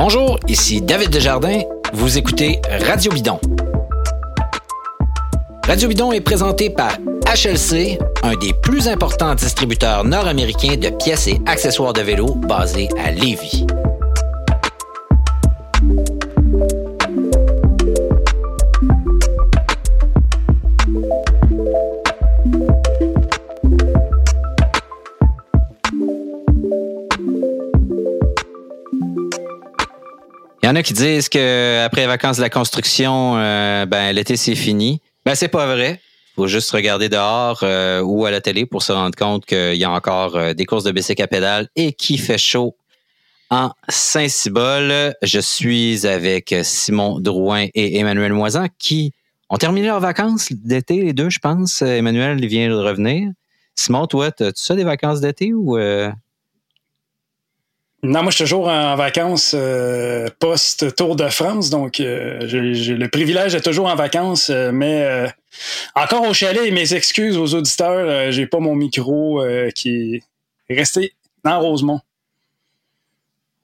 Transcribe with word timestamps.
Bonjour, 0.00 0.38
ici 0.46 0.80
David 0.80 1.10
Desjardins. 1.10 1.62
Vous 1.92 2.18
écoutez 2.18 2.60
Radio 2.86 3.10
Bidon. 3.10 3.40
Radio 5.66 5.88
Bidon 5.88 6.12
est 6.12 6.20
présenté 6.20 6.70
par 6.70 6.92
HLC, 7.26 7.98
un 8.22 8.36
des 8.36 8.52
plus 8.62 8.86
importants 8.86 9.34
distributeurs 9.34 10.04
nord-américains 10.04 10.76
de 10.76 10.90
pièces 10.90 11.26
et 11.26 11.40
accessoires 11.46 11.94
de 11.94 12.02
vélo 12.02 12.36
basés 12.36 12.88
à 13.04 13.10
Lévis. 13.10 13.66
Y 30.68 30.70
en 30.70 30.74
a 30.74 30.82
qui 30.82 30.92
disent 30.92 31.30
qu'après 31.30 32.02
les 32.02 32.06
vacances 32.06 32.36
de 32.36 32.42
la 32.42 32.50
construction, 32.50 33.38
euh, 33.38 33.86
ben, 33.86 34.12
l'été, 34.12 34.36
c'est 34.36 34.54
fini. 34.54 35.00
Ben, 35.24 35.34
c'est 35.34 35.48
pas 35.48 35.66
vrai. 35.66 35.98
faut 36.36 36.46
juste 36.46 36.70
regarder 36.72 37.08
dehors 37.08 37.60
euh, 37.62 38.02
ou 38.02 38.26
à 38.26 38.30
la 38.30 38.42
télé 38.42 38.66
pour 38.66 38.82
se 38.82 38.92
rendre 38.92 39.16
compte 39.16 39.46
qu'il 39.46 39.76
y 39.76 39.84
a 39.84 39.90
encore 39.90 40.36
euh, 40.36 40.52
des 40.52 40.66
courses 40.66 40.84
de 40.84 40.92
bicycle 40.92 41.22
à 41.22 41.26
pédale 41.26 41.68
et 41.74 41.94
qu'il 41.94 42.20
fait 42.20 42.36
chaud 42.36 42.76
en 43.48 43.70
Saint-Cybole. 43.88 45.14
Je 45.22 45.40
suis 45.40 46.06
avec 46.06 46.54
Simon 46.62 47.18
Drouin 47.18 47.68
et 47.74 47.98
Emmanuel 47.98 48.34
Moisan 48.34 48.66
qui 48.78 49.12
ont 49.48 49.56
terminé 49.56 49.86
leurs 49.86 50.00
vacances 50.00 50.52
d'été, 50.52 51.00
les 51.00 51.14
deux, 51.14 51.30
je 51.30 51.38
pense. 51.38 51.80
Emmanuel 51.80 52.38
il 52.42 52.46
vient 52.46 52.68
de 52.68 52.74
revenir. 52.74 53.30
Simon, 53.74 54.06
toi, 54.06 54.26
as-tu 54.26 54.62
ça 54.62 54.74
des 54.74 54.84
vacances 54.84 55.22
d'été 55.22 55.54
ou... 55.54 55.78
Non, 58.04 58.22
moi, 58.22 58.30
je 58.30 58.36
suis 58.36 58.44
toujours 58.44 58.68
en 58.68 58.94
vacances 58.94 59.56
euh, 59.58 60.28
post-Tour 60.38 61.16
de 61.16 61.28
France, 61.28 61.68
donc 61.68 61.98
euh, 61.98 62.38
j'ai 62.46 62.94
le 62.94 63.08
privilège 63.08 63.52
d'être 63.52 63.64
toujours 63.64 63.88
en 63.88 63.96
vacances, 63.96 64.50
euh, 64.50 64.70
mais 64.72 65.28
encore 65.96 66.28
au 66.28 66.32
chalet, 66.32 66.66
et 66.66 66.70
mes 66.70 66.94
excuses 66.94 67.36
aux 67.36 67.54
auditeurs, 67.54 68.30
j'ai 68.30 68.46
pas 68.46 68.60
mon 68.60 68.76
micro 68.76 69.42
qui 69.74 70.22
est 70.68 70.74
resté 70.74 71.12
dans 71.44 71.58
Rosemont. 71.58 72.00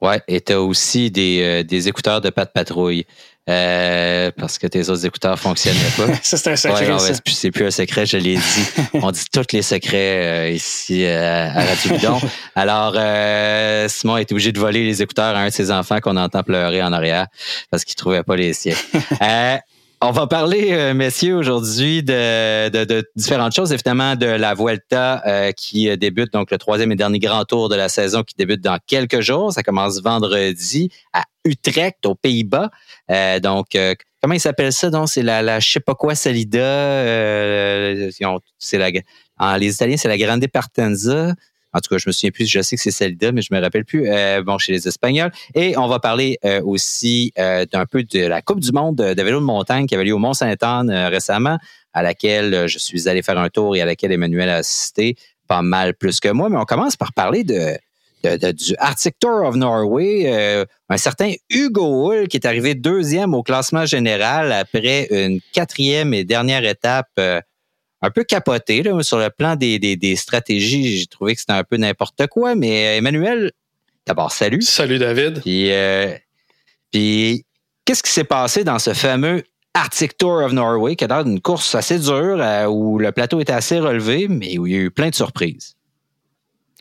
Ouais, 0.01 0.21
et 0.27 0.41
tu 0.41 0.53
as 0.53 0.61
aussi 0.61 1.11
des, 1.13 1.63
des 1.63 1.89
écouteurs 1.89 2.21
de 2.21 2.31
Pat 2.31 2.53
Patrouille. 2.53 3.07
Euh, 3.51 4.31
parce 4.39 4.57
que 4.57 4.67
tes 4.67 4.89
autres 4.89 5.05
écouteurs 5.05 5.39
fonctionnaient 5.39 5.79
pas. 5.99 6.07
ça, 6.23 6.39
c'est 6.39 6.51
un 6.51 6.57
secret. 6.57 6.97
c'est 7.27 7.51
plus 7.51 7.67
un 7.67 7.71
secret, 7.71 8.07
je 8.07 8.17
l'ai 8.17 8.37
dit. 8.37 8.67
On 8.95 9.11
dit 9.11 9.25
tous 9.31 9.45
les 9.53 9.61
secrets 9.61 10.47
euh, 10.47 10.51
ici 10.51 11.05
euh, 11.05 11.49
à 11.49 11.65
Radio 11.65 11.93
Bidon. 11.93 12.21
Alors, 12.55 12.93
Simon 13.91 14.15
a 14.15 14.23
été 14.23 14.33
obligé 14.33 14.51
de 14.51 14.59
voler 14.59 14.83
les 14.85 15.03
écouteurs 15.03 15.37
à 15.37 15.41
un 15.41 15.49
de 15.49 15.53
ses 15.53 15.71
enfants 15.71 16.01
qu'on 16.01 16.17
entend 16.17 16.43
pleurer 16.43 16.83
en 16.83 16.93
arrière 16.95 17.27
parce 17.71 17.85
qu'il 17.85 17.97
trouvait 17.97 18.23
pas 18.23 18.37
les 18.37 18.55
siens. 18.55 18.77
On 20.07 20.11
va 20.11 20.27
parler, 20.27 20.93
messieurs, 20.93 21.35
aujourd'hui 21.35 22.03
de, 22.03 22.69
de, 22.69 22.85
de, 22.85 23.09
différentes 23.17 23.55
choses. 23.55 23.73
Évidemment, 23.73 24.17
de 24.17 24.27
la 24.27 24.53
Vuelta 24.53 25.23
qui 25.57 25.97
débute, 25.97 26.31
donc 26.31 26.51
le 26.51 26.59
troisième 26.59 26.93
et 26.93 26.97
dernier 26.97 27.21
grand 27.21 27.47
tour 27.47 27.71
de 27.71 27.75
la 27.75 27.89
saison 27.89 28.23
qui 28.23 28.35
débute 28.37 28.61
dans 28.61 28.79
quelques 28.87 29.21
jours. 29.21 29.53
Ça 29.55 29.63
commence 29.63 30.03
vendredi 30.03 30.91
à 31.15 31.23
Utrecht, 31.47 32.05
aux 32.05 32.15
Pays-Bas. 32.15 32.71
Euh, 33.11 33.41
donc, 33.41 33.75
euh, 33.75 33.95
comment 34.23 34.35
il 34.35 34.41
s'appelle 34.41 34.73
ça? 34.73 34.91
Donc, 34.91 35.09
c'est 35.09 35.23
la, 35.23 35.43
la 35.43 35.61
je 35.61 35.71
sais 35.71 35.81
pas 35.81 35.95
quoi 35.95 36.15
Salida. 36.15 36.59
Euh, 36.61 38.11
c'est 38.59 38.79
la, 38.79 38.91
en, 39.39 39.57
les 39.57 39.75
Italiens, 39.75 39.97
c'est 39.97 40.09
la 40.09 40.19
Grande 40.19 40.47
Partenza. 40.49 41.35
En 41.73 41.81
tout 41.81 41.93
cas, 41.93 41.99
je 41.99 42.09
me 42.09 42.13
souviens 42.13 42.31
plus, 42.31 42.47
je 42.47 42.63
sais 42.63 42.77
que 42.77 42.83
c'est 42.83 42.93
Salida, 42.93 43.33
mais 43.33 43.43
je 43.43 43.53
me 43.53 43.61
rappelle 43.61 43.85
plus. 43.85 44.09
bon, 44.45 44.59
chez 44.59 44.71
les 44.71 44.87
Espagnols. 44.87 45.33
Et 45.57 45.77
on 45.77 45.89
va 45.89 45.99
parler 45.99 46.39
aussi 46.63 47.33
d'un 47.37 47.85
peu 47.91 48.05
de 48.05 48.27
la 48.27 48.43
Coupe 48.43 48.61
du 48.61 48.71
monde 48.71 48.95
de 48.95 49.23
vélo 49.23 49.41
de 49.41 49.45
montagne 49.45 49.87
qui 49.87 49.97
avait 49.97 50.05
lieu 50.05 50.15
au 50.15 50.19
Mont-Saint-Anne 50.19 50.89
récemment, 50.91 51.59
à 51.93 52.03
laquelle 52.05 52.69
je 52.69 52.79
suis 52.79 53.09
allé 53.09 53.23
faire 53.23 53.39
un 53.39 53.49
tour 53.49 53.75
et 53.75 53.81
à 53.81 53.87
laquelle 53.87 54.13
Emmanuel 54.13 54.51
a 54.51 54.57
assisté 54.59 55.17
pas 55.49 55.63
mal 55.63 55.95
plus 55.95 56.21
que 56.21 56.29
moi. 56.29 56.49
Mais 56.49 56.59
on 56.59 56.65
commence 56.65 56.95
par 56.95 57.13
parler 57.13 57.43
de, 57.43 57.77
du 58.27 58.75
Arctic 58.79 59.19
Tour 59.19 59.43
of 59.45 59.57
Norway, 59.57 60.25
euh, 60.27 60.65
un 60.89 60.97
certain 60.97 61.33
Hugo 61.51 62.11
Hull 62.11 62.29
qui 62.29 62.37
est 62.37 62.47
arrivé 62.47 62.75
deuxième 62.75 63.35
au 63.35 63.43
classement 63.43 63.87
général 63.87 64.53
après 64.53 65.09
une 65.11 65.41
quatrième 65.53 66.15
et 66.15 66.25
dernière 66.25 66.65
étape 66.65 67.09
euh, 67.19 67.41
un 68.03 68.11
peu 68.11 68.25
capotée 68.25 68.83
sur 69.01 69.19
le 69.19 69.31
plan 69.31 69.57
des, 69.57 69.79
des, 69.79 70.17
stratégies. 70.17 70.99
J'ai 70.99 71.07
trouvé 71.07 71.35
que 71.35 71.41
c'était 71.41 71.53
un 71.53 71.65
peu 71.65 71.77
n'importe 71.77 72.27
quoi, 72.27 72.55
mais 72.55 72.87
euh, 72.87 72.99
Emmanuel, 72.99 73.53
d'abord, 74.07 74.33
salut. 74.33 74.63
Salut 74.63 74.99
David. 74.99 75.41
Puis, 75.41 75.71
puis 76.93 77.47
qu'est-ce 77.85 78.03
qui 78.03 78.11
s'est 78.11 78.25
passé 78.25 78.65
dans 78.65 78.79
ce 78.79 78.93
fameux 78.93 79.43
Arctic 79.75 80.17
Tour 80.17 80.43
of 80.45 80.53
Norway, 80.53 80.97
qui 80.97 81.05
a 81.05 81.09
l'air 81.09 81.25
d'une 81.25 81.41
course 81.41 81.75
assez 81.75 81.99
dure, 81.99 82.39
où 82.71 82.99
le 82.99 83.11
plateau 83.13 83.41
était 83.41 83.53
assez 83.53 83.81
relevé, 83.81 84.29
mais 84.29 84.59
où 84.59 84.67
il 84.67 84.73
y 84.73 84.77
a 84.77 84.81
eu 84.81 84.91
plein 84.91 85.09
de 85.09 85.15
surprises? 85.15 85.75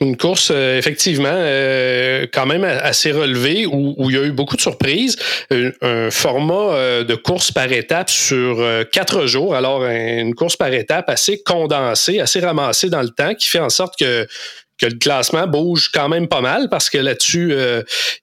Une 0.02 0.18
course 0.18 0.50
euh, 0.52 0.78
effectivement 0.78 1.30
euh, 1.32 2.26
quand 2.34 2.48
même 2.48 2.64
assez 2.64 3.12
relevée 3.12 3.68
où, 3.68 4.10
il 4.10 4.16
y 4.16 4.18
a 4.18 4.24
eu 4.24 4.32
beaucoup 4.32 4.56
de 4.56 4.62
surprises. 4.62 5.18
Un, 5.52 6.10
format 6.10 6.74
euh, 6.74 7.04
de 7.04 7.14
course 7.14 7.52
par 7.52 7.72
étape 7.72 8.10
sur 8.10 8.66
quatre 8.92 9.28
jours. 9.28 9.56
Alors 9.56 9.86
une 9.86 10.34
course 10.34 10.58
par 10.58 10.74
étape 10.74 11.10
assez 11.10 11.44
condensée, 11.44 12.20
assez 12.20 12.40
ramassée 12.40 12.90
dans 12.90 13.02
le 13.02 13.10
temps, 13.10 13.36
qui 13.36 13.48
fait 13.48 13.60
en 13.60 13.70
sorte 13.70 13.98
que 14.00 14.28
que 14.80 14.88
le 14.88 14.98
classement 14.98 15.46
bouge 15.46 15.92
quand 15.94 16.10
même 16.10 16.28
pas 16.28 16.42
mal 16.42 16.68
parce 16.68 16.90
que 16.90 16.98
là-dessus 16.98 17.54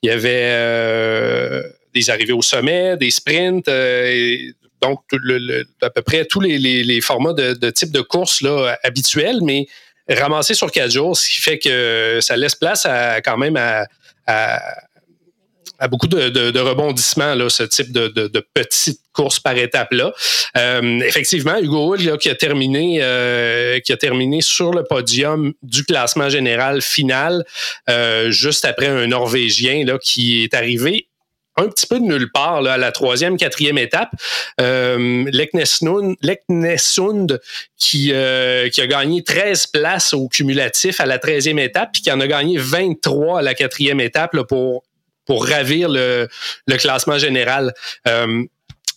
il 0.02 0.08
y 0.08 0.10
avait 0.10 1.62
des 1.94 2.10
arrivées 2.10 2.32
au 2.32 2.42
sommet, 2.42 2.96
des 2.96 3.12
sprints. 3.12 3.70
donc, 4.82 5.00
à 5.82 5.90
peu 5.90 6.02
près 6.02 6.24
tous 6.24 6.40
les, 6.40 7.00
formats 7.00 7.32
de, 7.32 7.54
de, 7.54 7.70
type 7.70 7.92
de 7.92 8.00
course 8.00 8.42
là, 8.42 8.76
habituels, 8.82 9.38
mais 9.42 9.68
ramassé 10.08 10.54
sur 10.54 10.70
quatre 10.70 10.90
jours, 10.90 11.16
ce 11.16 11.28
qui 11.28 11.40
fait 11.40 11.58
que 11.58 12.18
ça 12.20 12.36
laisse 12.36 12.54
place 12.54 12.86
à, 12.86 13.20
quand 13.20 13.36
même 13.36 13.56
à, 13.56 13.86
beaucoup 15.88 16.08
de, 16.08 16.58
rebondissements, 16.58 17.34
là, 17.34 17.48
ce 17.48 17.62
type 17.62 17.92
de, 17.92 18.08
de, 18.08 18.46
petites 18.54 19.00
courses 19.12 19.40
par 19.40 19.56
étape-là. 19.56 20.12
Euh, 20.56 21.00
effectivement, 21.00 21.58
Hugo 21.58 21.94
Hull 21.94 22.18
qui, 22.18 22.28
a 22.28 22.34
terminé, 22.34 22.98
euh, 23.00 23.80
qui 23.80 23.92
a 23.92 23.96
terminé 23.96 24.40
sur 24.40 24.72
le 24.72 24.84
podium 24.84 25.52
du 25.62 25.84
classement 25.84 26.28
général 26.28 26.82
final, 26.82 27.44
euh, 27.88 28.30
juste 28.30 28.64
après 28.64 28.86
un 28.86 29.06
Norvégien 29.06 29.84
là, 29.84 29.98
qui 29.98 30.42
est 30.42 30.54
arrivé 30.54 31.08
un 31.60 31.68
petit 31.68 31.86
peu 31.86 31.98
de 31.98 32.04
nulle 32.04 32.30
part 32.30 32.64
à 32.66 32.78
la 32.78 32.92
troisième, 32.92 33.36
quatrième 33.36 33.78
étape. 33.78 34.10
Euh, 34.60 35.24
Leknesund, 35.32 37.40
qui, 37.76 38.10
euh, 38.12 38.68
qui 38.68 38.80
a 38.80 38.86
gagné 38.86 39.22
13 39.22 39.66
places 39.68 40.14
au 40.14 40.28
cumulatif 40.28 41.00
à 41.00 41.06
la 41.06 41.18
13e 41.18 41.58
étape, 41.58 41.90
puis 41.92 42.02
qui 42.02 42.12
en 42.12 42.20
a 42.20 42.26
gagné 42.26 42.56
23 42.58 43.40
à 43.40 43.42
la 43.42 43.54
quatrième 43.54 44.00
étape 44.00 44.36
pour, 44.48 44.84
pour 45.26 45.46
ravir 45.46 45.88
le, 45.88 46.28
classement 46.78 47.18
général. 47.18 47.74
Euh, 48.08 48.44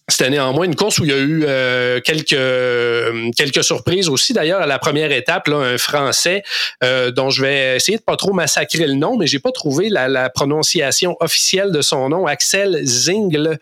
c'était 0.10 0.30
néanmoins 0.30 0.66
une 0.66 0.76
course 0.76 1.00
où 1.00 1.06
il 1.06 1.12
y 1.12 1.14
a 1.14 1.18
eu 1.18 1.46
euh, 1.48 2.02
quelques 2.02 2.34
euh, 2.34 3.32
quelques 3.38 3.64
surprises 3.64 4.10
aussi. 4.10 4.34
D'ailleurs, 4.34 4.60
à 4.60 4.68
la 4.68 4.78
première 4.78 5.14
étape, 5.14 5.48
là, 5.48 5.56
un 5.56 5.78
Français 5.78 6.44
euh, 6.84 7.10
dont 7.12 7.30
je 7.30 7.42
vais 7.42 7.78
essayer 7.78 7.98
de 7.98 8.04
pas 8.04 8.18
trop 8.18 8.34
massacrer 8.34 8.86
le 8.86 8.96
nom, 8.96 9.16
mais 9.16 9.28
j'ai 9.28 9.40
pas 9.40 9.54
trouvé 9.54 9.88
la, 9.88 10.10
la, 10.10 10.30
prononciation 10.30 11.16
officielle 11.22 11.72
de 11.72 11.82
son 11.82 12.10
nom, 12.10 12.28
Axel 12.28 12.82
Zingle 12.84 13.60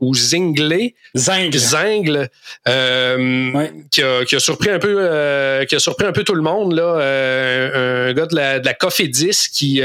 ou 0.00 0.16
Zinglé, 0.16 0.96
Zingle, 1.16 1.58
Zingle, 1.58 2.28
qui, 2.66 4.02
a, 4.02 4.24
qui, 4.24 4.34
a, 4.34 4.40
surpris 4.40 4.70
un 4.70 4.80
peu 4.80 5.64
qui 5.68 5.76
a 5.76 5.78
surpris 5.78 6.06
un 6.06 6.12
peu 6.12 6.24
tout 6.24 6.34
le 6.34 6.42
monde 6.42 6.74
là. 6.74 6.96
un 6.96 8.12
gars 8.14 8.26
de 8.26 8.34
la, 8.34 8.58
de 8.58 8.66
la 8.66 8.74
Cofidis 8.74 9.48
qui 9.52 9.80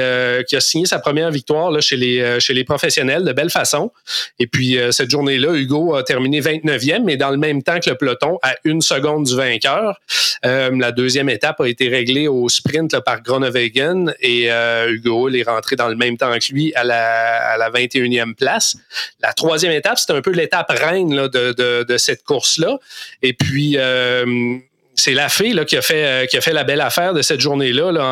qui 0.47 0.55
a 0.55 0.59
signé 0.59 0.87
sa 0.87 0.97
première 0.97 1.29
victoire 1.29 1.69
là, 1.69 1.81
chez 1.81 1.97
les 1.97 2.39
chez 2.39 2.55
les 2.55 2.63
professionnels 2.63 3.23
de 3.23 3.31
belle 3.31 3.51
façon. 3.51 3.91
Et 4.39 4.47
puis 4.47 4.77
cette 4.91 5.11
journée-là, 5.11 5.53
Hugo 5.53 5.98
a 5.99 6.03
terminé 6.03 6.41
29e, 6.41 7.03
mais 7.03 7.17
dans 7.17 7.29
le 7.29 7.37
même 7.37 7.63
temps 7.63 7.79
que 7.79 7.89
le 7.89 7.95
peloton, 7.95 8.39
à 8.41 8.55
une 8.63 8.81
seconde 8.81 9.25
du 9.25 9.35
vainqueur. 9.35 9.99
Euh, 10.45 10.71
la 10.77 10.91
deuxième 10.91 11.29
étape 11.29 11.59
a 11.61 11.67
été 11.67 11.89
réglée 11.89 12.27
au 12.27 12.47
sprint 12.49 12.99
par 13.01 13.21
Groenewegen 13.21 14.13
et 14.21 14.51
euh, 14.51 14.91
Hugo 14.91 15.27
Hull 15.27 15.35
est 15.35 15.43
rentré 15.43 15.75
dans 15.75 15.89
le 15.89 15.95
même 15.95 16.17
temps 16.17 16.31
que 16.31 16.53
lui 16.53 16.73
à 16.75 16.83
la, 16.83 17.51
à 17.51 17.57
la 17.57 17.69
21e 17.69 18.35
place. 18.35 18.77
La 19.21 19.33
troisième 19.33 19.73
étape, 19.73 19.99
c'était 19.99 20.13
un 20.13 20.21
peu 20.21 20.31
l'étape 20.31 20.69
reine 20.69 21.13
là, 21.13 21.27
de, 21.27 21.53
de, 21.53 21.83
de, 21.83 21.97
cette 21.97 22.23
course-là. 22.23 22.79
Et 23.21 23.33
puis, 23.33 23.75
euh, 23.77 24.57
c'est 24.95 25.13
la 25.13 25.29
fée 25.29 25.53
là, 25.53 25.65
qui, 25.65 25.77
a 25.77 25.81
fait, 25.81 26.27
qui 26.29 26.37
a 26.37 26.41
fait 26.41 26.53
la 26.53 26.63
belle 26.63 26.81
affaire 26.81 27.13
de 27.13 27.21
cette 27.21 27.39
journée-là 27.39 27.91
là, 27.91 28.05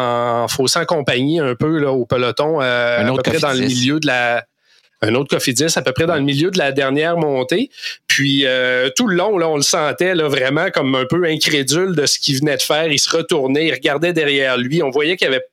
en 0.44 0.48
faussant 0.48 0.86
compagnie 0.86 1.40
un 1.40 1.56
peu 1.56 1.80
là, 1.80 1.92
au 1.92 2.06
peloton, 2.06 2.62
euh, 2.62 3.06
à 3.06 3.16
peu 3.16 3.22
près 3.22 3.40
dans 3.40 3.54
le 3.54 3.60
milieu 3.60 4.00
de 4.00 4.08
la 4.08 4.46
un 5.02 5.16
autre 5.16 5.30
Cofidis 5.30 5.74
à 5.76 5.82
peu 5.82 5.92
près 5.92 6.06
dans 6.06 6.16
le 6.16 6.22
milieu 6.22 6.52
de 6.52 6.58
la 6.58 6.72
dernière 6.72 7.18
montée. 7.18 7.70
Puis 8.08 8.46
euh, 8.46 8.90
tout 8.96 9.08
le 9.08 9.16
long, 9.16 9.38
là, 9.38 9.48
on 9.50 9.58
le 9.58 9.62
sentait 9.62 10.16
là, 10.16 10.28
vraiment 10.28 10.70
comme 10.72 10.96
un 10.96 11.06
peu 11.06 11.24
incrédule 11.26 11.96
de 11.96 12.06
ce 12.06 12.20
qu'il 12.20 12.38
venait 12.40 12.58
de 12.58 12.62
faire. 12.62 12.92
Il 12.92 13.00
se 13.00 13.16
retournait, 13.16 13.68
il 13.68 13.74
regardait 13.74 14.14
derrière 14.14 14.58
lui. 14.58 14.82
On 14.82 14.90
voyait 14.90 15.18
qu'il 15.18 15.28
avait 15.28 15.46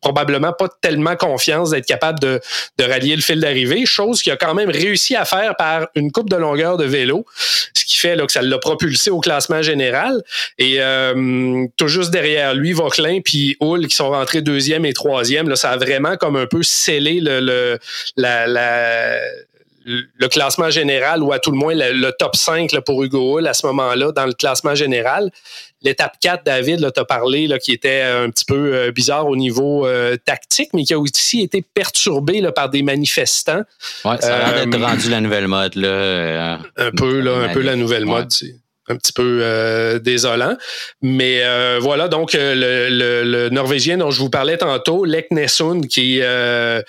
probablement 0.00 0.52
pas 0.52 0.68
tellement 0.80 1.16
confiance 1.16 1.70
d'être 1.70 1.86
capable 1.86 2.18
de, 2.20 2.40
de 2.78 2.84
rallier 2.84 3.16
le 3.16 3.22
fil 3.22 3.40
d'arrivée, 3.40 3.86
chose 3.86 4.22
qu'il 4.22 4.32
a 4.32 4.36
quand 4.36 4.54
même 4.54 4.70
réussi 4.70 5.16
à 5.16 5.24
faire 5.24 5.56
par 5.56 5.88
une 5.94 6.12
coupe 6.12 6.30
de 6.30 6.36
longueur 6.36 6.76
de 6.76 6.84
vélo, 6.84 7.26
ce 7.74 7.84
qui 7.84 7.96
fait 7.96 8.16
là, 8.16 8.26
que 8.26 8.32
ça 8.32 8.42
l'a 8.42 8.58
propulsé 8.58 9.10
au 9.10 9.20
classement 9.20 9.62
général. 9.62 10.22
Et 10.58 10.76
euh, 10.78 11.66
tout 11.76 11.88
juste 11.88 12.10
derrière 12.10 12.54
lui, 12.54 12.72
Vauclin 12.72 13.20
puis 13.24 13.56
Hull 13.60 13.86
qui 13.88 13.96
sont 13.96 14.10
rentrés 14.10 14.42
deuxième 14.42 14.84
et 14.84 14.92
troisième, 14.92 15.48
là, 15.48 15.56
ça 15.56 15.70
a 15.70 15.76
vraiment 15.76 16.16
comme 16.16 16.36
un 16.36 16.46
peu 16.46 16.62
scellé 16.62 17.20
le, 17.20 17.40
le 17.40 17.78
la, 18.16 18.46
la 18.46 19.18
le 19.88 20.28
classement 20.28 20.70
général 20.70 21.22
ou 21.22 21.32
à 21.32 21.38
tout 21.38 21.50
le 21.50 21.56
moins 21.56 21.74
le, 21.74 22.10
top 22.10 22.36
5 22.36 22.72
là, 22.72 22.80
pour 22.82 23.02
Hugo 23.02 23.38
Hull 23.38 23.46
à 23.46 23.54
ce 23.54 23.66
moment-là 23.66 24.12
dans 24.12 24.26
le 24.26 24.34
classement 24.34 24.74
général. 24.74 25.30
L'étape 25.82 26.14
4, 26.20 26.44
David, 26.44 26.90
tu 26.92 27.00
as 27.00 27.04
parlé, 27.04 27.46
là, 27.46 27.58
qui 27.58 27.72
était 27.72 28.02
un 28.02 28.28
petit 28.30 28.44
peu 28.44 28.74
euh, 28.74 28.90
bizarre 28.90 29.28
au 29.28 29.36
niveau 29.36 29.86
euh, 29.86 30.16
tactique, 30.16 30.70
mais 30.74 30.84
qui 30.84 30.92
a 30.92 30.98
aussi 30.98 31.40
été 31.40 31.62
perturbé 31.62 32.40
là, 32.40 32.50
par 32.50 32.68
des 32.68 32.82
manifestants. 32.82 33.62
Oui, 34.04 34.16
ça 34.20 34.36
a 34.36 34.52
l'air 34.52 34.66
d'être 34.66 34.82
euh, 34.82 34.86
rendu 34.86 35.08
la 35.08 35.20
nouvelle 35.20 35.46
mode. 35.46 35.76
Là, 35.76 36.58
un 36.76 36.90
peu, 36.90 37.20
là, 37.20 37.48
un 37.48 37.52
peu 37.52 37.60
la 37.60 37.76
nouvelle 37.76 38.06
mode 38.06 38.28
un 38.90 38.96
petit 38.96 39.12
peu 39.12 39.40
euh, 39.42 39.98
désolant. 39.98 40.56
Mais 41.02 41.40
euh, 41.42 41.78
voilà, 41.80 42.08
donc 42.08 42.34
euh, 42.34 42.54
le, 42.54 43.24
le, 43.24 43.48
Norvégien 43.50 43.98
dont 43.98 44.10
je 44.10 44.20
vous 44.20 44.30
parlais 44.30 44.56
tantôt, 44.56 45.04
Lek 45.04 45.30
Nessun, 45.30 45.82
qui, 45.82 46.20
qui 46.20 46.22
a 46.22 46.82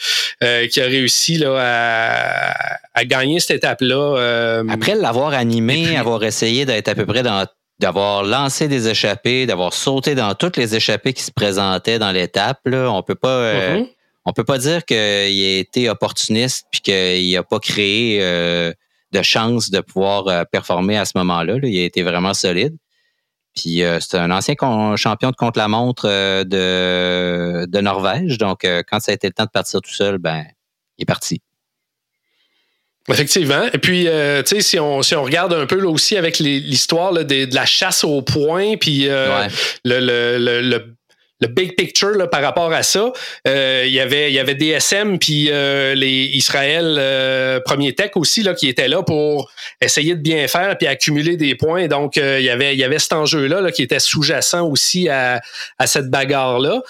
réussi 0.85 1.37
là, 1.37 1.55
à, 1.57 2.77
à 2.93 3.05
gagner 3.05 3.39
cette 3.39 3.57
étape-là. 3.57 4.63
Après 4.69 4.95
l'avoir 4.95 5.33
animé, 5.33 5.95
avoir 5.97 6.23
essayé 6.23 6.65
d'être 6.65 6.87
à 6.87 6.95
peu 6.95 7.05
près 7.05 7.23
dans 7.23 7.45
d'avoir 7.79 8.23
lancé 8.23 8.67
des 8.67 8.89
échappées, 8.89 9.45
d'avoir 9.45 9.71
sauté 9.71 10.13
dans 10.13 10.35
toutes 10.35 10.57
les 10.57 10.75
échappées 10.75 11.13
qui 11.13 11.23
se 11.23 11.31
présentaient 11.31 11.97
dans 11.97 12.11
l'étape, 12.11 12.59
là, 12.65 12.91
on 12.91 13.01
peut 13.03 13.15
pas 13.15 13.53
mm-hmm. 13.53 13.87
on 14.25 14.33
peut 14.33 14.43
pas 14.43 14.57
dire 14.57 14.83
qu'il 14.83 14.97
a 14.97 15.59
été 15.59 15.89
opportuniste 15.89 16.67
puis 16.69 16.81
qu'il 16.81 17.37
a 17.37 17.43
pas 17.43 17.59
créé 17.59 18.19
de 19.11 19.21
chance 19.21 19.69
de 19.71 19.79
pouvoir 19.81 20.27
euh, 20.27 20.43
performer 20.51 20.97
à 20.97 21.05
ce 21.05 21.13
moment-là. 21.15 21.55
Il 21.63 21.79
a 21.79 21.83
été 21.83 22.03
vraiment 22.03 22.33
solide. 22.33 22.75
Puis 23.55 23.83
euh, 23.83 23.99
c'est 23.99 24.17
un 24.17 24.31
ancien 24.31 24.55
champion 24.95 25.31
de 25.31 25.35
contre-la-montre 25.35 26.05
euh, 26.07 26.43
de, 26.43 27.65
de 27.65 27.81
Norvège. 27.81 28.37
Donc, 28.37 28.61
quand 28.63 28.99
ça 28.99 29.11
a 29.11 29.15
été 29.15 29.27
le 29.27 29.33
temps 29.33 29.45
de 29.45 29.49
partir 29.49 29.81
tout 29.81 29.93
seul, 29.93 30.17
ben, 30.17 30.43
il 30.97 31.03
est 31.03 31.05
parti. 31.05 31.41
Effectivement. 33.07 33.63
Et 33.73 33.79
puis, 33.79 34.03
tu 34.03 34.09
sais, 34.45 34.61
si 34.61 34.79
on, 34.79 35.01
si 35.01 35.15
on 35.15 35.23
regarde 35.23 35.51
un 35.53 35.65
peu 35.65 35.79
là 35.79 35.89
aussi 35.89 36.15
avec 36.15 36.37
l'histoire 36.37 37.11
de, 37.11 37.23
de, 37.23 37.55
la 37.55 37.65
chasse 37.65 38.03
au 38.03 38.21
point, 38.21 38.77
puis 38.77 39.05
le, 39.07 39.47
le, 39.83 40.37
le, 40.37 40.61
le 40.61 40.98
big 41.47 41.75
picture 41.75 42.11
là, 42.11 42.27
par 42.27 42.41
rapport 42.41 42.71
à 42.73 42.83
ça. 42.83 43.11
Euh, 43.47 43.83
il 43.85 43.93
y 43.93 43.99
avait 43.99 44.29
il 44.29 44.33
y 44.33 44.39
avait 44.39 44.55
DSM 44.55 45.17
puis 45.19 45.49
euh, 45.49 45.95
les 45.95 46.25
Israël 46.33 46.97
euh, 46.99 47.59
Premier 47.61 47.93
Tech 47.95 48.11
aussi 48.15 48.43
là 48.43 48.53
qui 48.53 48.67
étaient 48.67 48.87
là 48.87 49.03
pour 49.03 49.51
essayer 49.81 50.15
de 50.15 50.21
bien 50.21 50.47
faire 50.47 50.77
puis 50.77 50.87
accumuler 50.87 51.37
des 51.37 51.55
points. 51.55 51.87
Donc 51.87 52.17
il 52.17 52.41
y 52.41 52.49
avait 52.49 52.73
il 52.73 52.79
y 52.79 52.83
avait 52.83 52.99
cet 52.99 53.13
enjeu 53.13 53.47
là, 53.47 53.61
là 53.61 53.71
qui 53.71 53.83
était 53.83 53.99
sous-jacent 53.99 54.67
aussi 54.67 55.09
à, 55.09 55.41
à 55.77 55.87
cette 55.87 56.09
bagarre 56.09 56.59
là. 56.59 56.81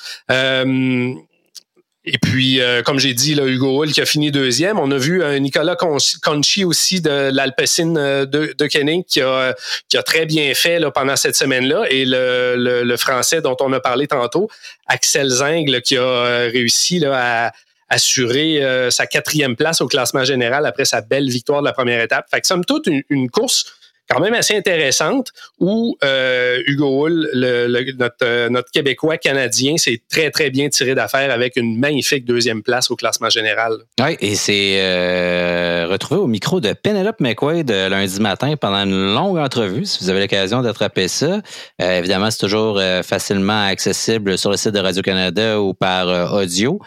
Et 2.06 2.18
puis, 2.18 2.62
euh, 2.62 2.82
comme 2.82 2.98
j'ai 2.98 3.14
dit, 3.14 3.36
là, 3.36 3.46
Hugo 3.46 3.84
Hull 3.84 3.92
qui 3.92 4.00
a 4.00 4.06
fini 4.06 4.32
deuxième. 4.32 4.80
On 4.80 4.90
a 4.90 4.98
vu 4.98 5.22
euh, 5.22 5.38
Nicolas 5.38 5.76
Conchi 5.76 6.64
aussi 6.64 7.02
de 7.02 7.30
l'Alpecin 7.30 7.96
euh, 7.98 8.26
de, 8.26 8.56
de 8.58 8.68
Kenning 8.68 9.04
qui 9.04 9.22
a, 9.22 9.54
qui 9.90 9.98
a 9.98 10.04
très 10.04 10.26
bien 10.26 10.54
fait 10.54 10.80
là, 10.80 10.92
pendant 10.92 11.18
cette 11.18 11.36
semaine-là. 11.36 11.86
Et 11.90 12.06
le, 12.06 12.84
le, 12.84 12.98
Français 12.98 13.42
dont 13.42 13.58
on 13.60 13.74
a 13.74 13.82
parlé 13.82 14.08
tantôt, 14.08 14.50
Axel 14.88 15.30
Zing, 15.30 15.82
qui 15.82 15.98
a 15.98 16.48
réussi 16.52 17.00
là, 17.00 17.48
à 17.48 17.52
assurer 17.90 18.62
sa 18.92 19.08
quatrième 19.08 19.56
place 19.56 19.82
au 19.82 19.88
classement 19.88 20.24
général 20.24 20.66
après 20.66 20.86
sa 20.86 21.02
belle 21.02 21.30
victoire 21.30 21.62
de 21.62 21.66
la 21.66 21.74
première 21.74 22.02
étape. 22.02 22.26
Fait 22.30 22.42
que 22.42 22.48
somme 22.48 22.66
toute, 22.66 22.88
une, 22.88 23.04
une 23.10 23.30
course 23.30 23.79
quand 24.10 24.20
même 24.20 24.34
assez 24.34 24.56
intéressante 24.56 25.32
où 25.60 25.96
euh, 26.04 26.58
Hugo 26.66 27.06
Hull, 27.06 27.30
euh, 27.36 28.50
notre 28.50 28.72
Québécois 28.72 29.18
canadien, 29.18 29.78
s'est 29.78 30.02
très, 30.10 30.32
très 30.32 30.50
bien 30.50 30.70
tiré 30.70 30.96
d'affaire 30.96 31.32
avec 31.32 31.56
une 31.58 31.78
magnifique 31.78 32.26
deuxième 32.26 32.64
place 32.64 32.90
au 32.90 32.96
classement 32.96 33.30
général. 33.30 33.74
Oui, 34.02 34.18
et 34.20 34.36
c'est 34.36 34.82
euh, 34.82 35.88
retrouvé 35.90 36.20
au 36.20 36.28
micro 36.28 36.60
de 36.60 36.74
Penelope 36.74 37.20
McQuaid 37.20 37.70
lundi 37.70 38.20
matin 38.20 38.56
pendant 38.60 38.84
une 38.84 39.14
longue 39.14 39.38
entrevue, 39.38 39.86
si 39.86 40.04
vous 40.04 40.10
avez 40.10 40.22
l'occasion 40.22 40.62
d'attraper 40.62 41.08
ça. 41.08 41.42
évidemment, 41.80 42.32
c'est 42.32 42.40
toujours 42.40 42.82
facilement 43.04 43.66
accessible 43.66 44.38
sur 44.38 44.50
le 44.50 44.58
site 44.58 44.72
de 44.72 44.80
Radio-Canada 44.80 45.62
ou 45.62 45.74
par 45.74 46.34
audio. 46.34 46.80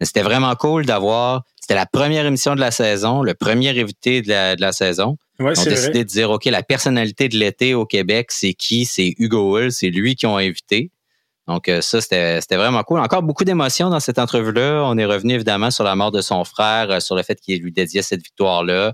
C'était 0.00 0.22
vraiment 0.22 0.54
cool 0.54 0.86
d'avoir, 0.86 1.42
c'était 1.60 1.74
la 1.74 1.86
première 1.86 2.24
émission 2.24 2.54
de 2.54 2.60
la 2.60 2.70
saison, 2.70 3.22
le 3.22 3.34
premier 3.34 3.70
invité 3.70 4.22
de 4.22 4.60
la 4.60 4.72
saison. 4.72 5.16
Ouais, 5.40 5.58
ont 5.58 5.64
décidé 5.64 6.04
de 6.04 6.08
dire, 6.08 6.30
OK, 6.30 6.46
la 6.46 6.62
personnalité 6.62 7.28
de 7.28 7.36
l'été 7.36 7.74
au 7.74 7.86
Québec, 7.86 8.32
c'est 8.32 8.54
qui? 8.54 8.84
C'est 8.84 9.14
Hugo 9.18 9.56
Hull, 9.56 9.70
c'est 9.70 9.90
lui 9.90 10.16
qui 10.16 10.26
ont 10.26 10.36
invité. 10.36 10.90
Donc, 11.48 11.68
euh, 11.68 11.80
ça, 11.80 12.02
c'était 12.02 12.56
vraiment 12.56 12.82
cool. 12.84 13.00
Encore 13.00 13.22
beaucoup 13.22 13.44
d'émotions 13.44 13.88
dans 13.88 14.00
cette 14.00 14.18
entrevue-là. 14.18 14.82
On 14.84 14.98
est 14.98 15.06
revenu 15.06 15.32
évidemment 15.32 15.70
sur 15.70 15.82
la 15.82 15.96
mort 15.96 16.10
de 16.10 16.20
son 16.20 16.44
frère, 16.44 16.90
euh, 16.90 17.00
sur 17.00 17.16
le 17.16 17.22
fait 17.22 17.40
qu'il 17.40 17.62
lui 17.62 17.72
dédiait 17.72 18.02
cette 18.02 18.22
victoire-là. 18.22 18.88
Euh, 18.88 18.92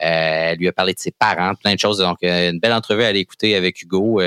elle 0.00 0.58
lui 0.58 0.68
a 0.68 0.72
parlé 0.72 0.94
de 0.94 1.00
ses 1.00 1.10
parents, 1.10 1.54
plein 1.56 1.74
de 1.74 1.80
choses. 1.80 1.98
Donc, 1.98 2.18
une 2.22 2.60
belle 2.60 2.74
entrevue 2.74 3.02
à 3.02 3.08
aller 3.08 3.20
écouter 3.20 3.56
avec 3.56 3.82
Hugo 3.82 4.20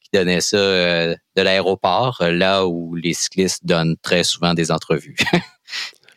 qui 0.00 0.08
donnait 0.14 0.40
ça 0.40 0.56
de 0.56 1.16
l'aéroport, 1.36 2.22
là 2.22 2.66
où 2.66 2.94
les 2.94 3.12
cyclistes 3.12 3.66
donnent 3.66 3.96
très 4.00 4.24
souvent 4.24 4.54
des 4.54 4.70
entrevues. 4.70 5.16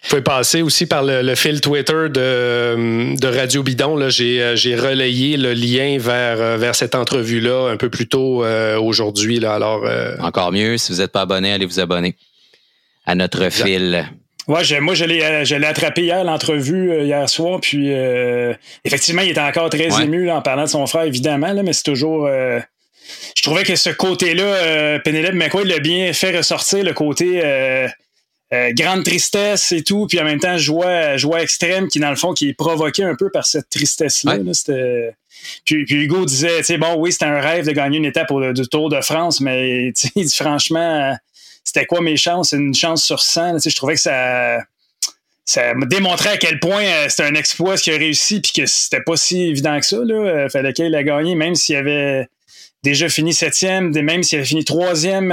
Vous 0.04 0.10
pouvez 0.10 0.22
passer 0.22 0.62
aussi 0.62 0.86
par 0.86 1.02
le, 1.02 1.34
fil 1.34 1.62
Twitter 1.62 2.10
de, 2.10 3.16
de 3.18 3.28
Radio 3.28 3.64
Bidon. 3.64 4.10
J'ai, 4.10 4.42
euh, 4.42 4.56
j'ai 4.56 4.76
relayé 4.76 5.38
le 5.38 5.54
lien 5.54 5.98
vers, 5.98 6.42
euh, 6.42 6.58
vers 6.58 6.76
cette 6.76 6.94
entrevue-là 6.94 7.70
un 7.72 7.78
peu 7.78 7.90
plus 7.90 8.10
tôt 8.10 8.44
euh, 8.44 8.78
aujourd'hui. 8.78 9.40
Là. 9.40 9.54
Alors, 9.54 9.86
Encore 10.20 10.52
mieux, 10.52 10.78
si 10.78 10.92
vous 10.92 11.00
n'êtes 11.00 11.14
pas 11.14 11.22
abonné, 11.22 11.54
allez 11.54 11.66
vous 11.66 11.80
abonner 11.80 12.16
à 13.06 13.16
notre 13.16 13.50
fil. 13.50 14.06
Ouais, 14.50 14.80
moi, 14.82 14.94
je 14.94 15.06
l'ai, 15.06 15.46
je 15.46 15.56
l'ai 15.56 15.68
attrapé 15.68 16.04
hier, 16.04 16.26
l'entrevue, 16.26 17.02
hier 17.06 17.30
soir. 17.30 17.62
Puis, 17.62 17.90
effectivement, 18.84 19.22
il 19.22 19.30
était 19.30 19.40
encore 19.40 19.70
très 19.70 20.02
ému 20.02 20.30
en 20.30 20.42
parlant 20.42 20.64
de 20.64 20.70
son 20.70 20.86
frère, 20.86 21.04
évidemment, 21.04 21.54
là, 21.54 21.64
mais 21.64 21.72
c'est 21.72 21.84
toujours. 21.84 22.28
je 22.28 23.42
trouvais 23.42 23.64
que 23.64 23.78
ce 23.78 23.90
côté-là, 23.90 25.00
Penelope 25.00 25.34
McQuaid 25.34 25.68
l'a 25.68 25.80
bien 25.80 26.12
fait 26.12 26.36
ressortir, 26.38 26.84
le 26.84 26.94
côté 26.94 27.42
euh, 28.54 28.72
grande 28.74 29.04
tristesse 29.04 29.72
et 29.72 29.84
tout, 29.84 30.08
puis 30.08 30.20
en 30.20 30.24
même 30.24 30.40
temps 30.40 30.58
joie, 30.58 31.18
joie 31.18 31.42
extrême 31.42 31.88
qui 31.88 32.00
dans 32.00 32.10
le 32.10 32.16
fond 32.16 32.34
qui 32.34 32.50
est 32.50 32.54
provoquée 32.54 33.04
un 33.04 33.16
peu 33.16 33.30
par 33.30 33.46
cette 33.46 33.70
tristesse 33.70 34.24
là. 34.24 34.38
puis, 35.66 35.86
Hugo 35.90 36.26
disait, 36.26 36.60
tu 36.60 36.66
sais 36.66 36.78
bon 36.78 36.96
oui 36.98 37.12
c'était 37.12 37.26
un 37.26 37.40
rêve 37.40 37.66
de 37.66 37.72
gagner 37.72 37.98
une 37.98 38.06
étape 38.06 38.32
au, 38.32 38.54
du 38.54 38.68
Tour 38.68 38.90
de 38.90 39.02
France, 39.02 39.42
mais 39.42 39.92
franchement 40.34 41.16
c'était 41.64 41.86
quoi 41.86 42.02
mes 42.02 42.18
chances, 42.18 42.52
une 42.52 42.76
chance 42.76 43.04
sur 43.04 43.22
100. 43.22 43.60
Je 43.60 43.76
trouvais 43.76 43.96
que 43.96 44.02
ça 44.02 44.60
ça 45.46 45.74
me 45.74 45.86
démontrait 45.86 46.32
à 46.32 46.38
quel 46.38 46.60
point 46.60 46.84
euh, 46.84 47.10
c'était 47.10 47.24
un 47.24 47.36
exploit 47.36 47.76
ce 47.76 47.84
qu'il 47.84 47.94
a 47.94 47.98
réussi 47.98 48.40
puis 48.40 48.54
que 48.54 48.66
c'était 48.66 49.02
pas 49.02 49.18
si 49.18 49.44
évident 49.44 49.78
que 49.80 49.86
ça 49.86 49.98
là. 49.98 50.16
Euh, 50.16 50.50
fallait 50.50 50.72
qu'il 50.72 50.94
ait 50.94 51.04
gagné 51.04 51.36
même 51.36 51.56
s'il 51.56 51.76
avait 51.76 52.28
déjà 52.82 53.10
fini 53.10 53.34
septième, 53.34 53.92
même 53.92 54.24
s'il 54.24 54.38
avait 54.40 54.48
fini 54.48 54.64
troisième 54.64 55.32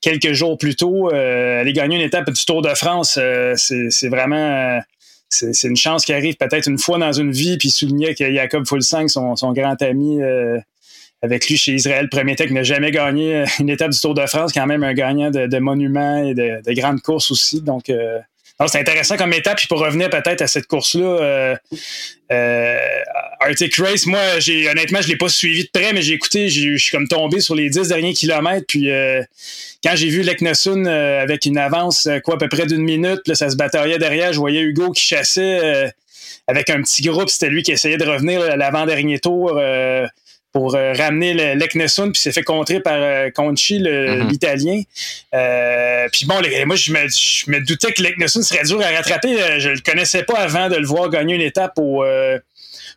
quelques 0.00 0.32
jours 0.32 0.58
plus 0.58 0.76
tôt, 0.76 1.10
euh, 1.12 1.60
aller 1.60 1.72
gagner 1.72 1.96
une 1.96 2.02
étape 2.02 2.30
du 2.30 2.44
Tour 2.44 2.62
de 2.62 2.74
France, 2.74 3.18
euh, 3.20 3.54
c'est 3.56 4.08
vraiment. 4.08 4.80
c'est 5.28 5.68
une 5.68 5.76
chance 5.76 6.04
qui 6.04 6.12
arrive 6.12 6.36
peut-être 6.36 6.68
une 6.68 6.78
fois 6.78 6.98
dans 6.98 7.12
une 7.12 7.32
vie, 7.32 7.58
puis 7.58 7.70
souligner 7.70 8.14
que 8.14 8.32
Jacob 8.32 8.66
Fulsang, 8.66 9.08
son, 9.08 9.52
grand 9.52 9.80
ami, 9.82 10.22
euh, 10.22 10.58
avec 11.22 11.48
lui 11.48 11.56
chez 11.56 11.74
Israël 11.74 12.08
Premier 12.08 12.36
Tech, 12.36 12.50
n'a 12.50 12.62
jamais 12.62 12.90
gagné 12.90 13.44
une 13.58 13.70
étape 13.70 13.90
du 13.90 14.00
Tour 14.00 14.14
de 14.14 14.26
France, 14.26 14.52
quand 14.52 14.66
même 14.66 14.84
un 14.84 14.94
gagnant 14.94 15.30
de, 15.30 15.58
monuments 15.58 16.24
et 16.24 16.34
de, 16.34 16.62
de, 16.64 16.72
grandes 16.72 17.00
courses 17.00 17.30
aussi. 17.30 17.62
Donc, 17.62 17.90
c'est 18.66 18.78
intéressant 18.78 19.16
comme 19.16 19.32
étape. 19.32 19.58
Puis 19.58 19.66
pour 19.66 19.80
revenir 19.80 20.08
peut-être 20.08 20.42
à 20.42 20.46
cette 20.46 20.66
course-là, 20.66 21.04
euh, 21.04 21.56
euh, 22.32 22.78
Arctic 23.40 23.76
Race, 23.76 24.06
moi, 24.06 24.38
j'ai 24.38 24.68
honnêtement, 24.68 25.02
je 25.02 25.08
l'ai 25.08 25.16
pas 25.16 25.28
suivi 25.28 25.64
de 25.64 25.70
près, 25.72 25.92
mais 25.92 26.02
j'ai 26.02 26.14
écouté, 26.14 26.48
je 26.48 26.76
suis 26.76 26.90
comme 26.90 27.06
tombé 27.06 27.40
sur 27.40 27.54
les 27.54 27.68
dix 27.68 27.88
derniers 27.88 28.14
kilomètres. 28.14 28.66
Puis 28.66 28.90
euh, 28.90 29.22
quand 29.84 29.94
j'ai 29.94 30.08
vu 30.08 30.22
Leknosun 30.22 30.86
avec 30.86 31.44
une 31.44 31.58
avance, 31.58 32.08
quoi, 32.24 32.34
à 32.34 32.38
peu 32.38 32.48
près 32.48 32.66
d'une 32.66 32.82
minute, 32.82 33.20
puis 33.24 33.36
ça 33.36 33.50
se 33.50 33.56
bataillait 33.56 33.98
derrière, 33.98 34.32
je 34.32 34.38
voyais 34.38 34.62
Hugo 34.62 34.90
qui 34.92 35.02
chassait 35.02 35.92
avec 36.46 36.70
un 36.70 36.80
petit 36.80 37.02
groupe. 37.02 37.28
C'était 37.28 37.50
lui 37.50 37.62
qui 37.62 37.72
essayait 37.72 37.98
de 37.98 38.06
revenir 38.06 38.40
à 38.40 38.56
l'avant-dernier 38.56 39.18
tour 39.18 39.60
pour 40.56 40.74
euh, 40.74 40.94
ramener 40.94 41.34
l'Eknesun, 41.54 42.12
puis 42.12 42.22
s'est 42.22 42.32
fait 42.32 42.42
contrer 42.42 42.80
par 42.80 42.96
euh, 42.96 43.28
Conchi, 43.28 43.78
mhm. 43.78 44.26
l'Italien. 44.26 44.80
Euh, 45.34 46.08
puis 46.10 46.24
bon, 46.24 46.36
moi, 46.64 46.76
je 46.76 46.92
me, 46.92 47.60
doutais 47.60 47.92
que 47.92 48.02
l'Eknesun 48.02 48.40
serait 48.40 48.64
dur 48.64 48.80
à 48.80 48.88
rattraper. 48.88 49.36
Je 49.58 49.68
le 49.68 49.80
connaissais 49.80 50.22
pas 50.22 50.38
avant 50.38 50.70
de 50.70 50.76
le 50.76 50.86
voir 50.86 51.10
gagner 51.10 51.34
une 51.34 51.42
étape 51.42 51.74
au, 51.76 52.02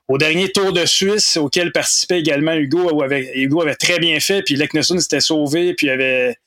au 0.08 0.18
dernier 0.18 0.54
Tour 0.54 0.72
de 0.72 0.86
Suisse 0.86 1.36
auquel 1.36 1.74
participait 1.74 2.20
également 2.20 2.54
Hugo, 2.54 2.94
où 2.94 3.04
avait, 3.04 3.30
Hugo 3.36 3.62
avait 3.62 3.76
très 3.76 4.00
bien 4.00 4.22
fait, 4.22 4.42
puis 4.42 4.56
Leknesson 4.56 4.98
s'était 4.98 5.20
sauvé, 5.20 5.74
puis 5.74 5.90
avait 5.90 6.38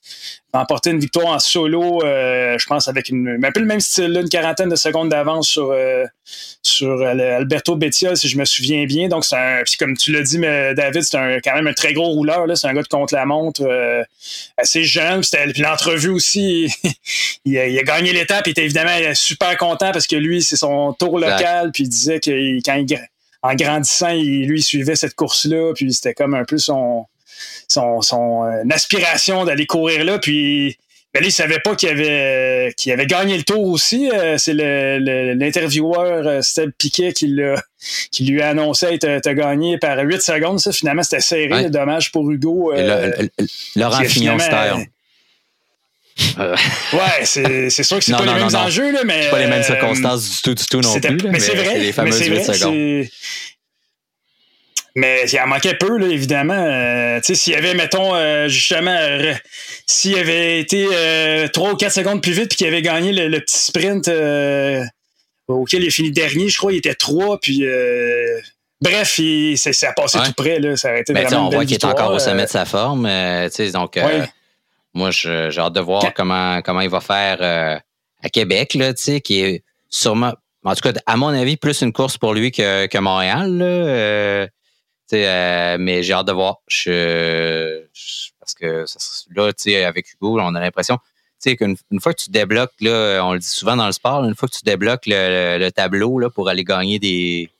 remporté 0.52 0.90
une 0.90 0.98
victoire 0.98 1.28
en 1.28 1.38
solo, 1.38 2.04
euh, 2.04 2.58
je 2.58 2.66
pense 2.66 2.86
avec 2.86 3.08
une, 3.08 3.40
un 3.42 3.52
peu 3.52 3.60
le 3.60 3.66
même 3.66 3.80
style, 3.80 4.18
une 4.20 4.28
quarantaine 4.28 4.68
de 4.68 4.76
secondes 4.76 5.08
d'avance 5.08 5.48
sur, 5.48 5.70
euh, 5.70 6.04
sur 6.62 7.02
Alberto 7.02 7.76
Bettiol, 7.76 8.16
si 8.16 8.28
je 8.28 8.36
me 8.36 8.44
souviens 8.44 8.84
bien. 8.84 9.08
Donc, 9.08 9.24
c'est 9.24 9.36
un, 9.36 9.62
puis 9.64 9.76
comme 9.78 9.96
tu 9.96 10.12
l'as 10.12 10.20
dit, 10.20 10.38
mais 10.38 10.74
David, 10.74 11.02
c'est 11.02 11.16
un, 11.16 11.38
quand 11.40 11.54
même 11.54 11.66
un 11.66 11.72
très 11.72 11.94
gros 11.94 12.08
rouleur, 12.08 12.46
là, 12.46 12.54
c'est 12.54 12.66
un 12.66 12.74
gars 12.74 12.82
de 12.82 12.88
contre-la-montre, 12.88 13.62
euh, 13.62 14.02
assez 14.58 14.84
jeune, 14.84 15.22
puis 15.22 15.62
l'entrevue 15.62 16.10
aussi, 16.10 16.68
il, 17.46 17.58
a, 17.58 17.66
il, 17.66 17.78
a, 17.78 17.82
gagné 17.82 18.12
l'étape, 18.12 18.46
il 18.46 18.50
était 18.50 18.64
évidemment 18.64 18.96
super 19.14 19.56
content 19.56 19.90
parce 19.90 20.06
que 20.06 20.16
lui, 20.16 20.42
c'est 20.42 20.56
son 20.56 20.92
tour 20.92 21.18
local, 21.18 21.70
puis 21.72 21.84
il 21.84 21.88
disait 21.88 22.20
que 22.20 22.30
quand 22.62 22.74
il 22.74 22.98
en 23.42 23.54
grandissant, 23.54 24.10
il, 24.10 24.46
lui, 24.46 24.60
il 24.60 24.62
suivait 24.62 24.94
cette 24.94 25.14
course-là, 25.14 25.72
puis 25.74 25.92
c'était 25.92 26.14
comme 26.14 26.34
un 26.34 26.44
peu 26.44 26.58
son, 26.58 27.06
son, 27.68 28.00
son 28.02 28.44
euh, 28.44 28.62
aspiration 28.70 29.44
d'aller 29.44 29.66
courir 29.66 30.04
là. 30.04 30.18
Puis 30.18 30.78
ben, 31.14 31.22
il 31.22 31.32
savait 31.32 31.58
pas 31.60 31.76
qu'il 31.76 31.90
avait, 31.90 32.72
qu'il 32.76 32.90
avait 32.90 33.06
gagné 33.06 33.36
le 33.36 33.42
tour 33.42 33.64
aussi. 33.64 34.10
Euh, 34.10 34.38
c'est 34.38 34.54
l'intervieweur 34.54 36.26
euh, 36.26 36.42
Steve 36.42 36.70
Piquet 36.78 37.12
qui, 37.12 37.36
qui 38.10 38.24
lui 38.24 38.40
a 38.40 38.48
annoncé 38.50 38.98
être 39.00 39.32
gagné 39.32 39.76
par 39.76 39.98
8 39.98 40.22
secondes. 40.22 40.60
Ça, 40.60 40.72
finalement, 40.72 41.02
c'était 41.02 41.20
serré. 41.20 41.68
Dommage 41.68 42.12
pour 42.12 42.30
Hugo. 42.30 42.72
Laurent 43.76 44.04
Fignon 44.04 44.38
euh, 46.38 46.54
ouais, 46.92 47.24
c'est 47.24 47.70
sûr 47.70 47.98
que 47.98 48.04
c'est 48.04 48.12
pas 48.12 48.24
les 48.24 48.34
mêmes 48.34 48.54
enjeux, 48.54 48.92
là, 48.92 49.00
mais. 49.04 49.30
pas 49.30 49.38
les 49.38 49.46
mêmes 49.46 49.62
circonstances 49.62 50.28
du 50.30 50.42
tout, 50.42 50.54
du 50.54 50.66
tout 50.66 50.80
non 50.80 51.00
plus. 51.00 51.30
mais, 51.30 51.40
c'est 51.40 51.54
vrai. 51.54 51.78
Les 51.78 51.92
fameuses 51.92 52.26
8 52.26 52.44
secondes. 52.44 53.06
Mais 54.94 55.24
il 55.30 55.40
en 55.40 55.46
manquait 55.46 55.74
peu, 55.74 55.96
là, 55.96 56.06
évidemment. 56.06 56.54
Euh, 56.54 57.18
s'il 57.22 57.54
y 57.54 57.56
avait, 57.56 57.74
mettons, 57.74 58.14
euh, 58.14 58.48
justement, 58.48 58.96
s'il 59.86 60.18
avait 60.18 60.60
été 60.60 60.86
3 61.52 61.72
ou 61.72 61.76
4 61.76 61.92
secondes 61.92 62.22
plus 62.22 62.32
vite 62.32 62.48
puis 62.48 62.58
qu'il 62.58 62.66
avait 62.66 62.82
gagné 62.82 63.12
le, 63.12 63.40
petit 63.40 63.58
sprint 63.58 64.08
auquel 65.48 65.82
il 65.82 65.88
a 65.88 65.90
fini 65.90 66.10
dernier, 66.10 66.48
je 66.48 66.58
crois, 66.58 66.72
il 66.72 66.78
était 66.78 66.94
3, 66.94 67.38
puis. 67.40 67.64
Bref, 68.80 69.18
il, 69.18 69.56
ça, 69.56 69.70
a 69.88 69.92
passé 69.92 70.18
tout 70.24 70.32
près, 70.36 70.58
là. 70.58 70.76
Ça 70.76 70.90
a 70.90 70.96
été 70.98 71.12
ben, 71.12 71.24
vraiment. 71.24 71.46
On 71.46 71.50
voit 71.50 71.64
qu'il 71.64 71.74
est 71.74 71.84
encore 71.84 72.12
au 72.12 72.18
sommet 72.18 72.44
de 72.44 72.50
sa 72.50 72.64
forme. 72.64 73.08
donc, 73.72 73.98
moi, 74.94 75.10
j'ai 75.10 75.58
hâte 75.58 75.72
de 75.72 75.80
voir 75.80 76.12
comment, 76.14 76.60
comment 76.62 76.80
il 76.80 76.90
va 76.90 77.00
faire 77.00 77.38
euh, 77.40 77.78
à 78.22 78.28
Québec, 78.28 78.74
là, 78.74 78.92
qui 78.92 79.40
est 79.40 79.64
sûrement, 79.88 80.32
en 80.64 80.74
tout 80.74 80.92
cas, 80.92 80.98
à 81.06 81.16
mon 81.16 81.28
avis, 81.28 81.56
plus 81.56 81.80
une 81.80 81.92
course 81.92 82.18
pour 82.18 82.34
lui 82.34 82.52
que, 82.52 82.86
que 82.86 82.98
Montréal. 82.98 83.56
Là, 83.56 84.46
euh, 85.12 85.74
euh, 85.74 85.76
mais 85.78 86.02
j'ai 86.02 86.12
hâte 86.12 86.26
de 86.26 86.32
voir. 86.32 86.60
Parce 88.40 88.54
que 88.54 88.84
là, 89.34 89.86
avec 89.86 90.12
Hugo, 90.12 90.40
on 90.40 90.54
a 90.54 90.60
l'impression 90.60 90.98
qu'une 91.44 91.76
une 91.90 92.00
fois 92.00 92.14
que 92.14 92.22
tu 92.22 92.30
débloques, 92.30 92.80
là, 92.80 93.20
on 93.24 93.32
le 93.32 93.40
dit 93.40 93.48
souvent 93.48 93.76
dans 93.76 93.86
le 93.86 93.92
sport, 93.92 94.24
une 94.24 94.34
fois 94.34 94.48
que 94.48 94.54
tu 94.54 94.62
débloques 94.64 95.06
le, 95.06 95.58
le 95.58 95.72
tableau 95.72 96.30
pour 96.30 96.48
aller 96.48 96.62
gagner 96.62 97.00
des, 97.00 97.50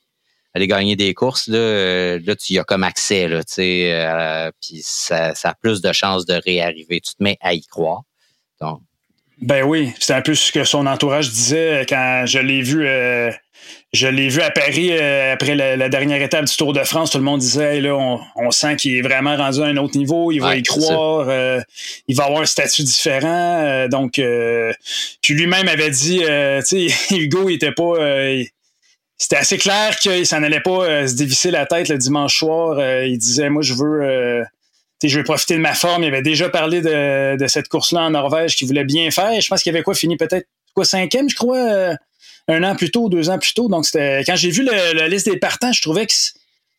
aller 0.55 0.67
gagner 0.67 0.97
des 0.97 1.15
courses, 1.15 1.49
là, 1.49 1.59
euh, 1.59 2.35
tu 2.39 2.55
y 2.55 2.59
as 2.59 2.65
comme 2.65 2.85
accès, 2.85 3.29
euh, 3.31 4.51
puis 4.61 4.81
ça, 4.83 5.33
a 5.43 5.55
plus 5.55 5.81
de 5.81 5.93
chances 5.93 6.27
de 6.27 6.35
réarriver. 6.35 7.01
Tu 7.01 7.15
te 7.15 7.23
mets 7.23 7.39
à 7.41 7.55
y 7.55 7.63
croire. 7.63 8.03
Ben 9.41 9.65
oui, 9.65 9.93
c'est 9.99 10.15
un 10.15 10.23
peu 10.23 10.35
ce 10.35 10.53
que 10.53 10.63
son 10.63 10.87
entourage 10.87 11.31
disait 11.31 11.85
quand 11.89 12.25
je 12.27 12.39
l'ai 12.39 12.63
vu. 12.63 12.87
Euh, 12.87 13.33
je 13.93 14.09
l'ai 14.09 14.29
vu 14.29 14.41
à 14.41 14.51
Paris 14.51 14.93
après 14.93 15.55
la, 15.55 15.89
dernière 15.89 16.23
étape 16.23 16.47
du 16.47 16.57
Tour 16.57 16.73
de 16.73 16.83
France. 16.85 17.11
Tout 17.11 17.19
le 17.19 17.25
monde 17.25 17.41
disait 17.41 17.81
là, 17.81 17.95
on, 17.95 18.21
on 18.37 18.51
sent 18.51 18.77
qu'il 18.77 18.97
est 18.97 19.03
vraiment 19.03 19.37
rendu 19.37 19.61
à 19.61 19.67
un 19.67 19.77
autre 19.77 19.97
niveau. 19.99 20.33
Il 20.33 20.41
va 20.41 20.57
y 20.57 20.63
croire. 20.63 21.29
il 22.09 22.17
va 22.17 22.25
avoir 22.25 22.43
un 22.43 22.47
statut 22.47 22.83
différent. 22.83 23.89
donc, 23.89 24.21
puis 25.23 25.35
lui-même 25.35 25.69
avait 25.69 25.91
dit, 25.91 26.21
tu 26.69 26.89
sais, 26.89 26.95
Hugo, 27.15 27.49
il 27.49 27.55
était 27.55 27.73
pas 27.73 27.97
c'était 29.23 29.37
assez 29.37 29.57
clair 29.57 29.97
qu'il 30.01 30.27
s'en 30.27 30.43
allait 30.43 30.59
pas 30.59 30.83
euh, 30.83 31.07
se 31.07 31.15
dévisser 31.15 31.53
la 31.53 31.65
tête 31.65 31.89
le 31.89 31.97
dimanche 31.97 32.39
soir. 32.39 32.77
Euh, 32.81 33.07
il 33.07 33.19
disait 33.19 33.51
Moi, 33.51 33.63
je 33.63 33.73
veux. 33.73 34.03
Euh, 34.03 34.45
je 35.01 35.17
veux 35.17 35.23
profiter 35.23 35.55
de 35.55 35.61
ma 35.61 35.75
forme. 35.75 36.03
Il 36.03 36.09
avait 36.09 36.23
déjà 36.23 36.49
parlé 36.49 36.81
de, 36.81 37.37
de 37.37 37.47
cette 37.47 37.69
course-là 37.69 38.01
en 38.01 38.11
Norvège 38.11 38.57
qu'il 38.57 38.67
voulait 38.67 38.85
bien 38.85 39.13
faire. 39.13 39.41
Je 39.41 39.49
pense 39.49 39.63
qu'il 39.63 39.73
avait 39.73 39.85
quoi 39.85 39.95
fini 39.95 40.17
peut-être 40.17 40.49
quoi 40.75 40.85
cinquième, 40.85 41.29
je 41.29 41.37
crois, 41.37 41.97
un 42.49 42.63
an 42.65 42.75
plus 42.75 42.91
tôt, 42.91 43.09
deux 43.09 43.31
ans 43.31 43.39
plus 43.39 43.55
tôt. 43.55 43.69
Donc 43.69 43.87
c'était 43.87 44.23
quand 44.27 44.37
j'ai 44.37 44.51
vu 44.51 44.65
la 44.65 45.09
liste 45.09 45.29
des 45.29 45.39
partants, 45.39 45.73
je 45.73 45.81
trouvais 45.81 46.07
que 46.07 46.13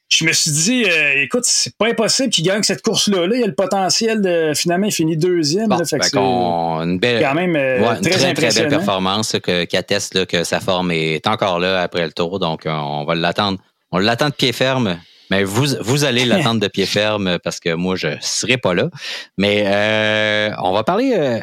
je 0.10 0.26
me 0.26 0.34
suis 0.34 0.52
dit, 0.52 0.86
euh, 0.86 1.24
écoute, 1.24 1.44
c'est 1.46 1.76
pas 1.76 1.88
impossible 1.88 2.30
qu'il 2.30 2.46
gagne 2.46 2.64
cette 2.64 2.82
course-là. 2.82 3.26
Là, 3.26 3.36
il 3.36 3.42
y 3.42 3.44
a 3.44 3.48
le 3.48 3.56
potentiel 3.56 4.22
de 4.22 4.54
finalement 4.56 4.86
il 4.86 4.92
finit 4.92 5.18
deuxième. 5.18 5.70
là, 5.70 5.80
fait 5.86 6.16
une 6.16 7.00
belle, 7.00 7.24
quand 7.24 7.34
même 7.34 7.56
euh, 7.56 7.96
très, 8.02 8.34
très, 8.34 8.54
belle 8.54 8.70
performance 8.70 9.36
qui 9.42 9.78
atteste 9.78 10.26
que 10.26 10.44
sa 10.44 10.60
forme 10.60 10.92
est 10.92 11.26
encore 11.28 11.60
là 11.60 11.82
après 11.82 12.06
le 12.06 12.12
tour. 12.12 12.40
Donc, 12.40 12.64
on 12.66 13.06
va 13.06 13.16
l'attendre. 13.16 13.58
On 13.92 14.00
l'attend 14.00 14.30
de 14.30 14.34
pied 14.34 14.52
ferme. 14.52 15.00
Mais 15.32 15.44
vous, 15.44 15.66
vous 15.82 16.04
allez 16.04 16.26
l'attendre 16.26 16.60
de 16.60 16.68
pied 16.68 16.86
ferme 16.86 17.40
parce 17.44 17.60
que 17.60 17.74
moi, 17.74 17.96
je 17.96 18.10
ne 18.10 18.18
serai 18.22 18.58
pas 18.58 18.74
là. 18.74 18.90
Mais 19.38 19.64
euh, 19.66 20.52
on 20.62 20.74
va 20.74 20.84
parler. 20.84 21.42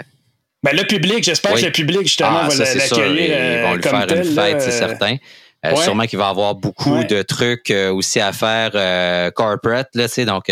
Ben, 0.63 0.77
le 0.77 0.85
public, 0.85 1.25
j'espère 1.25 1.55
que 1.55 1.65
le 1.65 1.73
public, 1.73 2.03
justement, 2.03 2.41
ah, 2.43 2.49
va 2.49 2.75
l'accueillir. 2.75 3.59
Ils 3.59 3.63
vont 3.63 3.75
lui 3.75 3.83
faire 3.83 4.17
une 4.17 4.25
fête, 4.25 4.61
c'est 4.61 4.71
certain. 4.73 5.17
Euh, 5.67 5.77
sûrement 5.77 6.07
qu'il 6.07 6.19
va 6.19 6.29
y 6.29 6.31
avoir 6.31 6.55
beaucoup 6.55 7.05
de 7.05 7.21
trucs 7.21 7.71
euh, 7.71 7.93
aussi 7.93 8.19
à 8.19 8.33
faire 8.33 8.71
euh, 8.75 9.31
corporate, 9.31 9.91
là, 9.95 10.07
donc 10.25 10.51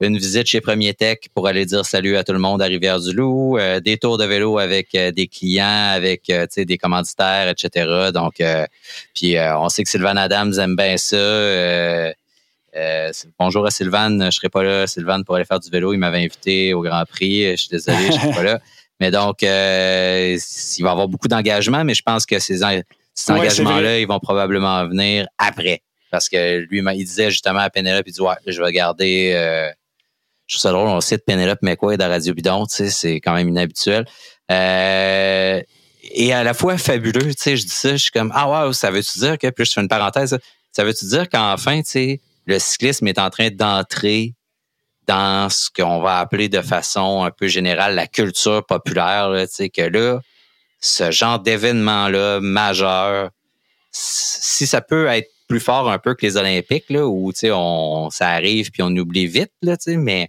une 0.00 0.16
visite 0.16 0.46
chez 0.46 0.62
Premier 0.62 0.94
Tech 0.94 1.18
pour 1.34 1.46
aller 1.46 1.66
dire 1.66 1.84
salut 1.84 2.16
à 2.16 2.24
tout 2.24 2.32
le 2.32 2.38
monde 2.38 2.62
à 2.62 2.64
Rivière-du-Loup, 2.64 3.58
des 3.84 3.98
tours 3.98 4.16
de 4.16 4.24
vélo 4.24 4.58
avec 4.58 4.92
des 4.92 5.26
clients, 5.26 5.90
avec 5.92 6.32
des 6.56 6.78
commanditaires, 6.78 7.48
etc. 7.48 8.10
Donc, 8.14 8.42
puis 9.14 9.36
on 9.38 9.68
sait 9.68 9.82
que 9.82 9.90
Sylvain 9.90 10.16
Adams 10.16 10.54
aime 10.58 10.76
bien 10.76 10.96
ça. 10.96 12.14
bonjour 13.38 13.66
à 13.66 13.70
Sylvain, 13.70 14.30
je 14.30 14.36
serai 14.36 14.48
pas 14.48 14.62
là, 14.62 14.86
Sylvain, 14.86 15.22
pour 15.22 15.34
aller 15.34 15.44
faire 15.44 15.60
du 15.60 15.68
vélo. 15.68 15.92
Il 15.92 15.98
m'avait 15.98 16.24
invité 16.24 16.72
au 16.72 16.80
Grand 16.80 17.04
Prix. 17.04 17.50
Je 17.50 17.56
suis 17.56 17.68
désolé, 17.68 18.06
je 18.06 18.12
serai 18.12 18.32
pas 18.32 18.42
là. 18.42 18.60
Mais 19.00 19.10
donc, 19.10 19.42
il 19.42 19.46
va 19.46 20.88
y 20.88 20.92
avoir 20.92 21.08
beaucoup 21.08 21.28
d'engagement, 21.28 21.84
mais 21.84 21.94
je 21.94 22.02
pense 22.02 22.26
que 22.26 22.38
ces, 22.38 22.58
cet 23.18 23.30
engagement-là, 23.30 23.98
ils 23.98 24.06
vont 24.06 24.20
probablement 24.20 24.86
venir 24.86 25.26
après. 25.38 25.82
Parce 26.10 26.28
que 26.28 26.58
lui, 26.70 26.78
il 26.78 27.04
disait 27.04 27.30
justement 27.30 27.60
à 27.60 27.70
Penelope, 27.70 28.04
il 28.06 28.12
dit 28.12 28.20
Ouais, 28.20 28.34
je 28.46 28.62
vais 28.62 28.72
garder. 28.72 29.32
Euh, 29.34 29.68
je 30.46 30.54
trouve 30.54 30.62
ça 30.62 30.72
drôle, 30.72 30.88
on 30.88 31.00
cite 31.00 31.24
Penelope 31.26 31.60
McQuaid 31.60 32.00
à 32.00 32.08
Radio 32.08 32.32
Bidon, 32.32 32.64
tu 32.66 32.76
sais, 32.76 32.90
c'est 32.90 33.16
quand 33.16 33.34
même 33.34 33.48
inhabituel. 33.48 34.06
Euh, 34.50 35.60
et 36.02 36.32
à 36.32 36.42
la 36.42 36.54
fois 36.54 36.78
fabuleux, 36.78 37.34
tu 37.34 37.34
sais, 37.36 37.56
je 37.56 37.64
dis 37.64 37.70
ça, 37.70 37.90
je 37.92 37.96
suis 37.96 38.10
comme 38.10 38.32
Ah 38.34 38.48
wow, 38.48 38.72
ça 38.72 38.90
veut-tu 38.90 39.18
dire 39.18 39.36
que, 39.36 39.48
puis 39.48 39.66
je 39.66 39.72
fais 39.72 39.82
une 39.82 39.88
parenthèse, 39.88 40.38
ça 40.72 40.84
veut-tu 40.84 41.04
dire 41.06 41.28
qu'enfin, 41.28 41.82
tu 41.82 41.90
sais, 41.90 42.20
le 42.46 42.58
cyclisme 42.58 43.06
est 43.08 43.18
en 43.18 43.28
train 43.28 43.50
d'entrer 43.50 44.32
dans 45.08 45.48
ce 45.48 45.70
qu'on 45.74 46.00
va 46.00 46.18
appeler 46.18 46.48
de 46.48 46.60
façon 46.60 47.24
un 47.24 47.30
peu 47.30 47.48
générale 47.48 47.94
la 47.94 48.06
culture 48.06 48.64
populaire, 48.64 49.32
tu 49.40 49.46
sais, 49.50 49.68
que 49.70 49.82
là, 49.82 50.20
ce 50.80 51.10
genre 51.10 51.40
d'événement-là 51.40 52.40
majeur, 52.40 53.30
si 53.90 54.66
ça 54.66 54.80
peut 54.80 55.06
être 55.06 55.28
plus 55.48 55.60
fort 55.60 55.90
un 55.90 55.98
peu 55.98 56.14
que 56.14 56.26
les 56.26 56.36
Olympiques, 56.36 56.90
là, 56.90 57.06
où 57.06 57.32
on, 57.44 58.10
ça 58.10 58.28
arrive 58.28 58.70
puis 58.70 58.82
on 58.82 58.94
oublie 58.96 59.26
vite, 59.26 59.50
là, 59.62 59.76
mais 59.96 60.28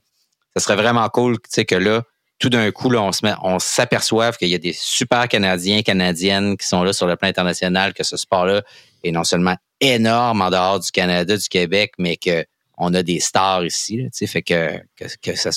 ça 0.55 0.63
serait 0.63 0.77
vraiment 0.77 1.07
cool 1.09 1.37
que 1.39 1.75
là, 1.75 2.03
tout 2.39 2.49
d'un 2.49 2.71
coup, 2.71 2.89
là, 2.89 3.01
on 3.01 3.11
on 3.43 3.59
s'aperçoive 3.59 4.37
qu'il 4.37 4.47
y 4.47 4.55
a 4.55 4.59
des 4.59 4.71
super 4.73 5.27
Canadiens, 5.27 5.81
Canadiennes 5.81 6.55
qui 6.55 6.65
sont 6.65 6.83
là 6.83 6.93
sur 6.93 7.05
le 7.05 7.17
plan 7.17 7.27
international, 7.27 7.93
que 7.93 8.05
ce 8.05 8.15
sport-là 8.15 8.61
est 9.03 9.11
non 9.11 9.25
seulement 9.25 9.57
énorme 9.81 10.41
en 10.41 10.49
dehors 10.49 10.79
du 10.79 10.89
Canada, 10.89 11.35
du 11.35 11.49
Québec, 11.49 11.91
mais 11.97 12.15
que 12.15 12.45
on 12.79 12.93
a 12.93 13.03
des 13.03 13.19
stars 13.19 13.65
ici. 13.65 13.97
Là, 13.97 14.27
fait 14.27 14.41
que, 14.41 14.79
que, 14.97 15.05
que 15.21 15.35
ça, 15.35 15.51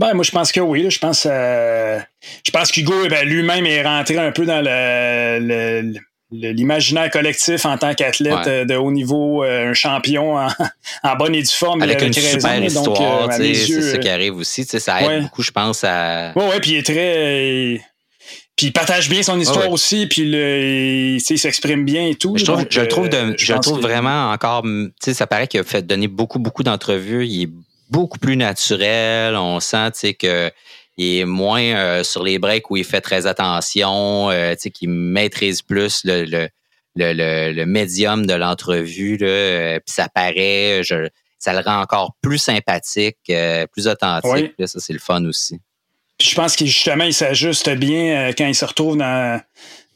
ben, 0.00 0.14
moi, 0.14 0.24
je 0.24 0.30
pense 0.30 0.50
que 0.50 0.60
oui. 0.60 0.90
Je 0.90 0.98
pense, 0.98 1.26
euh, 1.30 1.98
je 2.42 2.50
pense 2.50 2.72
qu'Hugo 2.72 3.04
eh 3.04 3.08
ben, 3.08 3.28
lui-même 3.28 3.66
est 3.66 3.82
rentré 3.82 4.16
un 4.16 4.32
peu 4.32 4.46
dans 4.46 4.62
le, 4.64 5.92
l'imaginaire 6.32 7.10
collectif 7.10 7.66
en 7.66 7.76
tant 7.76 7.92
qu'athlète 7.92 8.46
euh, 8.46 8.64
de 8.64 8.76
haut 8.76 8.92
niveau, 8.92 9.44
euh, 9.44 9.70
un 9.70 9.74
champion 9.74 10.38
en, 10.38 10.48
bonne 11.18 11.34
et 11.34 11.42
due 11.42 11.50
forme. 11.50 11.82
Avec 11.82 12.00
une 12.00 12.14
super 12.14 12.64
histoire, 12.64 13.30
c'est 13.30 13.54
ça 13.54 13.98
qui 13.98 14.08
arrive 14.08 14.36
aussi. 14.36 14.64
Ça 14.64 15.02
aide 15.02 15.24
beaucoup, 15.24 15.42
je 15.42 15.50
pense, 15.50 15.84
à... 15.84 16.32
Oui, 16.34 16.44
oui, 16.50 16.60
puis 16.62 16.70
il 16.70 16.76
est 16.78 16.82
très... 16.82 17.80
Puis 18.56 18.66
il 18.66 18.72
partage 18.72 19.08
bien 19.08 19.22
son 19.22 19.40
histoire 19.40 19.70
aussi, 19.70 20.06
puis 20.06 20.22
il, 20.22 21.20
s'exprime 21.20 21.84
bien 21.84 22.08
et 22.08 22.14
tout. 22.14 22.36
Je, 22.36 22.44
trouve, 22.44 22.66
je 22.68 22.80
le 22.80 22.88
trouve, 22.88 23.08
de, 23.08 23.34
je, 23.38 23.54
trouve 23.54 23.80
vraiment 23.80 24.30
encore... 24.30 24.64
Ça 25.00 25.26
paraît 25.26 25.46
qu'il 25.46 25.60
a 25.60 25.64
fait 25.64 25.86
donner 25.86 26.08
beaucoup, 26.08 26.38
beaucoup 26.38 26.62
d'entrevues. 26.62 27.26
Il 27.26 27.42
est 27.44 27.50
beaucoup 27.88 28.18
plus 28.18 28.36
naturel. 28.36 29.34
On 29.36 29.60
sent 29.60 29.92
qu'il 30.18 30.52
est 30.98 31.24
moins 31.24 31.62
euh, 31.62 32.04
sur 32.04 32.22
les 32.22 32.38
breaks 32.38 32.70
où 32.70 32.76
il 32.76 32.84
fait 32.84 33.00
très 33.00 33.26
attention, 33.26 34.30
euh, 34.30 34.54
qu'il 34.54 34.90
maîtrise 34.90 35.62
plus 35.62 36.02
le, 36.04 36.48
le, 36.96 37.64
médium 37.64 38.26
de 38.26 38.34
l'entrevue, 38.34 39.16
puis 39.16 39.94
ça 39.94 40.08
paraît, 40.08 40.82
je, 40.84 41.08
ça 41.38 41.52
le 41.52 41.60
rend 41.60 41.80
encore 41.80 42.14
plus 42.20 42.38
sympathique, 42.38 43.16
plus 43.72 43.88
authentique. 43.88 44.52
ça, 44.66 44.80
c'est 44.80 44.92
le 44.92 44.98
fun 44.98 45.24
aussi. 45.24 45.60
Je 46.20 46.34
pense 46.34 46.56
qu'il 46.56 46.66
justement, 46.66 47.04
il 47.04 47.14
s'ajuste 47.14 47.70
bien 47.70 48.32
quand 48.36 48.46
il 48.46 48.54
se 48.54 48.64
retrouve 48.64 48.96
dans 48.96 49.40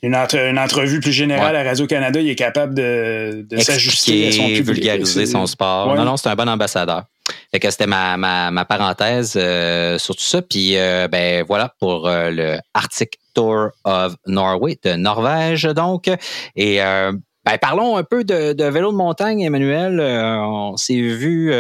une, 0.03 0.59
entrevue 0.59 1.01
plus 1.01 1.13
générale 1.13 1.57
à 1.57 1.63
Radio-Canada, 1.63 2.21
il 2.21 2.29
est 2.29 2.35
capable 2.35 2.75
de, 2.75 3.47
s'ajuster 3.59 4.29
à 4.29 4.33
son 4.33 4.45
public. 4.49 4.65
vulgariser 4.65 5.27
son 5.27 5.47
sport. 5.47 5.95
Non, 5.95 6.05
non, 6.05 6.17
c'est 6.17 6.29
un 6.29 6.37
bon 6.37 6.49
ambassadeur. 6.49 7.05
Fait 7.51 7.61
que 7.61 7.71
c'était 7.71 7.87
ma, 7.87 8.17
ma, 8.17 8.65
parenthèse 8.65 9.35
euh, 9.37 9.99
sur 9.99 10.15
tout 10.15 10.23
ça. 10.23 10.43
Puis 10.43 10.77
euh, 10.77 11.09
ben 11.09 11.45
voilà 11.47 11.73
pour 11.79 12.09
euh, 12.09 12.31
le 12.31 12.59
Arctic 12.75 13.19
Tour 13.33 13.69
of 13.85 14.15
Norway 14.27 14.79
de 14.83 14.95
Norvège 14.95 15.63
donc. 15.63 16.11
Et 16.57 16.79
ben, 16.79 17.59
parlons 17.61 17.97
un 17.97 18.05
peu 18.05 18.25
de, 18.25 18.55
de 18.55 18.65
vélo 18.65 18.91
de 18.91 18.97
montagne, 18.97 19.41
Emmanuel. 19.41 20.01
on 20.01 20.77
s'est 20.77 20.95
vu 20.95 21.53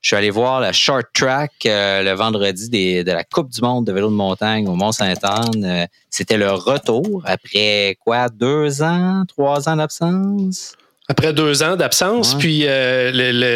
je 0.00 0.08
suis 0.08 0.16
allé 0.16 0.30
voir 0.30 0.60
la 0.60 0.72
short 0.72 1.06
track 1.12 1.52
euh, 1.66 2.02
le 2.02 2.12
vendredi 2.12 3.04
de 3.04 3.12
la 3.12 3.22
Coupe 3.22 3.50
du 3.50 3.60
monde 3.60 3.86
de 3.86 3.92
vélo 3.92 4.08
de 4.08 4.14
montagne 4.14 4.66
au 4.66 4.74
Mont-Saint-Anne. 4.74 5.64
Euh, 5.64 5.86
c'était 6.08 6.38
le 6.38 6.52
retour 6.52 7.22
après 7.26 7.98
quoi, 8.02 8.28
deux 8.30 8.82
ans, 8.82 9.24
trois 9.28 9.68
ans 9.68 9.76
d'absence? 9.76 10.74
Après 11.10 11.32
deux 11.32 11.64
ans 11.64 11.74
d'absence, 11.74 12.38
puis 12.38 12.60
euh, 12.66 13.10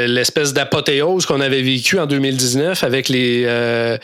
l'espèce 0.09 0.53
d'apothéose 0.53 1.25
qu'on 1.25 1.41
avait 1.41 1.63
vécu 1.63 2.01
en 2.01 2.07
2019 2.07 2.83
avec 2.83 3.09
les, 3.09 3.45
euh, 3.47 3.97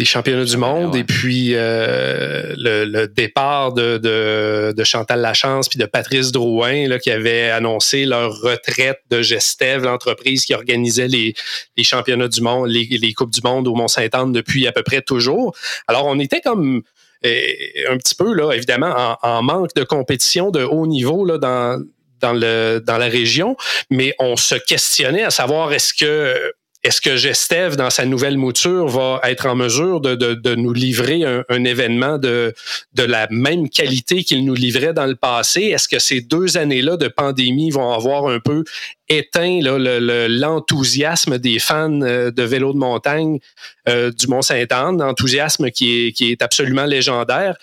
les 0.00 0.04
championnats 0.04 0.44
du 0.44 0.56
monde 0.56 0.96
et 0.96 1.04
puis 1.04 1.50
euh, 1.54 2.52
le, 2.58 3.06
départ 3.06 3.74
de, 3.74 3.98
de, 3.98 4.84
Chantal 4.84 5.20
Lachance 5.20 5.68
puis 5.68 5.78
de 5.78 5.84
Patrice 5.84 6.32
Drouin 6.32 6.88
là, 6.88 6.98
qui 6.98 7.12
avait 7.12 7.48
annoncé 7.48 8.06
leur 8.06 8.40
retraite 8.40 8.98
de 9.08 9.22
Gestev, 9.22 9.84
l'entreprise 9.84 10.44
qui 10.44 10.52
organisait 10.52 11.06
les, 11.06 11.34
les 11.76 11.84
championnats 11.84 12.26
du 12.26 12.40
monde, 12.40 12.68
les, 12.68 12.88
les 12.90 13.12
Coupes 13.12 13.32
du 13.32 13.40
monde 13.44 13.68
au 13.68 13.76
Mont-Saint-Anne 13.76 14.32
depuis 14.32 14.66
à 14.66 14.72
peu 14.72 14.82
près 14.82 15.00
toujours. 15.00 15.54
Alors 15.86 16.06
on 16.06 16.18
était 16.18 16.40
comme 16.40 16.82
un 17.22 17.96
petit 17.98 18.14
peu, 18.16 18.34
là, 18.34 18.52
évidemment, 18.52 19.16
en, 19.22 19.28
en, 19.28 19.42
manque 19.42 19.74
de 19.74 19.84
compétition 19.84 20.50
de 20.50 20.62
haut 20.62 20.86
niveau 20.86 21.24
là, 21.24 21.38
dans, 21.38 21.82
dans, 22.20 22.32
le, 22.32 22.82
dans 22.84 22.98
la 22.98 23.06
région, 23.06 23.56
mais 23.90 24.14
on 24.18 24.36
se 24.36 24.54
questionnait 24.54 25.24
à 25.24 25.30
savoir 25.30 25.72
est-ce 25.72 25.94
que 25.94 26.52
est-ce 26.86 27.00
que 27.00 27.16
Gestev, 27.16 27.74
dans 27.74 27.90
sa 27.90 28.04
nouvelle 28.04 28.38
mouture, 28.38 28.86
va 28.86 29.20
être 29.24 29.46
en 29.46 29.56
mesure 29.56 30.00
de, 30.00 30.14
de, 30.14 30.34
de 30.34 30.54
nous 30.54 30.72
livrer 30.72 31.24
un, 31.24 31.42
un, 31.48 31.64
événement 31.64 32.16
de, 32.16 32.54
de 32.92 33.02
la 33.02 33.26
même 33.28 33.68
qualité 33.68 34.22
qu'il 34.22 34.44
nous 34.44 34.54
livrait 34.54 34.92
dans 34.92 35.06
le 35.06 35.16
passé? 35.16 35.62
Est-ce 35.62 35.88
que 35.88 35.98
ces 35.98 36.20
deux 36.20 36.56
années-là 36.56 36.96
de 36.96 37.08
pandémie 37.08 37.70
vont 37.70 37.92
avoir 37.92 38.28
un 38.28 38.38
peu 38.38 38.62
éteint 39.08 39.58
l'enthousiasme 39.62 41.32
le, 41.32 41.38
des 41.40 41.58
fans 41.58 42.02
euh, 42.02 42.30
de 42.30 42.42
vélo 42.44 42.72
de 42.72 42.78
montagne 42.78 43.40
euh, 43.88 44.12
du 44.12 44.28
Mont-Saint-Anne, 44.28 45.02
enthousiasme 45.02 45.72
qui 45.72 46.06
est, 46.06 46.12
qui 46.12 46.30
est 46.30 46.40
absolument 46.40 46.84
légendaire? 46.84 47.56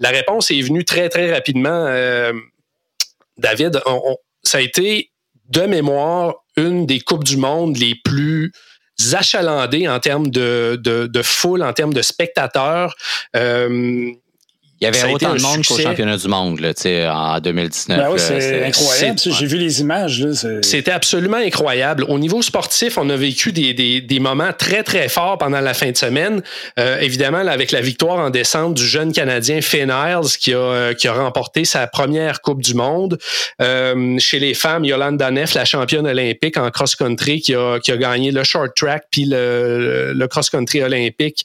La 0.00 0.08
réponse 0.08 0.50
est 0.50 0.62
venue 0.62 0.86
très, 0.86 1.10
très 1.10 1.30
rapidement. 1.30 1.84
Euh, 1.88 2.32
David, 3.38 3.80
ça 4.42 4.58
a 4.58 4.60
été 4.60 5.10
de 5.48 5.62
mémoire 5.62 6.34
une 6.56 6.86
des 6.86 7.00
Coupes 7.00 7.24
du 7.24 7.36
Monde 7.36 7.76
les 7.76 7.94
plus 7.94 8.52
achalandées 9.12 9.88
en 9.88 10.00
termes 10.00 10.28
de, 10.28 10.80
de, 10.82 11.22
foule, 11.22 11.62
en 11.62 11.72
termes 11.72 11.94
de 11.94 12.02
spectateurs. 12.02 12.94
Euh, 13.36 14.12
il 14.82 14.86
y 14.86 14.88
avait 14.88 15.12
autant 15.12 15.34
de 15.34 15.40
monde 15.40 15.64
qu'au 15.64 15.78
championnat 15.78 16.16
du 16.16 16.26
monde 16.26 16.58
là, 16.58 16.72
en 17.14 17.38
2019. 17.38 17.98
Ben 17.98 18.10
oui, 18.10 18.18
c'est 18.18 18.64
incroyable. 18.64 19.18
J'ai 19.18 19.46
vu 19.46 19.56
les 19.56 19.80
images. 19.80 20.26
C'était 20.62 20.90
absolument 20.90 21.36
incroyable. 21.36 22.04
Au 22.08 22.18
niveau 22.18 22.42
sportif, 22.42 22.98
on 22.98 23.08
a 23.08 23.16
vécu 23.16 23.52
des, 23.52 23.74
des, 23.74 24.00
des 24.00 24.18
moments 24.18 24.52
très, 24.52 24.82
très 24.82 25.08
forts 25.08 25.38
pendant 25.38 25.60
la 25.60 25.72
fin 25.72 25.92
de 25.92 25.96
semaine. 25.96 26.42
Euh, 26.80 26.98
évidemment, 27.00 27.44
là, 27.44 27.52
avec 27.52 27.70
la 27.70 27.80
victoire 27.80 28.18
en 28.18 28.30
décembre 28.30 28.74
du 28.74 28.84
jeune 28.84 29.12
Canadien 29.12 29.60
Finn 29.60 29.86
Niles 29.86 30.36
qui 30.38 30.52
a, 30.52 30.58
euh, 30.58 30.94
qui 30.94 31.06
a 31.06 31.12
remporté 31.12 31.64
sa 31.64 31.86
première 31.86 32.40
Coupe 32.40 32.62
du 32.62 32.74
monde. 32.74 33.18
Euh, 33.60 34.18
chez 34.18 34.40
les 34.40 34.54
femmes, 34.54 34.84
Yolanda 34.84 35.30
Neff, 35.30 35.54
la 35.54 35.64
championne 35.64 36.08
olympique 36.08 36.56
en 36.56 36.70
cross-country, 36.70 37.40
qui 37.40 37.54
a, 37.54 37.78
qui 37.78 37.92
a 37.92 37.96
gagné 37.96 38.32
le 38.32 38.42
short 38.42 38.74
track 38.74 39.04
puis 39.12 39.26
le, 39.26 40.12
le 40.12 40.26
cross-country 40.26 40.82
olympique 40.82 41.44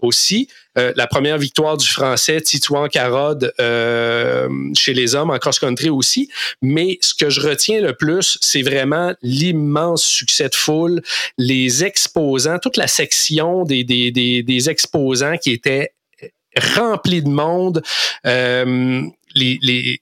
aussi. 0.00 0.48
Euh, 0.78 0.92
la 0.96 1.06
première 1.06 1.38
victoire 1.38 1.76
du 1.76 1.86
Français, 1.86 2.40
Titouan 2.40 2.88
Carode, 2.88 3.52
euh, 3.60 4.48
chez 4.74 4.94
les 4.94 5.14
hommes 5.14 5.30
en 5.30 5.38
cross-country 5.38 5.90
aussi. 5.90 6.30
Mais 6.62 6.98
ce 7.00 7.14
que 7.14 7.30
je 7.30 7.40
retiens 7.40 7.80
le 7.80 7.94
plus, 7.94 8.38
c'est 8.40 8.62
vraiment 8.62 9.12
l'immense 9.22 10.04
succès 10.04 10.48
de 10.48 10.54
foule, 10.54 11.02
les 11.36 11.84
exposants, 11.84 12.58
toute 12.58 12.76
la 12.76 12.86
section 12.86 13.64
des, 13.64 13.84
des, 13.84 14.10
des, 14.10 14.42
des 14.42 14.70
exposants 14.70 15.36
qui 15.36 15.52
étaient 15.52 15.92
remplis 16.56 17.22
de 17.22 17.28
monde. 17.28 17.82
Euh, 18.26 19.02
les, 19.34 19.58
les, 19.62 20.00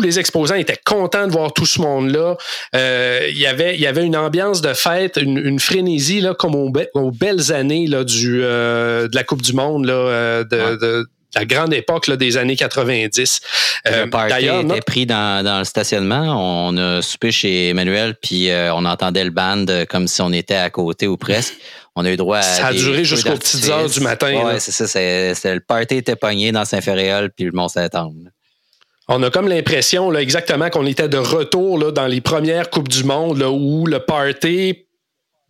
tous 0.00 0.06
les 0.06 0.18
exposants 0.18 0.54
étaient 0.54 0.78
contents 0.82 1.26
de 1.26 1.32
voir 1.32 1.52
tout 1.52 1.66
ce 1.66 1.80
monde-là. 1.80 2.36
Euh, 2.74 3.28
y 3.32 3.46
avait, 3.46 3.74
il 3.74 3.80
y 3.80 3.86
avait 3.86 4.04
une 4.04 4.16
ambiance 4.16 4.62
de 4.62 4.72
fête, 4.72 5.18
une, 5.20 5.60
frénésie 5.60 6.20
là, 6.20 6.34
comme 6.34 6.54
aux, 6.54 7.10
belles 7.10 7.52
années 7.52 7.86
là, 7.86 8.04
du, 8.04 8.40
euh, 8.42 9.08
de 9.08 9.14
la 9.14 9.24
Coupe 9.24 9.42
du 9.42 9.52
Monde 9.52 9.84
là, 9.84 9.92
euh, 9.92 10.44
de, 10.44 11.06
la 11.34 11.44
grande 11.44 11.74
époque 11.74 12.06
là, 12.06 12.16
des 12.16 12.38
années 12.38 12.56
90. 12.56 13.40
Euh, 13.86 14.04
le 14.04 14.10
party 14.10 14.46
était 14.46 14.80
pris 14.80 15.06
dans, 15.06 15.44
dans, 15.44 15.58
le 15.58 15.64
stationnement. 15.64 16.68
On 16.68 16.76
a 16.78 17.02
soupé 17.02 17.30
chez 17.30 17.68
Emmanuel, 17.68 18.14
puis 18.20 18.48
on 18.72 18.84
entendait 18.86 19.24
le 19.24 19.30
band 19.30 19.66
comme 19.88 20.08
si 20.08 20.22
on 20.22 20.32
était 20.32 20.54
à 20.54 20.70
côté 20.70 21.06
ou 21.06 21.18
presque. 21.18 21.54
On 21.94 22.04
a 22.06 22.10
eu 22.10 22.16
droit 22.16 22.38
à. 22.38 22.42
Ça 22.42 22.66
a 22.68 22.72
duré 22.72 23.04
jusqu'aux 23.04 23.36
petites 23.36 23.68
heures 23.68 23.88
du 23.88 24.00
matin. 24.00 24.32
Oui, 24.44 24.54
c'est 24.58 24.72
ça. 24.72 24.86
C'est, 24.86 25.54
le 25.54 25.60
party 25.60 25.96
était 25.96 26.16
pogné 26.16 26.52
dans 26.52 26.64
Saint-Féréol, 26.64 27.30
puis 27.36 27.44
le 27.44 27.52
Mont-Saint-Anne. 27.52 28.30
On 29.12 29.24
a 29.24 29.30
comme 29.30 29.48
l'impression 29.48 30.08
là, 30.08 30.22
exactement 30.22 30.70
qu'on 30.70 30.86
était 30.86 31.08
de 31.08 31.18
retour 31.18 31.78
là, 31.78 31.90
dans 31.90 32.06
les 32.06 32.20
premières 32.20 32.70
Coupes 32.70 32.88
du 32.88 33.02
Monde 33.02 33.38
là, 33.38 33.50
où 33.50 33.84
le 33.84 33.98
party 33.98 34.86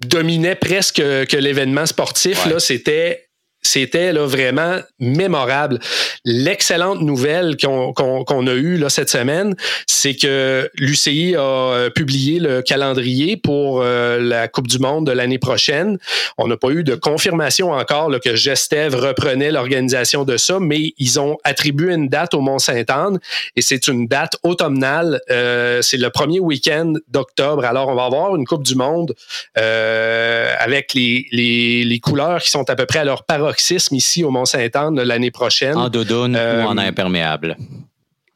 dominait 0.00 0.54
presque 0.54 0.96
que 0.96 1.36
l'événement 1.36 1.84
sportif. 1.84 2.46
Là, 2.46 2.58
c'était 2.58 3.28
c'était 3.70 4.12
là 4.12 4.26
vraiment 4.26 4.78
mémorable. 4.98 5.78
L'excellente 6.24 7.02
nouvelle 7.02 7.56
qu'on 7.56 8.46
a 8.48 8.52
eue 8.52 8.78
là, 8.78 8.88
cette 8.88 9.10
semaine, 9.10 9.54
c'est 9.86 10.16
que 10.16 10.68
l'UCI 10.74 11.36
a 11.36 11.40
euh, 11.40 11.90
publié 11.90 12.40
le 12.40 12.62
calendrier 12.62 13.36
pour 13.36 13.80
euh, 13.80 14.18
la 14.18 14.48
Coupe 14.48 14.66
du 14.66 14.80
Monde 14.80 15.06
de 15.06 15.12
l'année 15.12 15.38
prochaine. 15.38 15.98
On 16.36 16.48
n'a 16.48 16.56
pas 16.56 16.70
eu 16.70 16.82
de 16.82 16.96
confirmation 16.96 17.70
encore 17.70 18.10
que 18.24 18.34
Gestev 18.34 18.96
reprenait 18.96 19.52
l'organisation 19.52 20.24
de 20.24 20.36
ça, 20.36 20.58
mais 20.58 20.92
ils 20.98 21.20
ont 21.20 21.36
attribué 21.44 21.94
une 21.94 22.08
date 22.08 22.34
au 22.34 22.40
Mont-Saint-Anne 22.40 23.20
et 23.54 23.62
c'est 23.62 23.86
une 23.86 24.08
date 24.08 24.36
automnale. 24.42 25.20
Euh, 25.30 25.80
c'est 25.80 25.96
le 25.96 26.10
premier 26.10 26.40
week-end 26.40 26.94
d'octobre. 27.08 27.64
Alors, 27.64 27.88
on 27.88 27.94
va 27.94 28.06
avoir 28.06 28.34
une 28.34 28.46
Coupe 28.46 28.64
du 28.64 28.74
Monde 28.74 29.14
avec 29.54 30.94
les, 30.94 31.28
les, 31.30 31.84
les 31.84 32.00
couleurs 32.00 32.42
qui 32.42 32.50
sont 32.50 32.68
à 32.68 32.74
peu 32.74 32.86
près 32.86 32.98
à 32.98 33.04
leur 33.04 33.22
paroxysme 33.24 33.59
ici 33.92 34.24
au 34.24 34.30
Mont-Saint-Anne 34.30 35.00
l'année 35.02 35.30
prochaine. 35.30 35.76
En 35.76 35.88
doudoune 35.88 36.36
ou 36.36 36.38
en 36.38 36.78
euh, 36.78 36.80
imperméable 36.80 37.56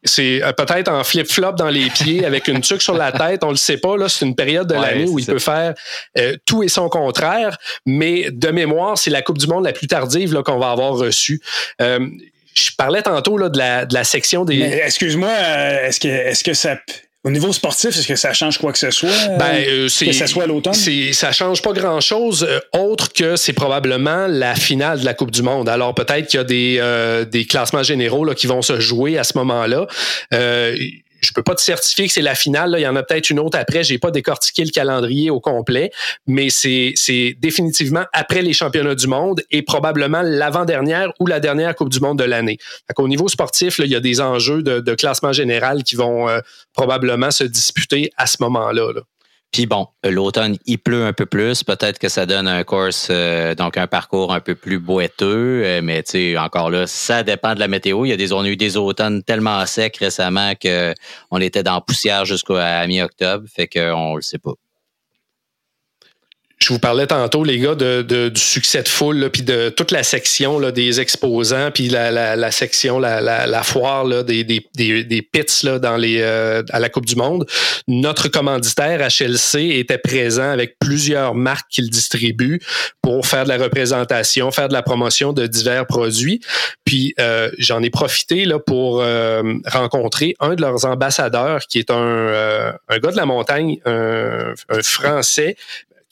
c'est 0.07 0.43
euh, 0.43 0.53
peut-être 0.53 0.89
en 0.93 1.03
flip-flop 1.03 1.53
dans 1.53 1.71
les 1.71 1.89
pieds 1.89 2.27
avec 2.27 2.47
une 2.49 2.61
tuque 2.61 2.83
sur 2.83 2.95
la 2.95 3.11
tête, 3.11 3.43
on 3.43 3.49
le 3.49 3.57
sait 3.57 3.79
pas 3.79 3.97
là, 3.97 4.07
c'est 4.07 4.27
une 4.27 4.35
période 4.35 4.69
de 4.69 4.75
l'année 4.75 5.07
où 5.09 5.19
il 5.19 5.25
peut 5.25 5.39
faire 5.39 5.73
euh, 6.19 6.37
tout 6.45 6.63
et 6.63 6.69
son 6.69 6.91
contraire, 6.91 7.57
mais 7.87 8.29
de 8.31 8.49
mémoire, 8.49 8.99
c'est 8.99 9.09
la 9.09 9.23
Coupe 9.23 9.39
du 9.39 9.47
monde 9.47 9.65
la 9.65 9.73
plus 9.73 9.87
tardive 9.87 10.43
qu'on 10.43 10.59
va 10.59 10.73
avoir 10.73 10.93
reçue. 10.93 11.41
je 11.81 12.71
parlais 12.77 13.01
tantôt 13.01 13.39
là, 13.39 13.49
de, 13.49 13.57
la, 13.57 13.87
de 13.87 13.95
la 13.95 14.05
section 14.05 14.45
des. 14.45 14.61
Excuse-moi, 14.61 15.33
est-ce 15.85 16.01
que, 16.01 16.09
est-ce 16.09 16.45
que 16.45 16.53
ça, 16.53 16.77
au 17.25 17.31
niveau 17.31 17.53
sportif, 17.55 17.97
est-ce 17.97 18.07
que 18.07 18.17
ça 18.17 18.35
change 18.35 18.59
quoi 18.59 18.71
que 18.71 18.79
ce 18.79 18.91
soit? 18.91 19.09
Ben, 19.39 19.65
euh, 19.67 19.85
que 19.85 20.13
ce 20.13 20.27
soit 20.27 20.47
l'automne? 20.47 20.75
Ça 20.75 21.33
change 21.33 21.63
pas 21.63 21.73
grand-chose, 21.73 22.47
euh, 22.49 22.61
autre 22.79 23.13
que 23.15 23.37
c'est 23.37 23.55
probablement 23.55 24.27
la 24.27 24.55
finale 24.55 25.01
de 25.01 25.07
la 25.07 25.15
Coupe 25.15 25.31
du 25.31 25.43
Monde. 25.43 25.69
Alors 25.71 25.95
peut-être 25.95 26.27
qu'il 26.27 26.39
y 26.39 26.41
a 26.41 26.45
des, 26.45 26.77
euh, 26.81 27.25
des 27.25 27.47
classements 27.47 27.83
généraux 27.83 28.27
là, 28.27 28.35
qui 28.35 28.47
vont 28.47 28.61
se 28.61 28.79
jouer 28.79 29.17
à 29.17 29.25
ce 29.25 29.39
moment-là 29.39 29.87
je 31.25 31.33
peux 31.33 31.43
pas 31.43 31.55
te 31.55 31.61
certifier 31.61 32.07
que 32.07 32.13
c'est 32.13 32.23
la 32.23 32.35
finale. 32.35 32.75
Il 32.79 32.83
y 32.83 32.87
en 32.87 32.97
a 32.97 33.03
peut-être 33.03 33.31
une 33.31 33.41
autre 33.41 33.59
après. 33.59 33.83
J'ai 33.83 33.99
pas 33.99 34.11
décortiqué 34.11 34.65
le 34.65 34.71
calendrier 34.71 35.31
au 35.31 35.41
complet, 35.41 35.91
mais 36.27 36.51
c'est 36.51 36.95
définitivement 37.41 38.05
après 38.13 38.43
les 38.43 38.53
championnats 38.53 38.95
du 38.95 39.07
monde 39.07 39.43
et 39.51 39.63
probablement 39.63 40.23
l'avant-dernière 40.23 41.13
ou 41.21 41.27
la 41.27 41.41
dernière 41.41 41.75
Coupe 41.75 41.89
du 41.89 42.01
monde 42.01 42.19
de 42.19 42.25
l'année. 42.25 42.59
Au 42.97 43.09
niveau 43.09 43.29
sportif, 43.29 43.81
il 43.83 43.91
y 43.91 43.97
a 43.97 44.01
des 44.01 44.21
enjeux 44.21 44.63
de, 44.63 44.95
classement 44.95 45.33
général 45.33 45.83
qui 45.83 45.97
vont 45.97 46.29
euh, 46.29 46.39
probablement 46.73 47.31
se 47.31 47.45
disputer 47.45 48.11
à 48.17 48.27
ce 48.27 48.37
moment-là. 48.41 48.93
Puis 49.55 49.67
bon, 49.67 49.87
l'automne, 50.03 50.57
il 50.67 50.79
pleut 50.79 51.05
un 51.05 51.13
peu 51.13 51.27
plus. 51.27 51.63
Peut-être 51.63 52.01
que 52.01 52.09
ça 52.09 52.27
donne 52.27 52.49
un 52.49 52.65
course, 52.65 53.07
euh, 53.09 53.55
donc 53.55 53.77
un 53.77 53.87
parcours 53.87 54.35
un 54.35 54.41
peu 54.41 54.57
plus 54.57 54.81
boiteux. 54.81 55.63
Euh, 55.65 55.81
mais 55.81 56.03
tu 56.03 56.11
sais, 56.11 56.37
encore 56.37 56.71
là, 56.71 56.89
ça 56.89 57.23
dépend 57.23 57.55
de 57.55 57.61
la 57.61 57.69
météo. 57.69 58.05
Il 58.05 58.09
y 58.09 58.13
a 58.13 58.17
des, 58.17 58.33
on 58.33 58.41
a 58.41 58.49
eu 58.49 58.57
des 58.57 58.77
automnes 58.77 59.23
tellement 59.23 59.65
secs 59.65 59.97
récemment 59.97 60.55
qu'on 60.61 61.41
était 61.41 61.63
dans 61.63 61.81
poussière 61.81 62.25
jusqu'à 62.25 62.85
mi-octobre. 62.89 63.47
Fait 63.49 63.69
qu'on 63.69 64.17
le 64.17 64.23
sait 64.23 64.39
pas 64.39 64.55
je 66.59 66.73
vous 66.73 66.79
parlais 66.79 67.07
tantôt, 67.07 67.45
les 67.45 67.59
gars, 67.59 67.75
de, 67.75 68.03
du 68.29 68.41
succès 68.41 68.83
de 68.83 68.89
foule, 68.89 69.29
puis 69.31 69.43
de 69.43 69.69
toute 69.69 69.91
la 69.91 70.03
section 70.03 70.59
là, 70.59 70.73
des 70.73 71.01
exposants, 71.01 71.71
puis 71.73 71.89
la, 71.89 72.11
la, 72.37 72.51
section, 72.51 72.99
la, 72.99 73.21
la, 73.21 73.63
foire 73.63 74.05
là, 74.05 74.23
des, 74.23 74.45
des, 74.45 74.65
des, 74.75 75.23
pits 75.23 75.65
là, 75.65 75.79
dans 75.79 75.97
les, 75.97 76.21
euh, 76.21 76.63
à 76.71 76.81
la 76.81 76.89
Coupe 76.89 77.07
du 77.07 77.17
Monde. 77.17 77.47
Notre 77.89 78.29
commanditaire 78.29 79.01
HLC 79.01 79.79
était 79.79 79.99
présent 79.99 80.49
avec 80.49 80.79
plusieurs 80.79 81.35
marques 81.35 81.71
qu'il 81.71 81.91
distribue 81.91 82.61
pour 83.03 83.27
faire 83.27 83.45
de 83.45 83.51
la 83.51 83.59
représentation, 83.59 84.51
faire 84.51 84.69
de 84.69 84.75
la 84.75 84.83
promotion 84.83 85.33
de 85.33 85.47
divers 85.47 85.87
produits. 85.87 86.41
Puis 86.85 87.15
euh, 87.21 87.51
j'en 87.59 87.83
ai 87.83 87.91
profité 87.91 88.45
là, 88.45 88.59
pour 88.59 89.03
euh, 89.03 89.43
rencontrer 89.67 90.35
un 90.41 90.55
de 90.55 90.63
leurs 90.63 90.87
ambassadeurs, 90.87 91.63
qui 91.67 91.79
est 91.79 91.91
un, 91.91 92.75
un 92.89 92.99
gars 92.99 93.11
de 93.11 93.17
la 93.17 93.27
montagne, 93.27 93.79
un, 93.85 94.55
un 94.69 94.83
Français, 94.83 95.57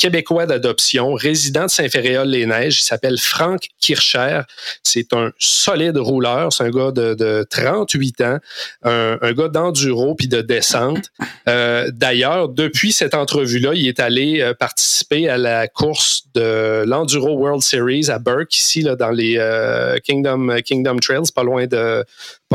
québécois 0.02 0.46
d'adoption, 0.46 1.14
résident 1.14 1.66
de 1.66 1.70
Saint-Féréol-les-Neiges. 1.70 2.80
Il 2.80 2.82
s'appelle 2.82 3.18
Franck 3.20 3.68
Kircher. 3.78 4.40
C'est 4.82 5.12
un 5.12 5.30
solide 5.38 5.96
rouleur. 5.96 6.52
C'est 6.52 6.64
un 6.64 6.70
gars 6.70 6.90
de, 6.90 7.46
38 7.48 8.20
ans, 8.22 8.38
un, 8.82 9.32
gars 9.32 9.46
d'enduro 9.46 10.16
puis 10.16 10.26
de 10.26 10.40
descente. 10.40 11.12
Euh, 11.48 11.88
d'ailleurs, 11.92 12.48
depuis 12.48 12.90
cette 12.90 13.14
entrevue-là, 13.14 13.74
il 13.74 13.86
est 13.86 14.00
allé 14.00 14.40
euh, 14.40 14.54
participer 14.54 15.28
à 15.28 15.38
la 15.38 15.68
course 15.68 16.24
de 16.34 16.82
l'Enduro 16.84 17.36
World 17.36 17.62
Series 17.62 18.10
à 18.10 18.18
Burke, 18.18 18.56
ici, 18.56 18.82
dans 18.82 19.10
les 19.10 19.36
euh, 19.38 19.98
Kingdom, 20.02 20.56
Kingdom 20.64 20.96
Trails, 20.96 21.30
pas 21.32 21.44
loin 21.44 21.66
de, 21.66 22.04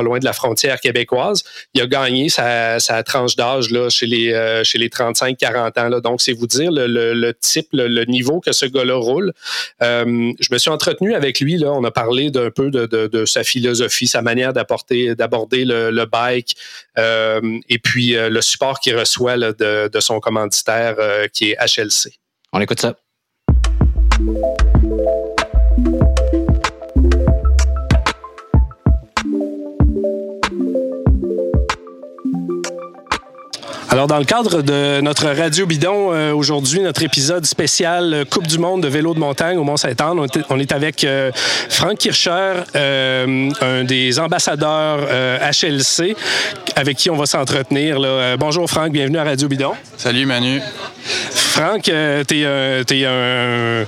loin 0.01 0.19
de 0.19 0.25
la 0.25 0.33
frontière 0.33 0.79
québécoise. 0.79 1.43
Il 1.73 1.81
a 1.81 1.87
gagné 1.87 2.29
sa, 2.29 2.79
tranche 3.03 3.35
d'âge 3.35 3.69
chez 3.89 4.05
les 4.05 4.33
euh, 4.33 4.63
chez 4.63 4.77
les 4.77 4.89
35-40 4.89 5.79
ans. 5.79 5.99
Donc, 5.99 6.21
c'est 6.21 6.33
vous 6.33 6.47
dire 6.47 6.71
le, 6.71 7.31
type, 7.33 7.67
le, 7.73 8.05
niveau 8.05 8.39
que 8.39 8.51
ce 8.51 8.65
gars-là 8.65 8.95
roule. 8.95 9.33
Euh, 9.81 10.31
je 10.39 10.47
me 10.51 10.57
suis 10.57 10.69
entretenu 10.69 11.13
avec 11.13 11.39
lui. 11.39 11.63
On 11.65 11.83
a 11.83 11.91
parlé 11.91 12.31
d'un 12.31 12.51
peu 12.51 12.69
de, 12.71 13.25
sa 13.25 13.43
philosophie, 13.43 14.07
sa 14.07 14.21
manière 14.21 14.53
d'apporter, 14.53 15.15
d'aborder 15.15 15.65
le, 15.65 16.05
bike, 16.05 16.55
euh, 16.97 17.59
et 17.69 17.79
puis 17.79 18.13
le 18.13 18.41
support 18.41 18.79
qu'il 18.79 18.97
reçoit 18.97 19.37
de, 19.37 19.99
son 19.99 20.19
commanditaire 20.19 20.95
qui 21.33 21.51
est 21.51 21.57
HLC. 21.57 22.13
On 22.53 22.61
écoute 22.61 22.79
ça. 22.79 22.95
Alors, 33.89 34.07
dans 34.07 34.17
le 34.17 34.25
cadre 34.25 34.61
de 34.61 34.99
notre 34.99 35.27
Radio 35.27 35.65
Bidon, 35.65 36.11
euh, 36.11 36.33
aujourd'hui, 36.33 36.81
notre 36.81 37.03
épisode 37.03 37.45
spécial 37.45 38.13
euh, 38.13 38.25
Coupe 38.25 38.45
du 38.45 38.59
monde 38.59 38.83
de 38.83 38.89
vélo 38.89 39.13
de 39.13 39.19
montagne 39.19 39.57
au 39.57 39.63
Mont-Saint-Anne, 39.63 40.19
on, 40.49 40.59
est 40.59 40.71
avec 40.73 41.05
euh, 41.05 41.31
Franck 41.69 41.99
Kircher, 41.99 42.63
un 42.75 43.83
des 43.85 44.19
ambassadeurs 44.19 45.07
HLC, 45.41 46.17
avec 46.75 46.97
qui 46.97 47.09
on 47.09 47.15
va 47.15 47.25
s'entretenir. 47.25 47.97
bonjour 48.37 48.69
Franck, 48.69 48.91
bienvenue 48.91 49.19
à 49.19 49.23
Radio 49.23 49.47
Bidon. 49.47 49.71
Salut 49.95 50.25
Manu. 50.25 50.61
Franck, 51.05 51.83
tu 51.83 51.91
es, 51.91 53.05
un, 53.05 53.85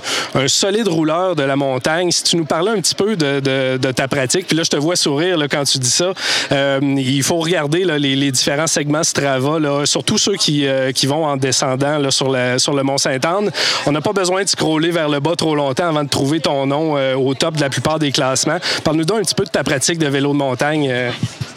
solide 0.48 0.88
rouleur 0.88 1.36
de 1.36 1.42
la 1.42 1.56
montagne. 1.56 2.10
Si 2.10 2.24
tu 2.24 2.36
nous 2.36 2.46
parlais 2.46 2.70
un 2.70 2.80
petit 2.80 2.94
peu 2.94 3.16
de, 3.16 3.76
ta 3.92 4.08
pratique, 4.08 4.46
puis 4.46 4.56
là, 4.56 4.62
je 4.62 4.70
te 4.70 4.76
vois 4.76 4.96
sourire 4.96 5.36
quand 5.50 5.64
tu 5.64 5.78
dis 5.78 5.90
ça. 5.90 6.12
il 6.50 7.22
faut 7.22 7.36
regarder 7.36 7.84
les, 7.84 8.30
différents 8.32 8.66
segments 8.66 9.02
Strava 9.02 9.58
là, 9.58 9.84
surtout 9.90 10.18
ceux 10.18 10.36
qui, 10.36 10.66
euh, 10.66 10.92
qui 10.92 11.06
vont 11.06 11.26
en 11.26 11.36
descendant 11.36 12.10
sur, 12.10 12.34
sur 12.58 12.74
le 12.74 12.82
Mont-Sainte-Anne. 12.82 13.50
On 13.86 13.92
n'a 13.92 14.00
pas 14.00 14.12
besoin 14.12 14.44
de 14.44 14.48
scroller 14.48 14.90
vers 14.90 15.08
le 15.08 15.20
bas 15.20 15.34
trop 15.36 15.54
longtemps 15.54 15.88
avant 15.88 16.04
de 16.04 16.08
trouver 16.08 16.40
ton 16.40 16.66
nom 16.66 16.96
euh, 16.96 17.14
au 17.14 17.34
top 17.34 17.56
de 17.56 17.60
la 17.60 17.68
plupart 17.68 17.98
des 17.98 18.12
classements. 18.12 18.58
Parle-nous 18.84 19.04
donc 19.04 19.18
un 19.18 19.22
petit 19.22 19.34
peu 19.34 19.44
de 19.44 19.50
ta 19.50 19.64
pratique 19.64 19.98
de 19.98 20.06
vélo 20.06 20.32
de 20.32 20.38
montagne. 20.38 20.88
Euh. 20.90 21.10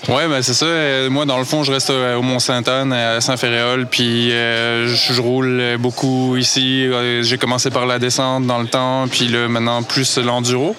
Oui, 0.10 0.24
ben 0.28 0.42
c'est 0.42 0.54
ça. 0.54 0.66
Moi, 1.10 1.26
dans 1.26 1.38
le 1.38 1.46
fond, 1.46 1.64
je 1.64 1.72
reste 1.72 1.90
au 1.90 2.22
Mont-Sainte-Anne, 2.22 2.92
à 2.92 3.22
Saint-Féréol, 3.22 3.88
puis 3.90 4.32
je 4.32 5.22
roule 5.22 5.78
beaucoup 5.80 6.36
ici. 6.36 6.90
J'ai 7.22 7.38
commencé 7.38 7.70
par 7.70 7.86
la 7.86 8.00
descente 8.00 8.46
dans 8.46 8.60
le 8.60 8.68
temps, 8.68 9.08
puis 9.10 9.30
là, 9.30 9.48
maintenant, 9.48 9.82
plus 9.82 10.18
l'enduro. 10.18 10.76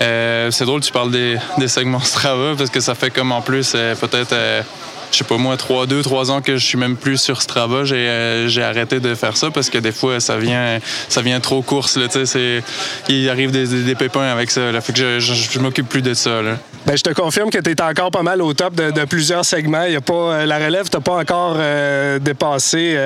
c'est 0.00 0.64
drôle, 0.66 0.82
tu 0.82 0.92
parles 0.92 1.10
des, 1.10 1.38
des 1.56 1.68
segments 1.68 2.00
Strava, 2.00 2.56
parce 2.58 2.68
que 2.68 2.80
ça 2.80 2.94
fait 2.94 3.08
comme 3.08 3.32
en 3.32 3.40
plus, 3.40 3.72
peut-être 3.72 4.34
je 5.12 5.18
sais 5.18 5.24
pas 5.24 5.36
moi, 5.36 5.56
trois, 5.56 5.86
deux, 5.86 6.02
trois 6.02 6.30
ans 6.30 6.40
que 6.40 6.56
je 6.56 6.64
suis 6.64 6.78
même 6.78 6.96
plus 6.96 7.18
sur 7.18 7.42
Strava, 7.42 7.84
j'ai, 7.84 7.96
euh, 7.96 8.48
j'ai 8.48 8.62
arrêté 8.62 9.00
de 9.00 9.14
faire 9.14 9.36
ça 9.36 9.50
parce 9.50 9.70
que 9.70 9.78
des 9.78 9.92
fois, 9.92 10.20
ça 10.20 10.36
vient, 10.36 10.78
ça 11.08 11.22
vient 11.22 11.40
trop 11.40 11.62
course. 11.62 11.96
Là, 11.96 12.06
c'est, 12.24 12.62
il 13.08 13.28
arrive 13.28 13.50
des, 13.50 13.66
des, 13.66 13.94
pépins 13.94 14.22
avec 14.22 14.50
ça. 14.50 14.70
Là, 14.72 14.80
fait 14.80 14.92
que 14.92 14.98
je, 14.98 15.20
je, 15.20 15.58
m'occupe 15.58 15.88
plus 15.88 16.02
de 16.02 16.14
ça. 16.14 16.42
Là. 16.42 16.56
Ben, 16.86 16.96
je 16.96 17.02
te 17.02 17.10
confirme 17.10 17.50
que 17.50 17.58
tu 17.58 17.70
es 17.70 17.82
encore 17.82 18.10
pas 18.10 18.22
mal 18.22 18.42
au 18.42 18.52
top 18.54 18.74
de, 18.74 19.04
plusieurs 19.04 19.44
segments. 19.44 19.84
Y 19.84 19.96
a 19.96 20.00
pas, 20.00 20.14
euh, 20.14 20.46
la 20.46 20.58
relève 20.58 20.88
t'a 20.88 21.00
pas 21.00 21.16
encore 21.16 21.56
euh, 21.58 22.18
dépassé, 22.18 22.96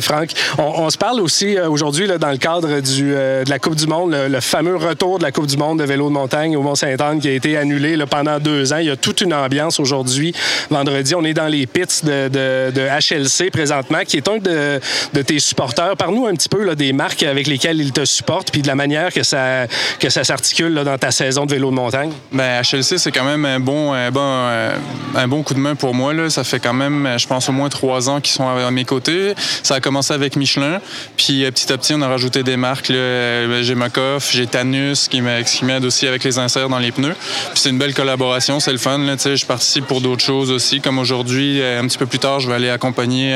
Franck. 0.00 0.30
On, 0.58 0.90
se 0.90 0.98
parle 0.98 1.20
aussi 1.20 1.58
aujourd'hui 1.58 2.06
dans 2.06 2.30
le 2.30 2.36
cadre 2.36 2.80
du, 2.80 3.10
de 3.10 3.48
la 3.48 3.58
Coupe 3.58 3.76
du 3.76 3.86
Monde, 3.86 4.14
le, 4.28 4.40
fameux 4.40 4.76
retour 4.76 5.18
de 5.18 5.24
la 5.24 5.32
Coupe 5.32 5.46
du 5.46 5.56
Monde 5.56 5.78
de 5.78 5.84
vélo 5.84 6.08
de 6.08 6.14
montagne 6.14 6.56
au 6.56 6.62
Mont-Saint-Anne 6.62 7.20
qui 7.20 7.28
a 7.28 7.32
été 7.32 7.56
annulé 7.56 7.96
pendant 8.08 8.38
deux 8.38 8.72
ans. 8.72 8.78
Il 8.78 8.86
y 8.86 8.90
a 8.90 8.96
toute 8.96 9.20
une 9.20 9.34
ambiance 9.34 9.80
aujourd'hui. 9.80 10.34
Vendredi, 10.70 11.03
on 11.14 11.24
est 11.24 11.34
dans 11.34 11.46
les 11.46 11.66
pits 11.66 11.82
de, 12.04 12.70
HLC 12.70 13.50
présentement, 13.50 14.00
qui 14.06 14.16
est 14.16 14.28
un 14.28 14.38
de, 14.38 15.22
tes 15.22 15.38
supporters. 15.38 15.96
Parle-nous 15.96 16.26
un 16.26 16.34
petit 16.34 16.48
peu 16.48 16.74
des 16.74 16.92
marques 16.92 17.22
avec 17.22 17.46
lesquelles 17.46 17.80
il 17.80 17.92
te 17.92 18.04
supporte 18.04 18.50
puis 18.50 18.62
de 18.62 18.66
la 18.66 18.74
manière 18.74 19.12
que 19.12 19.22
ça, 19.22 19.66
s'articule 20.08 20.74
dans 20.74 20.98
ta 20.98 21.10
saison 21.10 21.46
de 21.46 21.52
vélo 21.52 21.70
de 21.70 21.74
montagne. 21.74 22.12
Ben, 22.32 22.62
HLC, 22.62 22.98
c'est 22.98 23.12
quand 23.12 23.24
même 23.24 23.44
euh, 23.44 24.76
un 25.14 25.28
bon 25.28 25.42
coup 25.42 25.54
de 25.54 25.58
main 25.58 25.74
pour 25.74 25.94
moi. 25.94 26.12
Ça 26.28 26.44
fait 26.44 26.60
quand 26.60 26.74
même, 26.74 27.08
je 27.18 27.26
pense, 27.26 27.48
au 27.48 27.52
moins 27.52 27.68
trois 27.68 28.08
ans 28.08 28.20
qu'ils 28.20 28.34
sont 28.34 28.48
à 28.48 28.70
mes 28.70 28.84
côtés. 28.84 29.34
Ça 29.62 29.76
a 29.76 29.80
commencé 29.80 30.12
avec 30.12 30.36
Michelin. 30.36 30.80
Puis 31.16 31.44
euh, 31.44 31.50
petit 31.50 31.72
à 31.72 31.78
petit, 31.78 31.94
on 31.94 32.02
a 32.02 32.08
rajouté 32.08 32.42
des 32.42 32.56
marques. 32.56 32.90
Euh, 32.90 33.62
j'ai 33.62 33.74
Makov, 33.74 34.28
j'ai 34.30 34.46
Tanus 34.46 35.08
qui 35.08 35.20
m'aide 35.20 35.84
aussi 35.84 36.06
avec 36.06 36.24
les 36.24 36.38
inserts 36.38 36.68
dans 36.68 36.78
les 36.78 36.92
pneus. 36.92 37.14
Puis 37.52 37.62
c'est 37.62 37.70
une 37.70 37.78
belle 37.78 37.94
collaboration, 37.94 38.60
c'est 38.60 38.72
le 38.72 38.78
fun. 38.78 38.98
Je 38.98 39.46
participe 39.46 39.86
pour 39.86 40.00
d'autres 40.00 40.24
choses 40.24 40.50
aussi. 40.50 40.80
Comme 40.80 40.93
aujourd'hui, 40.98 41.62
un 41.62 41.86
petit 41.86 41.98
peu 41.98 42.06
plus 42.06 42.18
tard, 42.18 42.40
je 42.40 42.48
vais 42.48 42.54
aller 42.54 42.70
accompagner, 42.70 43.32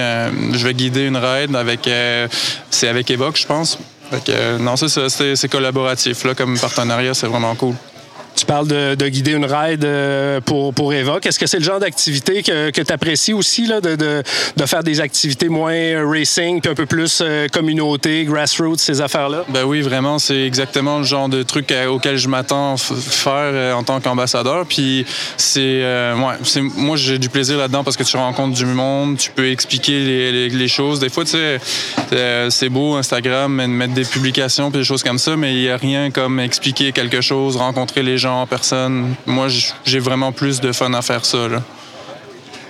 je 0.52 0.64
vais 0.64 0.74
guider 0.74 1.06
une 1.06 1.16
ride 1.16 1.54
avec, 1.56 1.88
c'est 2.70 2.88
avec 2.88 3.10
Evoque, 3.10 3.36
je 3.38 3.46
pense. 3.46 3.78
non, 4.60 4.76
c'est 4.76 5.36
c'est 5.36 5.48
collaboratif. 5.48 6.24
Là, 6.24 6.34
comme 6.34 6.58
partenariat, 6.58 7.14
c'est 7.14 7.26
vraiment 7.26 7.54
cool. 7.54 7.74
Tu 8.38 8.46
parles 8.46 8.68
de, 8.68 9.08
guider 9.08 9.32
une 9.32 9.46
ride 9.46 9.84
euh, 9.84 10.40
pour, 10.40 10.72
pour 10.72 10.94
Eva. 10.94 11.18
Est-ce 11.24 11.40
que 11.40 11.48
c'est 11.48 11.58
le 11.58 11.64
genre 11.64 11.80
d'activité 11.80 12.44
que, 12.44 12.70
que 12.70 12.80
tu 12.82 12.92
apprécies 12.92 13.32
aussi, 13.32 13.66
là, 13.66 13.80
de, 13.80 13.96
de, 13.96 14.22
de, 14.56 14.66
faire 14.66 14.84
des 14.84 15.00
activités 15.00 15.48
moins 15.48 16.08
racing, 16.08 16.60
puis 16.60 16.70
un 16.70 16.76
peu 16.76 16.86
plus 16.86 17.20
euh, 17.20 17.48
communauté, 17.48 18.24
grassroots, 18.26 18.78
ces 18.78 19.00
affaires-là? 19.00 19.44
Ben 19.48 19.64
oui, 19.64 19.80
vraiment, 19.80 20.20
c'est 20.20 20.40
exactement 20.46 20.98
le 20.98 21.04
genre 21.04 21.28
de 21.28 21.42
truc 21.42 21.74
auquel 21.88 22.16
je 22.16 22.28
m'attends 22.28 22.76
faire 22.76 23.32
euh, 23.34 23.72
en 23.72 23.82
tant 23.82 23.98
qu'ambassadeur. 23.98 24.66
Puis 24.66 25.04
c'est, 25.36 25.82
ouais, 25.82 26.62
moi, 26.76 26.96
j'ai 26.96 27.18
du 27.18 27.30
plaisir 27.30 27.58
là-dedans 27.58 27.82
parce 27.82 27.96
que 27.96 28.04
tu 28.04 28.16
rencontres 28.16 28.54
du 28.54 28.66
monde, 28.66 29.16
tu 29.16 29.32
peux 29.32 29.50
expliquer 29.50 29.98
les, 30.04 30.48
les, 30.48 30.68
choses. 30.68 31.00
Des 31.00 31.08
fois, 31.08 31.24
tu 31.24 31.32
sais, 31.32 31.58
c'est 32.50 32.68
beau 32.68 32.94
Instagram, 32.94 33.66
mettre 33.66 33.94
des 33.94 34.04
publications 34.04 34.70
puis 34.70 34.78
des 34.78 34.84
choses 34.84 35.02
comme 35.02 35.18
ça, 35.18 35.36
mais 35.36 35.54
il 35.54 35.62
n'y 35.62 35.70
a 35.70 35.76
rien 35.76 36.12
comme 36.12 36.38
expliquer 36.38 36.92
quelque 36.92 37.20
chose, 37.20 37.56
rencontrer 37.56 38.04
les 38.04 38.16
gens 38.16 38.27
en 38.28 38.46
personne. 38.46 39.14
Moi, 39.26 39.48
j'ai 39.84 39.98
vraiment 39.98 40.32
plus 40.32 40.60
de 40.60 40.72
fun 40.72 40.92
à 40.94 41.02
faire 41.02 41.24
ça. 41.24 41.48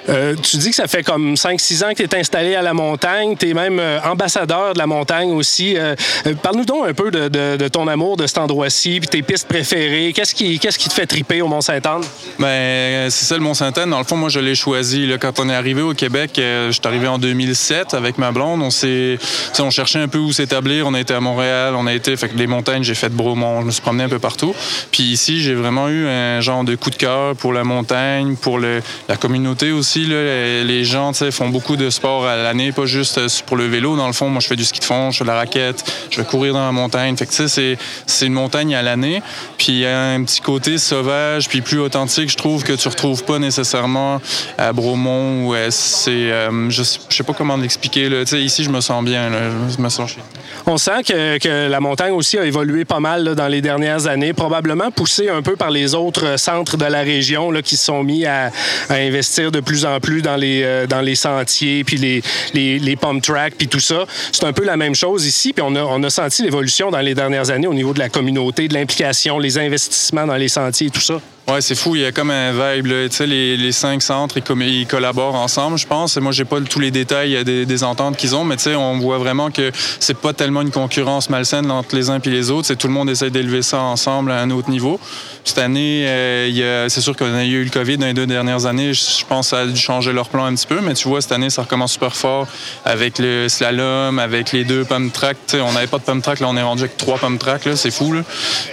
Euh, 0.09 0.35
tu 0.41 0.57
dis 0.57 0.71
que 0.71 0.77
ça 0.77 0.87
fait 0.87 1.03
comme 1.03 1.35
5-6 1.35 1.85
ans 1.85 1.91
que 1.91 2.03
tu 2.03 2.17
es 2.17 2.19
installé 2.19 2.55
à 2.55 2.63
la 2.63 2.73
montagne. 2.73 3.37
Tu 3.39 3.51
es 3.51 3.55
même 3.55 3.79
euh, 3.79 3.99
ambassadeur 4.05 4.73
de 4.73 4.79
la 4.79 4.87
montagne 4.87 5.31
aussi. 5.33 5.77
Euh, 5.77 5.95
parle-nous 6.43 6.65
donc 6.65 6.89
un 6.89 6.95
peu 6.95 7.11
de, 7.11 7.69
ton 7.69 7.87
amour 7.89 8.17
de 8.17 8.27
cet 8.27 8.39
endroit-ci, 8.39 9.01
puis 9.01 9.09
tes 9.09 9.23
pistes 9.23 9.49
préférées. 9.49 10.13
Qu'est-ce 10.15 10.35
qui, 10.35 10.59
te 10.59 10.93
fait 10.93 11.07
triper 11.07 11.43
au 11.43 11.49
Mont-Saint-Anne? 11.49 12.03
Ben, 12.39 13.11
c'est 13.11 13.27
ça, 13.27 13.35
le 13.35 13.43
Mont-Saint-Anne. 13.43 13.91
Dans 13.91 13.99
le 13.99 14.05
fond, 14.05 14.17
moi, 14.17 14.29
je 14.29 14.41
l'ai 14.41 14.55
choisi. 14.55 15.11
Quand 15.21 15.39
on 15.41 15.51
est 15.51 15.55
arrivé 15.55 15.83
au 15.83 15.93
Québec, 15.93 16.33
je 16.37 16.71
suis 16.71 16.81
arrivé 16.85 17.07
en 17.07 17.19
2007 17.19 17.95
avec 17.95 18.19
ma 18.19 18.33
blonde. 18.33 18.63
On, 18.63 19.71
cherchait 19.71 19.99
un 19.99 20.09
peu 20.09 20.19
où 20.19 20.33
s'établir. 20.33 20.87
On 20.87 20.95
a 20.95 21.01
été 21.01 21.15
à 21.15 21.21
Montréal, 21.21 21.75
on 21.77 21.87
a 21.87 21.93
été. 21.93 22.17
Fait 22.17 22.29
que 22.29 22.37
les 22.37 22.47
montagnes, 22.47 22.83
j'ai 22.83 22.95
fait 22.95 23.11
de 23.11 23.15
Bromont. 23.15 23.61
Je 23.61 23.67
me 23.67 23.71
suis 23.71 23.83
promené 23.83 24.05
un 24.05 24.09
peu 24.09 24.19
partout. 24.19 24.55
Puis 24.91 25.03
ici, 25.03 25.43
j'ai 25.43 25.55
vraiment 25.55 25.89
eu 25.89 26.07
un 26.07 26.41
genre 26.41 26.65
de 26.65 26.75
coup 26.75 26.91
de 26.91 26.97
cœur 26.97 27.37
pour 27.37 27.53
la 27.53 27.65
montagne, 27.65 28.37
pour 28.37 28.59
la 28.59 29.17
communauté 29.19 29.73
aussi 29.73 29.98
les 30.07 30.85
gens 30.85 31.13
font 31.31 31.49
beaucoup 31.49 31.77
de 31.77 31.91
sport 31.91 32.27
à 32.27 32.37
l'année, 32.37 32.73
pas 32.73 32.87
juste 32.87 33.43
pour 33.47 33.57
le 33.57 33.67
vélo. 33.67 33.97
Dans 33.97 34.07
le 34.07 34.13
fond, 34.13 34.29
moi, 34.29 34.41
je 34.41 34.49
fais 34.49 34.57
du 34.57 34.65
ski 34.65 34.81
de 34.81 34.85
fond, 34.85 35.11
je 35.11 35.19
fais 35.19 35.25
de 35.25 35.29
la 35.29 35.37
raquette, 35.37 35.85
je 36.11 36.21
vais 36.21 36.27
courir 36.27 36.53
dans 36.53 36.65
la 36.65 36.73
montagne. 36.73 37.17
Fait 37.17 37.27
que 37.27 37.33
c'est, 37.33 37.79
c'est 38.07 38.27
une 38.27 38.33
montagne 38.33 38.75
à 38.75 38.83
l'année. 38.83 39.23
Puis 39.57 39.69
il 39.73 39.79
y 39.79 39.87
a 39.87 40.11
un 40.11 40.23
petit 40.25 40.41
côté 40.41 40.79
sauvage, 40.79 41.49
puis 41.49 41.61
plus 41.61 41.79
authentique, 41.79 42.31
je 42.31 42.37
trouve, 42.37 42.65
que 42.65 42.73
tu 42.73 42.89
retrouves 42.89 43.25
pas 43.25 43.39
nécessairement 43.39 44.21
à 44.57 44.73
Bromont 44.73 45.47
ou 45.47 45.55
c'est. 45.71 46.31
je, 46.69 46.83
sais 46.83 47.23
pas 47.25 47.33
comment 47.33 47.57
l'expliquer. 47.57 48.09
Ici, 48.33 48.65
je 48.65 48.71
me 48.71 48.81
sens 48.81 49.05
bien. 49.05 49.31
Je 49.77 49.83
me 49.83 49.89
sens 49.89 50.17
On 50.67 50.77
sent 50.77 51.03
que, 51.05 51.69
la 51.69 51.81
montagne 51.81 52.13
aussi 52.13 52.39
a 52.39 52.45
évolué 52.45 52.85
pas 52.85 53.01
mal 53.01 53.35
dans 53.35 53.49
les 53.49 53.61
dernières 53.61 54.07
années, 54.07 54.33
probablement 54.33 54.91
poussé 54.91 55.29
un 55.29 55.43
peu 55.43 55.57
par 55.57 55.71
les 55.71 55.95
autres 55.95 56.39
centres 56.39 56.77
de 56.77 56.85
la 56.85 57.01
région 57.01 57.53
qui 57.63 57.77
se 57.77 57.87
sont 57.87 58.03
mis 58.03 58.27
à, 58.27 58.51
investir 58.91 59.51
de 59.51 59.61
plus 59.61 59.85
en 59.85 59.88
plus 60.01 60.23
dans 60.23 60.37
les, 60.37 60.63
euh, 60.63 60.87
dans 60.87 61.01
les 61.01 61.15
sentiers, 61.15 61.85
puis 61.85 61.97
les, 61.97 62.23
les, 62.55 62.79
les 62.79 62.97
pump 62.97 63.23
tracks, 63.23 63.55
puis 63.57 63.69
tout 63.69 63.81
ça. 63.81 64.05
C'est 64.33 64.45
un 64.45 64.53
peu 64.53 64.65
la 64.65 64.77
même 64.77 64.95
chose 64.95 65.27
ici, 65.27 65.53
puis 65.53 65.63
on 65.67 65.75
a, 65.75 65.83
on 65.83 66.03
a 66.03 66.11
senti 66.11 66.43
l'évolution 66.43 66.91
dans 66.91 67.01
les 67.01 67.15
dernières 67.15 67.51
années 67.51 67.67
au 67.67 67.75
niveau 67.75 67.93
de 67.93 67.99
la 67.99 68.09
communauté, 68.09 68.69
de 68.69 68.75
l'implication, 68.75 69.39
les 69.39 69.59
investissements 69.59 70.27
dans 70.27 70.37
les 70.37 70.49
sentiers 70.49 70.91
tout 70.91 71.01
ça. 71.01 71.21
Ouais, 71.49 71.63
c'est 71.63 71.75
fou. 71.75 71.97
Il 71.97 72.03
y 72.03 72.05
a 72.05 72.13
comme 72.13 72.31
un 72.31 72.53
vibe. 72.53 72.87
Tu 73.09 73.17
sais, 73.17 73.27
les, 73.27 73.57
les, 73.57 73.73
cinq 73.73 74.03
centres, 74.03 74.37
ils, 74.37 74.87
collaborent 74.87 75.35
ensemble, 75.35 75.79
je 75.79 75.87
pense. 75.87 76.19
Moi, 76.19 76.31
j'ai 76.31 76.45
pas 76.45 76.61
tous 76.61 76.79
les 76.79 76.91
détails 76.91 77.43
des, 77.43 77.65
des 77.65 77.85
ententes 77.85 78.19
qu'ils 78.19 78.37
ont, 78.37 78.45
mais 78.45 78.57
tu 78.57 78.65
sais, 78.65 78.75
on 78.75 78.99
voit 78.99 79.17
vraiment 79.17 79.51
que 79.51 79.71
c'est 79.99 80.19
pas 80.19 80.35
tellement 80.35 80.61
une 80.61 80.71
concurrence 80.71 81.31
malsaine 81.31 81.71
entre 81.71 81.97
les 81.97 82.11
uns 82.11 82.21
et 82.23 82.29
les 82.29 82.51
autres. 82.51 82.67
C'est 82.67 82.77
tout 82.77 82.87
le 82.87 82.93
monde 82.93 83.09
essaie 83.09 83.31
d'élever 83.31 83.63
ça 83.63 83.81
ensemble 83.81 84.31
à 84.31 84.43
un 84.43 84.51
autre 84.51 84.69
niveau. 84.69 85.01
Cette 85.43 85.57
année, 85.57 86.07
euh, 86.07 86.91
c'est 86.91 87.01
sûr 87.01 87.17
qu'on 87.17 87.33
a 87.33 87.47
eu 87.47 87.65
le 87.65 87.71
COVID 87.71 87.97
dans 87.97 88.07
les 88.07 88.13
deux 88.13 88.27
dernières 88.27 88.67
années. 88.67 88.93
Je 88.93 89.25
pense 89.27 89.55
a 89.55 89.65
dû 89.69 89.81
changer 89.81 90.13
leur 90.13 90.29
plan 90.29 90.45
un 90.45 90.55
petit 90.55 90.67
peu, 90.67 90.81
mais 90.81 90.95
tu 90.95 91.09
vois, 91.09 91.21
cette 91.21 91.33
année, 91.33 91.51
ça 91.51 91.63
recommence 91.63 91.93
super 91.93 92.15
fort 92.15 92.47
avec 92.85 93.19
le 93.19 93.49
slalom, 93.49 94.19
avec 94.19 94.53
les 94.53 94.65
deux 94.65 94.85
pump 94.85 95.13
track. 95.13 95.37
on 95.55 95.73
n'avait 95.73 95.87
pas 95.87 95.99
de 95.99 96.05
pump 96.05 96.23
track, 96.23 96.41
là, 96.41 96.49
on 96.49 96.57
est 96.57 96.63
rendu 96.63 96.83
avec 96.83 96.97
trois 96.97 97.19
pump 97.19 97.39
track, 97.39 97.65
là, 97.65 97.77
c'est 97.77 97.91
fou. 97.91 98.13
Là. 98.13 98.23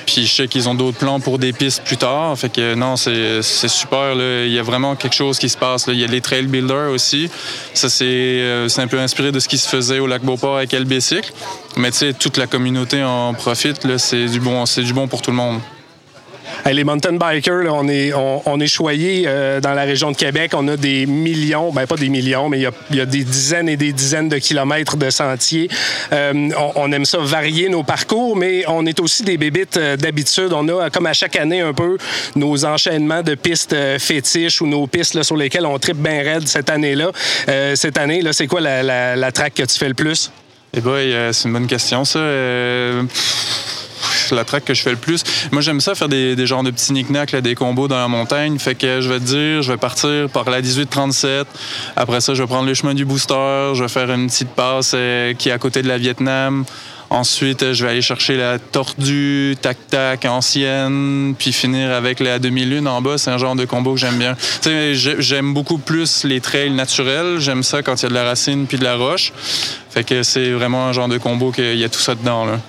Puis 0.06 0.26
je 0.26 0.34
sais 0.34 0.48
qu'ils 0.48 0.70
ont 0.70 0.76
d'autres 0.76 0.98
plans 0.98 1.20
pour 1.20 1.40
des 1.40 1.54
pistes 1.54 1.84
plus 1.84 1.98
tard. 1.98 2.38
Fait 2.38 2.50
que 2.50 2.76
non, 2.76 2.96
c'est 2.96 3.42
super. 3.68 4.14
Il 4.14 4.52
y 4.52 4.60
a 4.60 4.64
vraiment 4.64 4.96
quelque 4.96 5.16
chose 5.16 5.40
qui 5.40 5.50
se 5.50 5.58
passe. 5.58 5.86
Il 5.88 6.00
y 6.00 6.04
a 6.04 6.08
les 6.08 6.22
trail 6.22 6.48
builders 6.48 6.92
aussi. 6.92 7.30
Ça, 7.74 7.88
euh, 8.02 8.68
c'est 8.68 8.82
un 8.82 8.88
peu 8.88 9.00
inspiré 9.00 9.32
de 9.32 9.40
ce 9.40 9.48
qui 9.48 9.58
se 9.58 9.68
faisait 9.68 10.00
au 10.00 10.08
lac 10.08 10.24
Beauport 10.24 10.58
avec 10.58 10.76
Bicycle. 10.76 11.32
Mais 11.78 11.92
tu 11.92 11.98
sais, 11.98 12.14
toute 12.14 12.38
la 12.38 12.48
communauté 12.48 13.04
en 13.04 13.34
profite. 13.34 13.86
C'est 13.98 14.26
du, 14.26 14.40
bon, 14.40 14.64
du 14.64 14.94
bon 14.94 15.08
pour 15.08 15.22
tout 15.22 15.32
le 15.32 15.38
monde 15.38 15.60
les 16.66 16.84
mountain 16.84 17.14
bikers, 17.14 17.72
on 17.72 17.88
est, 17.88 18.68
choyés 18.68 19.26
euh, 19.28 19.60
dans 19.60 19.74
la 19.74 19.84
région 19.84 20.12
de 20.12 20.18
Québec. 20.18 20.52
On 20.56 20.68
a 20.68 20.78
des 20.78 21.06
millions, 21.06 21.72
ben 21.72 21.86
pas 21.86 21.96
des 21.96 22.10
millions, 22.10 22.50
mais 22.50 22.60
il 22.90 22.96
y 22.96 23.02
a, 23.02 23.06
des 23.06 23.24
dizaines 23.24 23.70
et 23.70 23.78
des 23.78 23.94
dizaines 23.94 24.30
de 24.30 24.38
kilomètres 24.38 24.98
de 24.98 25.10
sentiers. 25.10 25.70
Euh, 26.12 26.50
on, 26.76 26.92
aime 26.92 27.06
ça 27.06 27.20
varier 27.20 27.70
nos 27.70 27.84
parcours, 27.84 28.36
mais 28.36 28.64
on 28.68 28.86
est 28.86 29.00
aussi 29.00 29.24
des 29.24 29.38
bébites 29.38 29.78
euh, 29.78 29.98
d'habitude. 29.98 30.52
On 30.54 30.68
a, 30.68 30.90
comme 30.90 31.06
à 31.06 31.14
chaque 31.14 31.36
année, 31.36 31.62
un 31.62 31.74
peu 31.74 31.98
nos 32.36 32.66
enchaînements 32.66 33.22
de 33.22 33.36
pistes 33.36 33.76
fétiches 34.00 34.62
ou 34.62 34.68
nos 34.68 34.88
pistes 34.88 35.22
sur 35.24 35.38
lesquelles 35.38 35.66
on 35.66 35.78
tripe 35.80 35.98
bien 35.98 36.24
raide 36.24 36.48
cette 36.48 36.70
année-là. 36.70 37.12
cette 37.76 37.98
année, 37.98 38.22
là, 38.22 38.34
c'est 38.34 38.48
quoi 38.48 38.62
la, 38.62 38.84
la, 38.84 39.16
la 39.16 39.32
track 39.32 39.54
que 39.54 39.64
tu 39.64 39.78
fais 39.78 39.88
le 39.88 39.94
plus? 39.94 40.32
Eh 40.74 40.82
bien, 40.82 41.32
c'est 41.32 41.48
une 41.48 41.54
bonne 41.54 41.68
question, 41.68 42.04
ça 42.04 42.20
la 44.32 44.44
track 44.44 44.66
que 44.66 44.74
je 44.74 44.82
fais 44.82 44.92
le 44.92 44.98
plus. 44.98 45.24
Moi, 45.52 45.62
j'aime 45.62 45.82
ça 45.82 45.96
faire 45.96 46.10
des, 46.10 46.36
des 46.36 46.48
genres 46.48 46.64
de 46.64 46.72
petits 46.72 46.94
knick 46.94 47.12
des 47.36 47.56
combos 47.56 47.88
dans 47.88 47.98
la 47.98 48.08
montagne. 48.08 48.58
Fait 48.60 48.76
que 48.76 49.02
je 49.02 49.10
vais 49.10 49.20
dire, 49.20 49.62
je 49.62 49.72
vais 49.72 49.78
partir 49.78 50.30
par 50.30 50.50
la 50.50 50.62
1837. 50.62 51.48
Après 51.96 52.22
ça, 52.22 52.34
je 52.34 52.42
vais 52.42 52.48
prendre 52.48 52.68
le 52.68 52.74
chemin 52.74 52.94
du 52.94 53.06
booster. 53.06 53.72
Je 53.74 53.84
vais 53.84 53.90
faire 53.90 54.12
une 54.12 54.28
petite 54.28 54.50
passe 54.50 54.92
euh, 54.94 55.34
qui 55.34 55.50
est 55.50 55.52
à 55.52 55.58
côté 55.58 55.82
de 55.82 55.88
la 55.88 55.98
Vietnam. 55.98 56.66
Ensuite, 57.10 57.74
je 57.74 57.86
vais 57.86 57.92
aller 57.92 58.02
chercher 58.02 58.36
la 58.36 58.58
tordue, 58.58 59.56
tac-tac, 59.62 60.26
ancienne, 60.26 61.36
puis 61.38 61.54
finir 61.54 61.92
avec 61.92 62.20
la 62.20 62.40
demi-lune 62.40 62.88
en 62.88 63.02
bas. 63.02 63.18
C'est 63.18 63.30
un 63.30 63.38
genre 63.38 63.56
de 63.56 63.66
combo 63.66 63.94
que 63.94 64.00
j'aime 64.00 64.18
bien. 64.18 64.36
J'aime 64.94 65.54
beaucoup 65.54 65.78
plus 65.78 66.24
les 66.24 66.42
trails 66.42 66.72
naturels. 66.72 67.40
J'aime 67.40 67.64
ça 67.64 67.84
quand 67.84 68.02
il 68.02 68.04
y 68.04 68.06
a 68.08 68.10
de 68.10 68.16
la 68.16 68.24
racine 68.24 68.66
puis 68.66 68.78
de 68.78 68.84
la 68.84 68.96
roche. 68.96 69.34
Fait 69.92 70.04
que 70.04 70.24
c'est 70.24 70.52
vraiment 70.52 70.88
un 70.88 70.94
genre 70.94 71.08
de 71.08 71.18
combo 71.18 71.52
qu'il 71.52 71.78
y 71.78 71.84
a 71.84 71.90
tout 71.90 72.00
ça 72.00 72.16
dedans. 72.16 72.46
Là. 72.46 72.60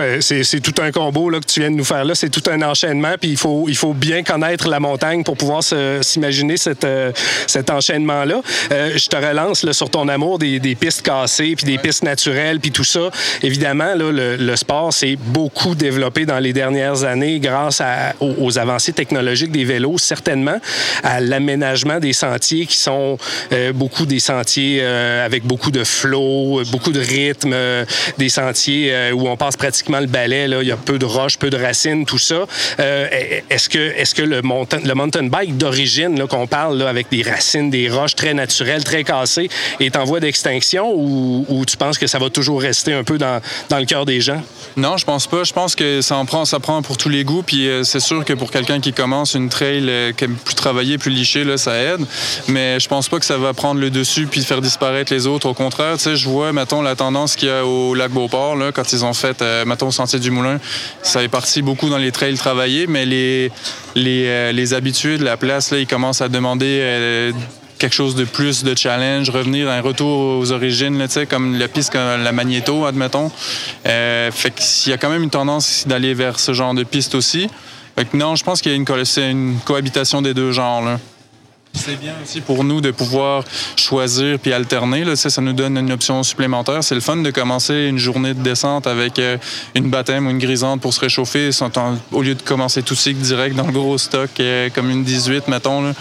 Euh, 0.00 0.20
c'est 0.20 0.60
tout 0.60 0.82
un 0.82 0.90
combo 0.90 1.30
là, 1.30 1.40
que 1.40 1.46
tu 1.46 1.60
viens 1.60 1.70
de 1.70 1.76
nous 1.76 1.84
faire 1.84 2.04
là. 2.04 2.14
C'est 2.14 2.30
tout 2.30 2.42
un 2.50 2.60
enchaînement. 2.62 3.14
Puis 3.20 3.30
il 3.30 3.36
faut, 3.36 3.66
il 3.68 3.76
faut 3.76 3.94
bien 3.94 4.22
connaître 4.22 4.68
la 4.68 4.80
montagne 4.80 5.22
pour 5.24 5.36
pouvoir 5.36 5.62
s'imaginer 6.02 6.56
euh, 6.84 7.12
cet 7.46 7.70
enchaînement-là. 7.70 8.42
Euh, 8.72 8.92
je 8.96 9.08
te 9.08 9.16
relance 9.16 9.62
là, 9.62 9.72
sur 9.72 9.90
ton 9.90 10.08
amour 10.08 10.38
des, 10.38 10.60
des 10.60 10.74
pistes 10.74 11.02
cassées, 11.02 11.54
puis 11.56 11.66
des 11.66 11.78
pistes 11.78 12.02
naturelles, 12.02 12.60
puis 12.60 12.70
tout 12.70 12.84
ça. 12.84 13.10
Évidemment, 13.42 13.94
là, 13.94 14.10
le, 14.10 14.36
le 14.36 14.56
sport 14.56 14.92
s'est 14.92 15.16
beaucoup 15.16 15.74
développé 15.74 16.26
dans 16.26 16.38
les 16.38 16.52
dernières 16.52 17.04
années 17.04 17.40
grâce 17.40 17.80
à, 17.80 18.14
aux, 18.20 18.58
avancées 18.58 18.92
technologiques 18.92 19.52
des 19.52 19.64
vélos, 19.64 19.98
certainement, 19.98 20.58
à 21.02 21.20
l'aménagement 21.20 21.98
des 22.00 22.12
sentiers 22.12 22.66
qui 22.66 22.76
sont 22.76 23.18
beaucoup 23.74 24.06
des 24.06 24.20
sentiers 24.20 24.82
avec 24.84 25.44
beaucoup 25.44 25.70
de 25.70 25.84
flow, 25.84 26.62
beaucoup 26.70 26.92
de 26.92 27.00
rythme, 27.00 27.54
des 28.18 28.28
sentiers 28.28 29.12
où 29.12 29.28
on 29.28 29.36
on 29.36 29.38
pratiquement 29.54 30.00
le 30.00 30.06
balai. 30.06 30.48
Là. 30.48 30.62
Il 30.62 30.68
y 30.68 30.72
a 30.72 30.76
peu 30.76 30.98
de 30.98 31.04
roches, 31.04 31.38
peu 31.38 31.50
de 31.50 31.56
racines, 31.56 32.06
tout 32.06 32.18
ça. 32.18 32.46
Euh, 32.80 33.06
est-ce 33.50 33.68
que, 33.68 33.78
est 33.78 34.14
que 34.14 34.22
le, 34.22 34.42
mountain, 34.42 35.24
bike 35.24 35.56
d'origine, 35.56 36.26
qu'on 36.26 36.46
parle 36.46 36.78
là, 36.78 36.88
avec 36.88 37.08
des 37.10 37.22
racines, 37.22 37.70
des 37.70 37.88
roches 37.88 38.14
très 38.14 38.34
naturelles, 38.34 38.82
très 38.82 39.04
cassées, 39.04 39.48
est 39.80 39.96
en 39.96 40.04
voie 40.04 40.20
d'extinction 40.20 40.92
ou, 40.94 41.64
tu 41.66 41.76
penses 41.76 41.98
que 41.98 42.06
ça 42.06 42.18
va 42.18 42.30
toujours 42.30 42.60
rester 42.60 42.92
un 42.92 43.04
peu 43.04 43.18
dans, 43.18 43.40
dans 43.68 43.78
le 43.78 43.84
cœur 43.84 44.06
des 44.06 44.20
gens? 44.20 44.42
Non, 44.76 44.96
je 44.96 45.04
pense 45.04 45.26
pas. 45.26 45.44
Je 45.44 45.52
pense 45.52 45.74
que 45.74 46.00
ça 46.00 46.16
en 46.16 46.24
prend, 46.24 46.44
ça 46.44 46.60
prend 46.60 46.82
pour 46.82 46.96
tous 46.96 47.08
les 47.08 47.24
goûts. 47.24 47.42
Puis 47.42 47.68
euh, 47.68 47.82
c'est 47.82 48.00
sûr 48.00 48.24
que 48.24 48.32
pour 48.32 48.50
quelqu'un 48.50 48.80
qui 48.80 48.92
commence 48.92 49.34
une 49.34 49.48
trail 49.48 49.86
euh, 49.88 50.12
qui 50.12 50.24
aime 50.24 50.36
plus 50.36 50.54
travailler, 50.54 50.98
plus 50.98 51.10
liché, 51.10 51.44
là, 51.44 51.56
ça 51.56 51.76
aide. 51.76 52.04
Mais 52.48 52.78
je 52.78 52.88
pense 52.88 53.08
pas 53.08 53.18
que 53.18 53.24
ça 53.24 53.38
va 53.38 53.52
prendre 53.52 53.80
le 53.80 53.90
dessus 53.90 54.26
puis 54.26 54.42
faire 54.42 54.60
disparaître 54.60 55.12
les 55.12 55.26
autres. 55.26 55.48
Au 55.48 55.54
contraire, 55.54 55.96
tu 55.96 56.04
sais, 56.04 56.16
je 56.16 56.28
vois, 56.28 56.52
mettons, 56.52 56.82
la 56.82 56.94
tendance 56.94 57.36
qu'il 57.36 57.48
y 57.48 57.50
a 57.50 57.64
au 57.64 57.94
lac 57.94 58.10
Beauport, 58.10 58.56
là, 58.56 58.72
quand 58.72 58.92
ils 58.92 59.04
ont 59.04 59.14
fait 59.14 59.25
fait, 59.34 59.42
euh, 59.42 59.90
Sentier 59.90 60.18
du 60.18 60.30
Moulin, 60.30 60.58
ça 61.02 61.22
est 61.22 61.28
parti 61.28 61.62
beaucoup 61.62 61.88
dans 61.88 61.98
les 61.98 62.12
trails 62.12 62.36
travaillés, 62.36 62.86
mais 62.86 63.06
les, 63.06 63.50
les, 63.94 64.24
euh, 64.26 64.52
les 64.52 64.74
habitués 64.74 65.18
de 65.18 65.24
la 65.24 65.36
place, 65.36 65.70
là, 65.70 65.78
ils 65.78 65.86
commencent 65.86 66.20
à 66.20 66.28
demander 66.28 66.78
euh, 66.80 67.32
quelque 67.78 67.94
chose 67.94 68.14
de 68.14 68.24
plus 68.24 68.64
de 68.64 68.76
challenge, 68.76 69.30
revenir 69.30 69.68
un 69.68 69.80
retour 69.80 70.38
aux 70.38 70.52
origines, 70.52 70.98
là, 70.98 71.06
comme 71.26 71.58
la 71.58 71.68
piste 71.68 71.92
comme 71.92 72.22
la 72.22 72.32
Magneto, 72.32 72.86
admettons. 72.86 73.30
fait 73.84 74.54
qu'il 74.54 74.90
y 74.90 74.94
a 74.94 74.98
quand 74.98 75.10
même 75.10 75.22
une 75.22 75.30
tendance 75.30 75.84
d'aller 75.86 76.14
vers 76.14 76.38
ce 76.38 76.52
genre 76.52 76.74
de 76.74 76.84
piste 76.84 77.14
aussi. 77.14 77.48
non, 78.14 78.34
je 78.36 78.44
pense 78.44 78.60
qu'il 78.60 78.72
y 78.72 78.74
a 78.74 78.76
une, 78.76 78.86
une 79.30 79.58
cohabitation 79.64 80.22
des 80.22 80.34
deux 80.34 80.52
genres. 80.52 80.82
Là. 80.82 80.98
C'est 81.76 82.00
bien 82.00 82.14
aussi 82.22 82.40
pour 82.40 82.64
nous 82.64 82.80
de 82.80 82.90
pouvoir 82.90 83.44
choisir 83.76 84.38
puis 84.38 84.52
alterner. 84.52 85.04
Là, 85.04 85.14
ça 85.14 85.42
nous 85.42 85.52
donne 85.52 85.76
une 85.76 85.92
option 85.92 86.22
supplémentaire. 86.22 86.82
C'est 86.82 86.94
le 86.94 87.00
fun 87.00 87.16
de 87.16 87.30
commencer 87.30 87.86
une 87.88 87.98
journée 87.98 88.34
de 88.34 88.42
descente 88.42 88.86
avec 88.86 89.18
euh, 89.18 89.36
une 89.74 89.90
baptême 89.90 90.26
ou 90.26 90.30
une 90.30 90.38
grisante 90.38 90.80
pour 90.80 90.94
se 90.94 91.00
réchauffer, 91.00 91.50
au 92.12 92.22
lieu 92.22 92.34
de 92.34 92.42
commencer 92.42 92.82
tout 92.82 92.94
cycle 92.94 93.20
direct 93.20 93.54
dans 93.54 93.66
le 93.66 93.72
gros 93.72 93.98
stock 93.98 94.30
euh, 94.40 94.68
comme 94.74 94.90
une 94.90 95.04
18, 95.04 95.48
mettons. 95.48 95.94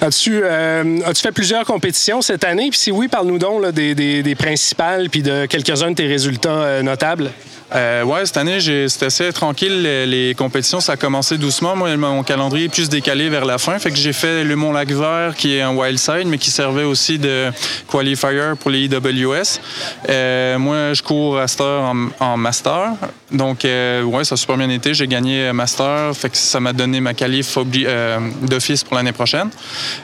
As-tu 0.00 0.40
euh, 0.42 1.00
as 1.04 1.14
fait 1.14 1.32
plusieurs 1.32 1.64
compétitions 1.64 2.20
cette 2.20 2.44
année? 2.44 2.68
Puis 2.70 2.78
si 2.78 2.90
oui, 2.90 3.08
parle-nous 3.08 3.38
donc 3.38 3.70
des, 3.70 3.94
des, 3.94 4.34
principales 4.34 5.08
puis 5.08 5.22
de 5.22 5.46
quelques-uns 5.46 5.90
de 5.90 5.96
tes 5.96 6.06
résultats 6.06 6.82
notables. 6.82 7.30
Euh, 7.74 8.02
ouais, 8.02 8.24
cette 8.24 8.36
année, 8.36 8.60
c'était 8.60 9.06
assez 9.06 9.32
tranquille. 9.32 9.82
Les, 9.82 10.34
compétitions, 10.36 10.80
ça 10.80 10.92
a 10.92 10.96
commencé 10.96 11.38
doucement. 11.38 11.76
Moi, 11.76 11.96
mon 11.96 12.22
calendrier 12.22 12.66
est 12.66 12.68
plus 12.68 12.88
décalé 12.88 13.28
vers 13.28 13.44
la 13.44 13.58
fin. 13.58 13.78
Fait 13.78 13.90
que 13.90 13.96
j'ai 13.96 14.12
fait 14.12 14.44
le 14.44 14.56
Mont-Lac-Vert, 14.56 15.34
qui 15.36 15.54
est 15.54 15.62
un 15.62 15.74
wild 15.74 15.98
side, 15.98 16.26
mais 16.26 16.38
qui 16.38 16.50
servait 16.50 16.84
aussi 16.84 17.18
de 17.18 17.50
qualifier 17.90 18.52
pour 18.58 18.70
les 18.70 18.86
IWS. 18.86 19.60
Euh, 20.08 20.58
moi, 20.58 20.94
je 20.94 21.02
cours 21.02 21.38
à 21.38 21.46
heure 21.60 21.94
en, 22.20 22.36
master. 22.36 22.92
Donc, 23.30 23.64
euh, 23.64 24.02
ouais, 24.02 24.24
ça 24.24 24.34
a 24.34 24.36
super 24.36 24.56
bien 24.56 24.70
été. 24.70 24.94
J'ai 24.94 25.06
gagné 25.06 25.52
master. 25.52 26.14
Fait 26.14 26.30
que 26.30 26.36
ça 26.36 26.60
m'a 26.60 26.72
donné 26.72 27.00
ma 27.00 27.14
qualif 27.14 27.58
euh, 27.58 28.18
d'office 28.42 28.84
pour 28.84 28.96
l'année 28.96 29.12
prochaine. 29.12 29.50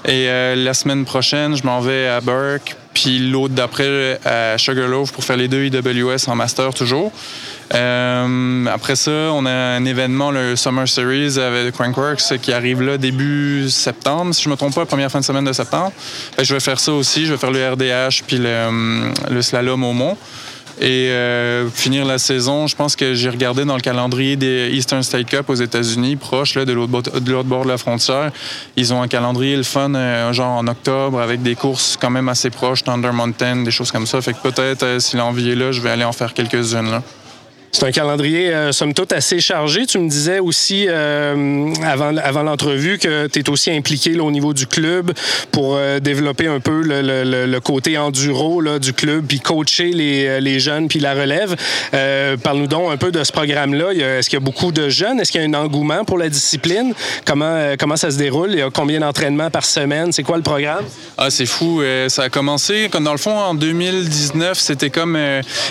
Et 0.04 0.28
euh, 0.28 0.54
la 0.56 0.74
semaine 0.74 1.04
prochaine, 1.04 1.56
je 1.56 1.64
m'en 1.64 1.80
vais 1.80 2.08
à 2.08 2.20
Burke 2.20 2.76
puis 2.94 3.18
l'autre 3.18 3.54
d'après 3.54 4.20
à 4.24 4.56
Sugarloaf 4.56 5.12
pour 5.12 5.24
faire 5.24 5.36
les 5.36 5.48
deux 5.48 5.64
IWS 5.64 6.28
en 6.28 6.36
master 6.36 6.72
toujours. 6.72 7.12
Euh, 7.72 8.66
après 8.66 8.96
ça, 8.96 9.10
on 9.10 9.46
a 9.46 9.50
un 9.50 9.84
événement, 9.84 10.30
le 10.30 10.56
Summer 10.56 10.86
Series 10.88 11.38
avec 11.38 11.74
Crankworks, 11.74 12.38
qui 12.40 12.52
arrive 12.52 12.82
là 12.82 12.98
début 12.98 13.70
septembre, 13.70 14.34
si 14.34 14.42
je 14.42 14.48
me 14.48 14.56
trompe 14.56 14.74
pas, 14.74 14.84
première 14.84 15.10
fin 15.10 15.20
de 15.20 15.24
semaine 15.24 15.44
de 15.44 15.52
septembre. 15.52 15.92
je 16.40 16.52
vais 16.52 16.60
faire 16.60 16.78
ça 16.78 16.92
aussi. 16.92 17.26
Je 17.26 17.32
vais 17.32 17.38
faire 17.38 17.50
le 17.50 17.72
RDH 17.72 18.24
puis 18.26 18.38
le, 18.38 19.12
le 19.30 19.42
slalom 19.42 19.82
au 19.84 19.92
mont. 19.92 20.16
Et 20.80 21.10
euh, 21.10 21.70
finir 21.70 22.04
la 22.04 22.18
saison, 22.18 22.66
je 22.66 22.74
pense 22.74 22.96
que 22.96 23.14
j'ai 23.14 23.30
regardé 23.30 23.64
dans 23.64 23.76
le 23.76 23.80
calendrier 23.80 24.34
des 24.34 24.70
Eastern 24.72 25.02
State 25.02 25.26
Cup 25.26 25.48
aux 25.48 25.54
États-Unis, 25.54 26.16
proche 26.16 26.56
là, 26.56 26.64
de 26.64 26.72
l'autre 26.72 27.44
bord 27.44 27.64
de 27.64 27.68
la 27.68 27.78
frontière. 27.78 28.32
Ils 28.76 28.92
ont 28.92 29.00
un 29.00 29.06
calendrier 29.08 29.56
le 29.56 29.62
fun, 29.62 29.94
euh, 29.94 30.32
genre 30.32 30.58
en 30.58 30.66
octobre, 30.66 31.20
avec 31.20 31.42
des 31.42 31.54
courses 31.54 31.96
quand 32.00 32.10
même 32.10 32.28
assez 32.28 32.50
proches, 32.50 32.82
Thunder 32.82 33.12
Mountain, 33.12 33.62
des 33.62 33.70
choses 33.70 33.92
comme 33.92 34.06
ça. 34.06 34.20
Fait 34.20 34.32
que 34.32 34.42
peut-être, 34.42 34.82
euh, 34.82 34.98
si 34.98 35.16
l'envie 35.16 35.50
est 35.50 35.54
là, 35.54 35.70
je 35.70 35.80
vais 35.80 35.90
aller 35.90 36.04
en 36.04 36.12
faire 36.12 36.34
quelques-unes. 36.34 37.00
C'est 37.74 37.86
un 37.86 37.90
calendrier, 37.90 38.54
euh, 38.54 38.70
somme 38.70 38.94
toute, 38.94 39.12
assez 39.12 39.40
chargé. 39.40 39.84
Tu 39.84 39.98
me 39.98 40.08
disais 40.08 40.38
aussi 40.38 40.86
euh, 40.88 41.74
avant, 41.82 42.16
avant 42.18 42.44
l'entrevue 42.44 42.98
que 42.98 43.26
tu 43.26 43.40
es 43.40 43.50
aussi 43.50 43.72
impliqué 43.72 44.10
là, 44.10 44.22
au 44.22 44.30
niveau 44.30 44.54
du 44.54 44.68
club 44.68 45.10
pour 45.50 45.74
euh, 45.74 45.98
développer 45.98 46.46
un 46.46 46.60
peu 46.60 46.82
le, 46.82 47.02
le, 47.02 47.46
le 47.46 47.60
côté 47.60 47.98
enduro 47.98 48.60
là, 48.60 48.78
du 48.78 48.92
club, 48.92 49.24
puis 49.26 49.40
coacher 49.40 49.90
les, 49.90 50.40
les 50.40 50.60
jeunes, 50.60 50.86
puis 50.86 51.00
la 51.00 51.14
relève. 51.14 51.56
Euh, 51.94 52.36
Parle-nous 52.36 52.68
donc 52.68 52.92
un 52.92 52.96
peu 52.96 53.10
de 53.10 53.24
ce 53.24 53.32
programme-là. 53.32 53.92
Est-ce 53.92 54.30
qu'il 54.30 54.36
y 54.36 54.42
a 54.42 54.44
beaucoup 54.44 54.70
de 54.70 54.88
jeunes? 54.88 55.18
Est-ce 55.18 55.32
qu'il 55.32 55.40
y 55.40 55.44
a 55.44 55.48
un 55.48 55.54
engouement 55.54 56.04
pour 56.04 56.16
la 56.16 56.28
discipline? 56.28 56.94
Comment, 57.24 57.74
comment 57.76 57.96
ça 57.96 58.12
se 58.12 58.18
déroule? 58.18 58.50
Il 58.52 58.58
y 58.60 58.62
a 58.62 58.70
combien 58.70 59.00
d'entraînements 59.00 59.50
par 59.50 59.64
semaine? 59.64 60.12
C'est 60.12 60.22
quoi 60.22 60.36
le 60.36 60.44
programme? 60.44 60.84
Ah, 61.18 61.28
c'est 61.28 61.46
fou. 61.46 61.82
ça 62.06 62.22
a 62.22 62.28
commencé, 62.28 62.88
comme 62.88 63.02
dans 63.02 63.10
le 63.10 63.18
fond, 63.18 63.36
en 63.36 63.54
2019, 63.54 64.60
c'était 64.60 64.90
comme 64.90 65.18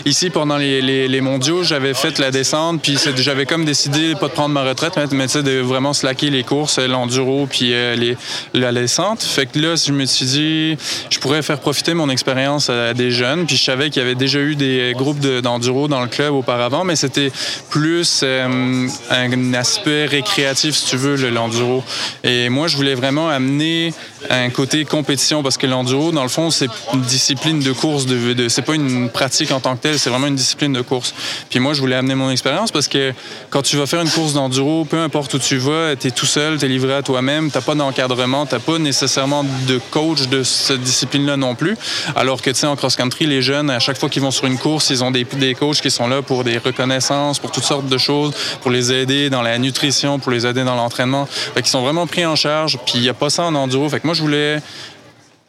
ici 0.04 0.30
pendant 0.30 0.58
les, 0.58 0.82
les, 0.82 1.08
les 1.08 1.22
mondiaux, 1.22 1.64
j'avais 1.64 1.93
fait 1.94 2.20
la 2.20 2.32
descente, 2.32 2.82
puis 2.82 2.98
j'avais 3.18 3.46
comme 3.46 3.66
décidé 3.66 4.16
pas 4.16 4.28
de 4.28 4.34
prendre 4.34 4.54
ma 4.54 4.64
retraite, 4.64 4.94
mais, 5.12 5.28
de 5.28 5.60
vraiment 5.60 5.94
slacker 5.94 6.30
les 6.30 6.44
courses, 6.44 6.80
l'enduro, 6.80 7.48
puis 7.50 7.74
euh, 7.74 7.96
les, 7.96 8.18
la 8.54 8.72
descente. 8.72 9.24
Fait 9.24 9.46
que 9.46 9.60
là, 9.60 9.76
je 9.76 9.92
me 9.92 10.06
suis 10.06 10.26
dit, 10.26 10.78
je 11.10 11.20
pourrais 11.20 11.42
faire 11.42 11.60
profiter 11.60 11.94
mon 11.94 12.10
expérience 12.10 12.70
à 12.70 12.94
des 12.94 13.12
jeunes, 13.12 13.46
puis 13.46 13.58
je 13.58 13.64
savais 13.64 13.90
qu'il 13.90 14.02
y 14.02 14.06
avait 14.06 14.16
déjà 14.16 14.40
eu 14.40 14.56
des 14.56 14.94
groupes 14.96 15.20
d'enduro 15.20 15.88
dans 15.88 16.02
le 16.02 16.08
club 16.08 16.34
auparavant, 16.34 16.84
mais 16.84 16.96
c'était 16.96 17.32
plus 17.70 18.22
euh, 18.24 18.88
un 19.10 19.54
aspect 19.54 20.06
récréatif, 20.06 20.76
si 20.76 20.86
tu 20.86 20.98
veux, 20.98 21.16
l'enduro. 21.30 21.84
Et 22.24 22.50
moi, 22.50 22.68
je 22.68 22.76
voulais 22.76 22.96
vraiment 22.96 23.30
amener 23.30 23.94
un 24.30 24.50
côté 24.50 24.86
compétition, 24.86 25.44
parce 25.44 25.58
que 25.58 25.68
l'enduro, 25.68 26.12
dans 26.12 26.24
le 26.24 26.30
fond, 26.30 26.52
c'est 26.52 26.70
une 26.94 27.02
discipline 27.02 27.60
de 27.60 27.72
course, 27.72 28.06
de, 28.06 28.34
de 28.34 28.50
c'est 28.50 28.62
pas 28.62 28.76
une 28.76 29.10
pratique 29.10 29.52
en 29.52 29.60
tant 29.60 29.76
que 29.76 29.82
telle, 29.82 30.00
c'est 30.00 30.10
vraiment 30.10 30.28
une 30.28 30.36
discipline 30.36 30.74
de 30.74 30.82
course. 30.82 31.14
Puis 31.50 31.60
moi, 31.60 31.74
je 31.74 31.82
voulais 31.84 31.96
amener 31.96 32.16
mon 32.16 32.30
expérience 32.30 32.72
parce 32.72 32.88
que 32.88 33.14
quand 33.50 33.62
tu 33.62 33.78
vas 33.78 33.86
faire 33.86 34.02
une 34.02 34.10
course 34.10 34.34
d'enduro, 34.34 34.86
peu 34.86 35.00
importe 35.00 35.34
où 35.34 35.40
tu 35.40 35.58
vas, 35.58 35.96
tu 35.96 36.08
es 36.08 36.12
tout 36.12 36.26
seul, 36.26 36.58
tu 36.58 36.66
es 36.66 36.68
livré 36.68 36.94
à 36.94 37.02
toi-même, 37.02 37.52
tu 37.52 37.60
pas 37.60 37.76
d'encadrement, 37.76 38.46
tu 38.46 38.58
pas 38.58 38.80
nécessairement 38.80 39.44
de 39.68 39.80
coach 39.92 40.28
de 40.28 40.44
cette 40.44 40.82
discipline-là 40.82 41.38
non 41.38 41.56
plus. 41.56 41.76
Alors 42.16 42.42
que, 42.42 42.50
tu 42.50 42.56
sais, 42.58 42.68
en 42.68 42.76
cross-country, 42.76 43.26
les 43.26 43.42
jeunes, 43.42 43.70
à 43.70 43.80
chaque 43.80 43.98
fois 43.98 44.10
qu'ils 44.10 44.22
vont 44.22 44.32
sur 44.32 44.46
une 44.46 44.58
course, 44.58 44.90
ils 44.90 45.04
ont 45.04 45.12
des, 45.12 45.26
des 45.26 45.56
coachs 45.56 45.82
qui 45.82 45.92
sont 45.92 46.08
là 46.08 46.22
pour 46.22 46.44
des 46.44 46.58
reconnaissances, 46.58 47.40
pour 47.40 47.52
toutes 47.52 47.64
sortes 47.64 47.88
de 47.88 47.98
choses, 47.98 48.34
pour 48.62 48.72
les 48.72 48.92
aider 48.94 49.30
dans 49.30 49.42
la 49.42 49.58
nutrition, 49.58 50.20
pour 50.20 50.32
les 50.32 50.46
aider 50.48 50.64
dans 50.64 50.76
l'entraînement. 50.76 51.26
Fait 51.26 51.62
qu'ils 51.62 51.72
sont 51.72 51.82
vraiment 51.82 52.08
pris 52.08 52.26
en 52.26 52.36
charge, 52.36 52.78
puis 52.86 52.96
il 52.96 53.02
n'y 53.02 53.10
a 53.10 53.14
pas 53.14 53.30
ça 53.30 53.44
en 53.44 53.56
enduro. 53.56 53.90
Fait 53.90 54.00
que 54.00 54.08
moi, 54.08 54.14
je 54.14 54.22
voulais 54.22 54.62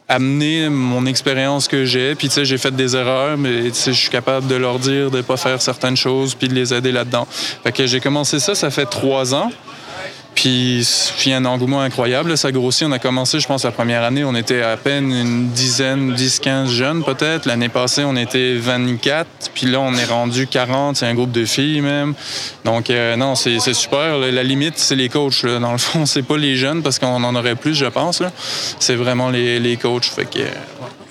amener 0.07 0.69
mon 0.69 1.05
expérience 1.05 1.67
que 1.67 1.85
j'ai. 1.85 2.15
Puis, 2.15 2.27
tu 2.27 2.35
sais, 2.35 2.45
j'ai 2.45 2.57
fait 2.57 2.75
des 2.75 2.95
erreurs, 2.95 3.37
mais 3.37 3.69
je 3.69 3.91
suis 3.91 4.09
capable 4.09 4.47
de 4.47 4.55
leur 4.55 4.79
dire 4.79 5.09
de 5.09 5.17
ne 5.17 5.21
pas 5.21 5.37
faire 5.37 5.61
certaines 5.61 5.97
choses 5.97 6.35
puis 6.35 6.47
de 6.47 6.53
les 6.53 6.73
aider 6.73 6.91
là-dedans. 6.91 7.27
Fait 7.29 7.71
que 7.71 7.85
j'ai 7.85 7.99
commencé 7.99 8.39
ça, 8.39 8.55
ça 8.55 8.69
fait 8.69 8.85
trois 8.85 9.33
ans. 9.33 9.51
Puis 10.35 10.85
il 11.25 11.33
un 11.33 11.45
engouement 11.45 11.81
incroyable. 11.81 12.37
Ça 12.37 12.51
grossit. 12.51 12.87
On 12.87 12.91
a 12.91 12.99
commencé, 12.99 13.39
je 13.39 13.47
pense, 13.47 13.63
la 13.63 13.71
première 13.71 14.03
année, 14.03 14.23
on 14.23 14.35
était 14.35 14.61
à 14.61 14.77
peine 14.77 15.11
une 15.11 15.49
dizaine, 15.49 16.13
10, 16.13 16.39
15 16.39 16.69
jeunes 16.69 17.03
peut-être. 17.03 17.45
L'année 17.45 17.69
passée, 17.69 18.03
on 18.03 18.15
était 18.15 18.55
24. 18.55 19.27
Puis 19.53 19.67
là, 19.67 19.79
on 19.79 19.93
est 19.93 20.05
rendu 20.05 20.47
40. 20.47 20.97
C'est 20.97 21.07
un 21.07 21.15
groupe 21.15 21.31
de 21.31 21.45
filles 21.45 21.81
même. 21.81 22.13
Donc 22.63 22.89
euh, 22.89 23.15
non, 23.15 23.35
c'est 23.35 23.59
super. 23.73 24.17
La 24.17 24.43
limite, 24.43 24.77
c'est 24.77 24.95
les 24.95 25.09
coachs. 25.09 25.45
Dans 25.45 25.71
le 25.71 25.77
fond, 25.77 26.05
c'est 26.05 26.23
pas 26.23 26.37
les 26.37 26.55
jeunes 26.55 26.83
parce 26.83 26.99
qu'on 26.99 27.23
en 27.23 27.35
aurait 27.35 27.55
plus, 27.55 27.73
je 27.73 27.85
pense. 27.85 28.21
C'est 28.79 28.95
vraiment 28.95 29.29
les, 29.29 29.59
les 29.59 29.77
coachs. 29.77 30.05
Fait 30.05 30.25
que, 30.25 30.39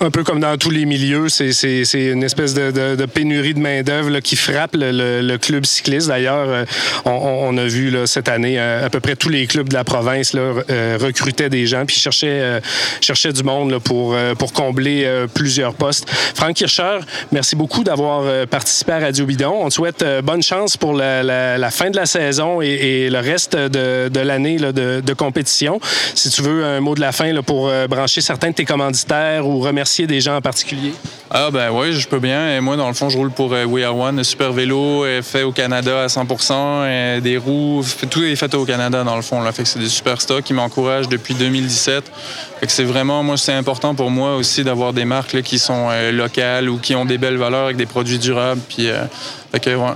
un 0.01 0.11
peu 0.11 0.23
comme 0.23 0.39
dans 0.39 0.57
tous 0.57 0.71
les 0.71 0.85
milieux, 0.85 1.29
c'est 1.29 1.51
une 1.93 2.23
espèce 2.23 2.53
de, 2.53 3.05
pénurie 3.05 3.53
de 3.53 3.59
main-d'œuvre 3.59 4.19
qui 4.19 4.35
frappe 4.35 4.75
le, 4.75 5.37
club 5.37 5.65
cycliste. 5.65 6.07
D'ailleurs, 6.07 6.47
euh, 6.49 6.65
on, 7.05 7.57
a 7.57 7.65
vu 7.65 7.89
là, 7.89 8.07
cette 8.07 8.29
année 8.29 8.59
euh, 8.59 8.85
à 8.85 8.89
peu 8.89 8.99
près 8.99 9.15
tous 9.15 9.29
les 9.29 9.47
clubs 9.47 9.69
de 9.69 9.73
la 9.73 9.83
province 9.83 10.33
là, 10.33 10.53
euh, 10.69 10.97
recrutaient 10.99 11.49
des 11.49 11.65
gens 11.65 11.85
puis 11.85 11.95
cherchaient, 11.95 12.61
cherchaient 13.01 13.33
du 13.33 13.43
monde 13.43 13.79
pour, 13.79 14.15
pour 14.37 14.53
combler 14.53 15.07
plusieurs 15.33 15.73
postes. 15.73 16.09
Franck 16.09 16.55
Kircher, 16.55 16.99
merci 17.31 17.55
beaucoup 17.55 17.83
d'avoir 17.83 18.47
participé 18.47 18.93
à 18.93 18.99
Radio 18.99 19.25
Bidon. 19.25 19.53
On 19.61 19.69
te 19.69 19.73
souhaite 19.73 20.05
bonne 20.23 20.43
chance 20.43 20.77
pour 20.77 20.93
la, 20.93 21.69
fin 21.71 21.89
de 21.89 21.95
la 21.95 22.05
saison 22.05 22.61
et, 22.61 23.09
le 23.09 23.19
reste 23.19 23.55
de, 23.55 24.09
de 24.09 24.19
l'année 24.19 24.57
de, 24.57 25.01
de, 25.01 25.13
compétition. 25.13 25.79
Si 26.13 26.29
tu 26.29 26.41
veux 26.41 26.65
un 26.65 26.79
mot 26.79 26.95
de 26.95 27.01
la 27.01 27.11
fin 27.11 27.31
là, 27.31 27.41
pour 27.41 27.71
brancher 27.89 28.21
certains 28.21 28.49
de 28.49 28.55
tes 28.55 28.65
commanditaires 28.65 29.47
ou 29.47 29.59
remercier 29.59 29.84
des 30.07 30.21
gens 30.21 30.35
en 30.35 30.41
particulier? 30.41 30.93
Ah 31.31 31.49
ben 31.51 31.71
oui, 31.71 31.93
je 31.93 32.07
peux 32.07 32.19
bien. 32.19 32.59
Moi, 32.61 32.77
dans 32.77 32.87
le 32.87 32.93
fond, 32.93 33.09
je 33.09 33.17
roule 33.17 33.31
pour 33.31 33.53
euh, 33.53 33.65
We 33.65 33.83
Are 33.83 33.97
One, 33.97 34.19
un 34.19 34.23
super 34.23 34.53
vélo 34.53 35.05
fait 35.21 35.43
au 35.43 35.51
Canada 35.51 36.03
à 36.03 36.07
100% 36.07 37.21
des 37.21 37.37
roues, 37.37 37.83
tout 38.09 38.23
est 38.23 38.35
fait 38.35 38.53
au 38.55 38.65
Canada 38.65 39.03
dans 39.03 39.15
le 39.15 39.21
fond. 39.21 39.41
Là. 39.41 39.51
Fait 39.51 39.63
que 39.63 39.69
c'est 39.69 39.79
des 39.79 39.89
super 39.89 40.21
stocks 40.21 40.43
qui 40.43 40.53
m'encouragent 40.53 41.09
depuis 41.09 41.33
2017. 41.33 42.11
Fait 42.59 42.65
que 42.65 42.71
c'est 42.71 42.83
vraiment, 42.83 43.23
moi, 43.23 43.37
c'est 43.37 43.53
important 43.53 43.95
pour 43.95 44.09
moi 44.09 44.35
aussi 44.35 44.63
d'avoir 44.63 44.93
des 44.93 45.05
marques 45.05 45.41
qui 45.41 45.59
sont 45.59 45.87
euh, 45.89 46.11
locales 46.11 46.69
ou 46.69 46.77
qui 46.77 46.95
ont 46.95 47.05
des 47.05 47.17
belles 47.17 47.37
valeurs 47.37 47.65
avec 47.65 47.77
des 47.77 47.85
produits 47.85 48.19
durables. 48.19 48.61
Puis, 48.67 48.89
euh, 48.89 49.03
fait 49.51 49.59
que, 49.59 49.75
ouais 49.75 49.93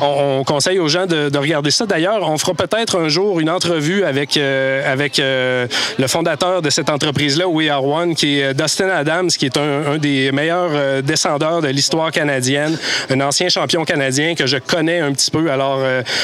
on, 0.00 0.44
conseille 0.44 0.78
aux 0.78 0.88
gens 0.88 1.06
de, 1.06 1.36
regarder 1.36 1.70
ça. 1.70 1.86
D'ailleurs, 1.86 2.28
on 2.28 2.38
fera 2.38 2.54
peut-être 2.54 2.98
un 2.98 3.08
jour 3.08 3.40
une 3.40 3.50
entrevue 3.50 4.04
avec, 4.04 4.36
euh, 4.36 4.96
euh, 5.18 5.66
le 5.98 6.06
fondateur 6.06 6.62
de 6.62 6.70
cette 6.70 6.90
entreprise-là, 6.90 7.48
We 7.48 7.70
Are 7.70 7.84
One, 7.84 8.14
qui 8.14 8.40
est 8.40 8.54
Dustin 8.54 8.88
Adams, 8.88 9.28
qui 9.28 9.46
est 9.46 9.56
un, 9.56 9.98
des 9.98 10.32
meilleurs 10.32 10.70
euh, 10.72 11.02
descendeurs 11.02 11.62
de 11.62 11.68
l'histoire 11.68 12.10
canadienne, 12.10 12.76
un 13.10 13.20
ancien 13.20 13.48
champion 13.48 13.84
canadien 13.84 14.34
que 14.34 14.46
je 14.46 14.58
connais 14.58 15.00
un 15.00 15.12
petit 15.12 15.30
peu. 15.30 15.50
Alors, 15.50 15.80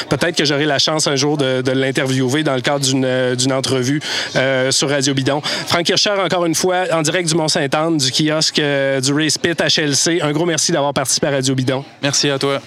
peut-être 0.08 0.36
que 0.36 0.44
j'aurai 0.44 0.66
la 0.66 0.78
chance 0.78 1.06
un 1.06 1.16
jour 1.16 1.36
de, 1.36 1.62
l'interviewer 1.70 2.42
dans 2.42 2.54
le 2.54 2.60
cadre 2.60 2.84
d'une 2.84 3.52
entrevue 3.52 4.00
sur 4.70 4.88
Radio 4.90 5.14
Bidon. 5.14 5.40
Franck 5.40 5.84
Kircher, 5.84 6.14
encore 6.24 6.46
une 6.46 6.54
fois, 6.54 6.84
en 6.92 7.02
direct 7.02 7.28
du 7.28 7.34
Mont-Saint-Anne, 7.34 7.98
du 7.98 8.10
kiosque 8.10 8.60
du 8.60 9.12
Race 9.12 9.38
Pit 9.38 9.60
HLC. 9.60 10.20
Un 10.22 10.32
gros 10.32 10.46
merci 10.46 10.72
d'avoir 10.72 10.94
participé 10.94 11.26
à 11.26 11.30
Radio 11.30 11.54
Bidon. 11.54 11.84
Merci 12.02 12.30
à 12.30 12.38
toi. 12.38 12.60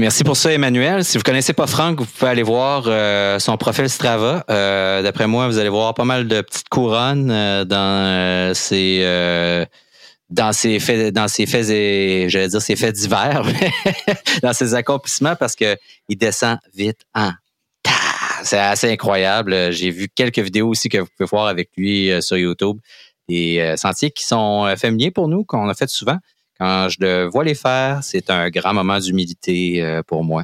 Merci 0.00 0.24
pour 0.24 0.36
ça, 0.36 0.52
Emmanuel. 0.52 1.04
Si 1.04 1.18
vous 1.18 1.24
connaissez 1.24 1.52
pas 1.52 1.66
Franck, 1.66 2.00
vous 2.00 2.06
pouvez 2.06 2.30
aller 2.30 2.42
voir 2.42 2.84
euh, 2.86 3.38
son 3.38 3.56
profil 3.56 3.88
Strava. 3.88 4.44
Euh, 4.50 5.02
d'après 5.02 5.26
moi, 5.26 5.48
vous 5.48 5.58
allez 5.58 5.68
voir 5.68 5.94
pas 5.94 6.04
mal 6.04 6.28
de 6.28 6.40
petites 6.40 6.68
couronnes 6.68 7.30
euh, 7.30 7.64
dans 7.64 8.54
ses 8.54 9.66
dans 10.30 10.52
faits, 10.52 11.14
dans 11.14 11.28
ses 11.28 11.46
faits 11.46 11.70
et 11.70 12.28
j'allais 12.28 12.48
dire 12.48 12.60
faits 12.60 12.94
divers, 12.94 13.42
dans 14.42 14.52
ses 14.52 14.74
accomplissements 14.74 15.36
parce 15.36 15.56
que 15.56 15.76
il 16.08 16.18
descend 16.18 16.58
vite 16.74 17.00
en 17.14 17.30
c'est 18.48 18.58
assez 18.58 18.90
incroyable. 18.90 19.72
J'ai 19.72 19.90
vu 19.90 20.08
quelques 20.08 20.38
vidéos 20.38 20.68
aussi 20.68 20.88
que 20.88 20.98
vous 20.98 21.08
pouvez 21.16 21.28
voir 21.28 21.46
avec 21.46 21.70
lui 21.76 22.10
euh, 22.10 22.20
sur 22.20 22.36
YouTube. 22.36 22.78
Des 23.28 23.58
euh, 23.58 23.76
sentiers 23.76 24.10
qui 24.10 24.24
sont 24.24 24.64
euh, 24.64 24.76
familiers 24.76 25.10
pour 25.10 25.28
nous, 25.28 25.44
qu'on 25.44 25.68
a 25.68 25.74
fait 25.74 25.88
souvent. 25.90 26.16
Quand 26.58 26.88
je 26.88 26.96
le 27.00 27.24
vois 27.26 27.44
les 27.44 27.54
faire, 27.54 28.00
c'est 28.02 28.30
un 28.30 28.48
grand 28.48 28.74
moment 28.74 28.98
d'humilité 28.98 30.00
pour 30.08 30.24
moi. 30.24 30.42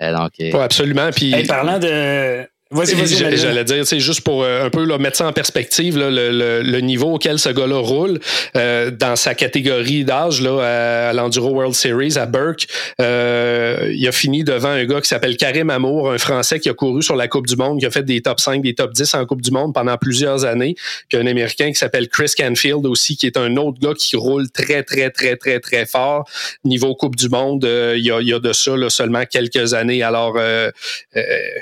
donc, 0.00 0.40
absolument. 0.54 1.10
Puis, 1.14 1.34
parlant 1.46 1.78
de, 1.78 2.48
J'allais 2.72 3.64
dire, 3.64 3.84
c'est 3.84 3.98
juste 3.98 4.20
pour 4.20 4.44
euh, 4.44 4.64
un 4.64 4.70
peu 4.70 4.84
là, 4.84 4.96
mettre 4.96 5.16
ça 5.16 5.26
en 5.26 5.32
perspective, 5.32 5.98
là, 5.98 6.08
le, 6.08 6.62
le, 6.62 6.80
niveau 6.80 7.14
auquel 7.14 7.40
ce 7.40 7.48
gars-là 7.48 7.78
roule 7.78 8.20
euh, 8.56 8.92
dans 8.92 9.16
sa 9.16 9.34
catégorie 9.34 10.04
d'âge 10.04 10.40
là, 10.40 11.08
à, 11.08 11.12
l'Enduro 11.12 11.50
World 11.50 11.74
Series 11.74 12.16
à 12.16 12.26
Burke. 12.26 12.68
Euh, 13.00 13.90
il 13.92 14.06
a 14.06 14.12
fini 14.12 14.44
devant 14.44 14.68
un 14.68 14.84
gars 14.84 15.00
qui 15.00 15.08
s'appelle 15.08 15.36
Karim 15.36 15.68
Amour, 15.68 16.12
un 16.12 16.18
Français 16.18 16.60
qui 16.60 16.68
a 16.68 16.74
couru 16.74 17.02
sur 17.02 17.16
la 17.16 17.26
Coupe 17.26 17.48
du 17.48 17.56
Monde, 17.56 17.80
qui 17.80 17.86
a 17.86 17.90
fait 17.90 18.04
des 18.04 18.20
top 18.20 18.38
5, 18.38 18.62
des 18.62 18.74
top 18.74 18.92
10 18.92 19.14
en 19.14 19.26
Coupe 19.26 19.42
du 19.42 19.50
Monde 19.50 19.74
pendant 19.74 19.96
plusieurs 19.96 20.44
années. 20.44 20.76
Puis 21.08 21.18
un 21.18 21.26
Américain 21.26 21.70
qui 21.70 21.78
s'appelle 21.78 22.08
Chris 22.08 22.30
Canfield 22.36 22.86
aussi, 22.86 23.16
qui 23.16 23.26
est 23.26 23.36
un 23.36 23.56
autre 23.56 23.80
gars 23.80 23.94
qui 23.98 24.14
roule 24.14 24.48
très, 24.48 24.84
très, 24.84 25.10
très, 25.10 25.34
très, 25.34 25.58
très 25.58 25.86
fort. 25.86 26.24
Niveau 26.64 26.94
Coupe 26.94 27.16
du 27.16 27.28
Monde, 27.28 27.64
il, 27.64 28.04
y 28.04 28.12
a, 28.12 28.20
il 28.20 28.28
y 28.28 28.32
a 28.32 28.38
de 28.38 28.52
ça 28.52 28.76
là, 28.76 28.90
seulement 28.90 29.24
quelques 29.26 29.74
années. 29.74 30.04
Alors, 30.04 30.38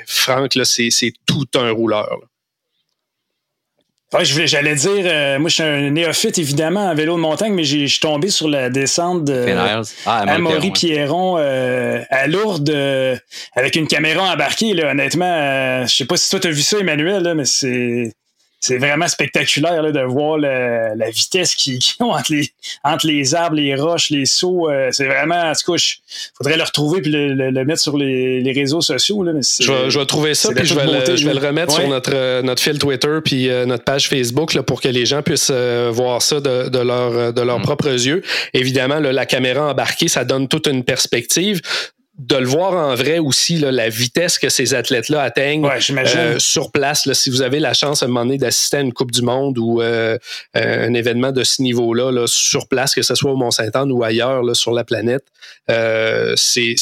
Franck, 0.05 0.53
là, 0.53 0.65
c'est 0.65 0.98
c'est 0.99 1.13
tout 1.25 1.47
un 1.55 1.71
rouleur. 1.71 2.19
J'allais 4.23 4.73
dire, 4.73 5.03
euh, 5.05 5.37
moi, 5.37 5.49
je 5.49 5.53
suis 5.53 5.63
un 5.63 5.91
néophyte, 5.91 6.39
évidemment, 6.39 6.89
en 6.89 6.95
vélo 6.95 7.15
de 7.15 7.21
montagne, 7.21 7.53
mais 7.53 7.63
je 7.63 7.85
suis 7.85 7.99
tombé 7.99 8.29
sur 8.29 8.49
la 8.49 8.71
descente 8.71 9.23
de 9.23 9.45
ah, 10.07 10.17
Amaury 10.21 10.71
Pierron 10.71 11.37
euh, 11.37 12.01
à 12.09 12.25
Lourdes 12.25 12.75
avec 13.53 13.75
une 13.75 13.87
caméra 13.87 14.33
embarquée. 14.33 14.73
Là, 14.73 14.91
honnêtement, 14.91 15.85
je 15.85 15.95
sais 15.95 16.05
pas 16.05 16.17
si 16.17 16.27
toi, 16.29 16.39
tu 16.39 16.47
as 16.47 16.51
vu 16.51 16.61
ça, 16.61 16.79
Emmanuel, 16.79 17.21
là, 17.21 17.35
mais 17.35 17.45
c'est 17.45 18.11
c'est 18.59 18.77
vraiment 18.77 19.07
spectaculaire 19.07 19.81
là, 19.81 19.91
de 19.91 20.01
voir 20.01 20.37
la 20.37 21.09
vitesse 21.09 21.55
qu'ils 21.55 21.79
ont 21.99 22.11
entre 22.11 22.33
les, 22.33 22.51
entre 22.83 23.07
les 23.07 23.33
arbres, 23.35 23.55
les 23.55 23.75
roches, 23.75 24.09
les 24.09 24.25
sauts. 24.25 24.69
Euh, 24.69 24.89
c'est 24.91 25.05
vraiment, 25.05 25.41
en 25.41 25.53
tout 25.53 25.71
cas, 25.71 25.77
il 25.77 26.37
faudrait 26.37 26.57
le 26.57 26.63
retrouver 26.63 27.01
puis 27.01 27.11
le, 27.11 27.51
mettre 27.63 27.81
sur 27.81 27.97
les, 27.97 28.41
les, 28.41 28.51
réseaux 28.51 28.81
sociaux. 28.81 29.23
Là, 29.23 29.31
je, 29.33 29.99
vais, 29.99 30.05
trouver 30.05 30.33
ça 30.33 30.49
puis 30.53 30.65
je 30.65 30.73
vais, 30.73 30.85
le, 30.85 31.15
je 31.15 31.25
vais 31.25 31.33
le 31.33 31.45
remettre 31.45 31.73
sur 31.73 31.87
notre, 31.87 32.11
euh, 32.13 32.41
notre 32.41 32.61
fil 32.61 32.77
Twitter 32.77 33.19
puis 33.23 33.49
euh, 33.49 33.65
notre 33.65 33.83
page 33.83 34.09
Facebook 34.09 34.53
là, 34.53 34.63
pour 34.63 34.81
que 34.81 34.89
les 34.89 35.05
gens 35.05 35.21
puissent 35.21 35.51
voir 35.51 36.21
ça 36.21 36.41
de, 36.41 36.69
de, 36.69 36.79
leur, 36.79 37.33
de 37.33 37.41
leurs 37.41 37.59
mm. 37.59 37.63
propres 37.63 38.07
yeux. 38.07 38.21
Évidemment, 38.53 38.99
la 38.99 39.25
caméra 39.25 39.69
embarquée, 39.69 40.07
ça 40.07 40.25
donne 40.25 40.47
toute 40.47 40.67
une 40.67 40.83
perspective 40.83 41.61
de 42.19 42.35
le 42.35 42.47
voir 42.47 42.73
en 42.73 42.95
vrai 42.95 43.17
aussi, 43.17 43.57
la 43.57 43.87
vitesse 43.87 44.39
que 44.39 44.49
ces 44.49 44.73
athlètes-là 44.73 45.21
atteignent 45.21 45.65
euh, 45.65 46.37
sur 46.37 46.69
place. 46.69 47.09
si 47.13 47.29
vous 47.29 47.41
avez 47.41 47.59
la 47.59 47.73
chance 47.73 48.03
à 48.03 48.07
un 48.07 48.09
moment 48.09 48.25
donné 48.25 48.37
d'assister 48.37 48.77
à 48.77 48.81
une 48.81 48.91
Coupe 48.91 49.11
du 49.11 49.21
Monde 49.21 49.57
ou 49.57 49.81
euh, 49.81 50.17
un 50.53 50.93
événement 50.93 51.31
de 51.31 51.45
ce 51.45 51.61
niveau-là, 51.61 52.27
sur 52.27 52.67
place, 52.67 52.93
que 52.93 53.03
ce 53.03 53.15
soit 53.15 53.31
au 53.31 53.37
Mont-Saint-Anne 53.37 53.89
ou 53.93 54.03
ailleurs 54.03 54.43
sur 54.53 54.73
la 54.73 54.83
planète, 54.83 55.23
euh, 55.69 56.33
c'est 56.35 56.75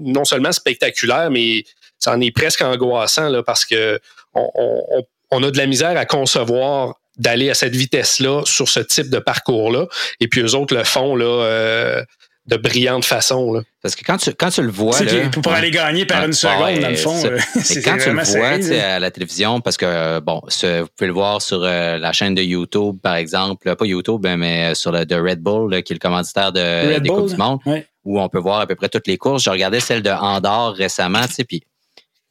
non 0.00 0.24
seulement 0.24 0.52
spectaculaire, 0.52 1.30
mais 1.30 1.64
ça 1.98 2.14
en 2.14 2.20
est 2.22 2.30
presque 2.30 2.62
angoissant 2.62 3.28
là, 3.28 3.42
parce 3.42 3.66
que 3.66 4.00
on, 4.34 5.42
a 5.42 5.50
de 5.50 5.58
la 5.58 5.66
misère 5.66 5.96
à 5.96 6.06
concevoir 6.06 6.94
d'aller 7.18 7.50
à 7.50 7.54
cette 7.54 7.74
vitesse-là 7.76 8.42
sur 8.46 8.68
ce 8.68 8.80
type 8.80 9.10
de 9.10 9.18
parcours-là. 9.18 9.88
Et 10.20 10.28
puis 10.28 10.40
eux 10.40 10.54
autres 10.54 10.74
le 10.74 10.84
font 10.84 11.16
là, 11.16 12.04
de 12.48 12.56
brillante 12.56 13.04
façon. 13.04 13.52
Là. 13.52 13.60
Parce 13.82 13.94
que 13.94 14.04
quand 14.04 14.16
tu, 14.16 14.32
quand 14.32 14.48
tu 14.48 14.62
le 14.62 14.70
vois. 14.70 14.98
Là, 15.02 15.28
pour 15.30 15.52
aller 15.52 15.70
gagner 15.70 16.06
par 16.06 16.24
une 16.24 16.32
seconde, 16.32 16.80
dans 16.80 16.88
le 16.88 16.96
fond. 16.96 17.14
Euh, 17.24 17.38
quand 17.84 17.98
tu 17.98 18.10
le 18.10 18.22
vois 18.22 18.84
à 18.84 18.98
la 18.98 19.10
télévision, 19.10 19.60
parce 19.60 19.76
que, 19.76 20.18
bon, 20.20 20.40
vous 20.44 20.86
pouvez 20.96 21.06
le 21.06 21.12
voir 21.12 21.42
sur 21.42 21.62
euh, 21.62 21.98
la 21.98 22.12
chaîne 22.12 22.34
de 22.34 22.42
YouTube, 22.42 22.96
par 23.02 23.16
exemple, 23.16 23.74
pas 23.76 23.86
YouTube, 23.86 24.24
hein, 24.26 24.36
mais 24.38 24.74
sur 24.74 24.92
le 24.92 25.04
de 25.04 25.14
Red 25.14 25.40
Bull, 25.40 25.82
qui 25.82 25.92
est 25.92 25.96
le 25.96 26.00
commanditaire 26.00 26.52
de, 26.52 26.98
des 26.98 27.08
Coupes 27.08 27.28
du 27.28 27.36
Monde, 27.36 27.60
où 28.04 28.20
on 28.20 28.28
peut 28.28 28.40
voir 28.40 28.60
à 28.60 28.66
peu 28.66 28.74
près 28.74 28.88
toutes 28.88 29.06
les 29.06 29.18
courses. 29.18 29.44
Je 29.44 29.50
regardais 29.50 29.80
celle 29.80 30.02
de 30.02 30.10
Andorre 30.10 30.74
récemment, 30.74 31.26
tu 31.26 31.34
sais, 31.34 31.44
puis 31.44 31.62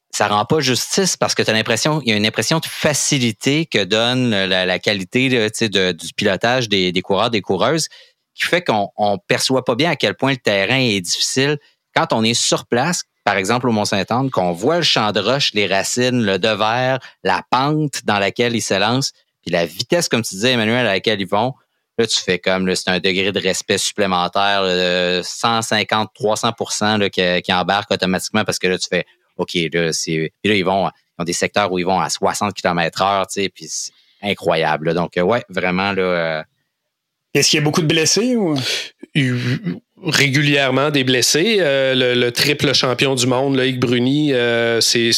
ça 0.09 0.27
rend 0.27 0.45
pas 0.45 0.61
justice 0.61 1.15
parce 1.15 1.35
que 1.35 1.43
tu 1.43 1.51
as 1.51 1.53
l'impression, 1.53 2.01
il 2.03 2.09
y 2.09 2.13
a 2.13 2.15
une 2.15 2.25
impression 2.25 2.59
de 2.59 2.65
facilité 2.65 3.67
que 3.67 3.83
donne 3.83 4.31
la, 4.31 4.79
qualité 4.79 5.29
de, 5.29 5.91
du 5.91 6.13
pilotage 6.15 6.69
des, 6.69 6.91
des 6.91 7.01
coureurs, 7.01 7.29
des 7.29 7.41
coureuses 7.41 7.87
qui 8.37 8.45
fait 8.45 8.63
qu'on 8.63 8.91
ne 8.99 9.17
perçoit 9.27 9.65
pas 9.65 9.75
bien 9.75 9.91
à 9.91 9.95
quel 9.95 10.15
point 10.15 10.31
le 10.31 10.37
terrain 10.37 10.79
est 10.79 11.01
difficile 11.01 11.57
quand 11.95 12.13
on 12.13 12.23
est 12.23 12.35
sur 12.35 12.67
place, 12.67 13.03
par 13.23 13.37
exemple 13.37 13.67
au 13.67 13.71
Mont-Saint-Anne, 13.71 14.29
qu'on 14.29 14.51
voit 14.51 14.77
le 14.77 14.83
champ 14.83 15.11
de 15.11 15.19
roche, 15.19 15.53
les 15.53 15.65
racines, 15.65 16.23
le 16.23 16.37
devers, 16.37 16.99
la 17.23 17.41
pente 17.49 18.05
dans 18.05 18.19
laquelle 18.19 18.55
ils 18.55 18.61
se 18.61 18.75
lancent, 18.75 19.13
puis 19.41 19.51
la 19.51 19.65
vitesse, 19.65 20.07
comme 20.07 20.21
tu 20.21 20.35
disais, 20.35 20.51
Emmanuel, 20.51 20.85
à 20.85 20.93
laquelle 20.93 21.19
ils 21.19 21.27
vont. 21.27 21.53
Là, 21.97 22.05
tu 22.05 22.19
fais 22.19 22.37
comme, 22.37 22.73
c'est 22.75 22.91
un 22.91 22.99
degré 22.99 23.31
de 23.31 23.39
respect 23.39 23.79
supplémentaire, 23.79 24.61
de 24.63 25.21
150, 25.23 26.11
300 26.13 26.51
qui, 27.11 27.41
qui 27.41 27.53
embarque 27.53 27.89
automatiquement 27.89 28.43
parce 28.43 28.59
que 28.59 28.67
là, 28.67 28.77
tu 28.77 28.87
fais, 28.87 29.05
OK, 29.37 29.57
là, 29.73 29.91
c'est. 29.93 30.31
Puis 30.43 30.51
là, 30.51 30.55
ils 30.55 30.65
vont, 30.65 30.87
ils 30.87 31.21
ont 31.21 31.25
des 31.25 31.33
secteurs 31.33 31.71
où 31.71 31.79
ils 31.79 31.85
vont 31.85 31.99
à 31.99 32.09
60 32.09 32.53
km 32.53 33.01
heure, 33.01 33.25
tu 33.25 33.41
sais, 33.41 33.49
puis 33.49 33.65
c'est 33.67 33.91
incroyable. 34.21 34.93
Donc, 34.93 35.13
ouais, 35.17 35.43
vraiment, 35.49 35.91
là, 35.91 36.01
euh, 36.03 36.43
est-ce 37.37 37.49
qu'il 37.51 37.59
y 37.59 37.61
a 37.61 37.63
beaucoup 37.63 37.81
de 37.81 37.87
blessés 37.87 38.35
ou? 38.35 38.55
régulièrement 40.03 40.91
des 40.91 41.03
blessés. 41.03 41.57
Euh, 41.59 42.15
le, 42.15 42.31
triple 42.31 42.73
champion 42.73 43.15
du 43.15 43.27
monde, 43.27 43.55
Loïc 43.55 43.79
Bruni, 43.79 44.33
euh, 44.33 44.79
c'est 44.81 45.11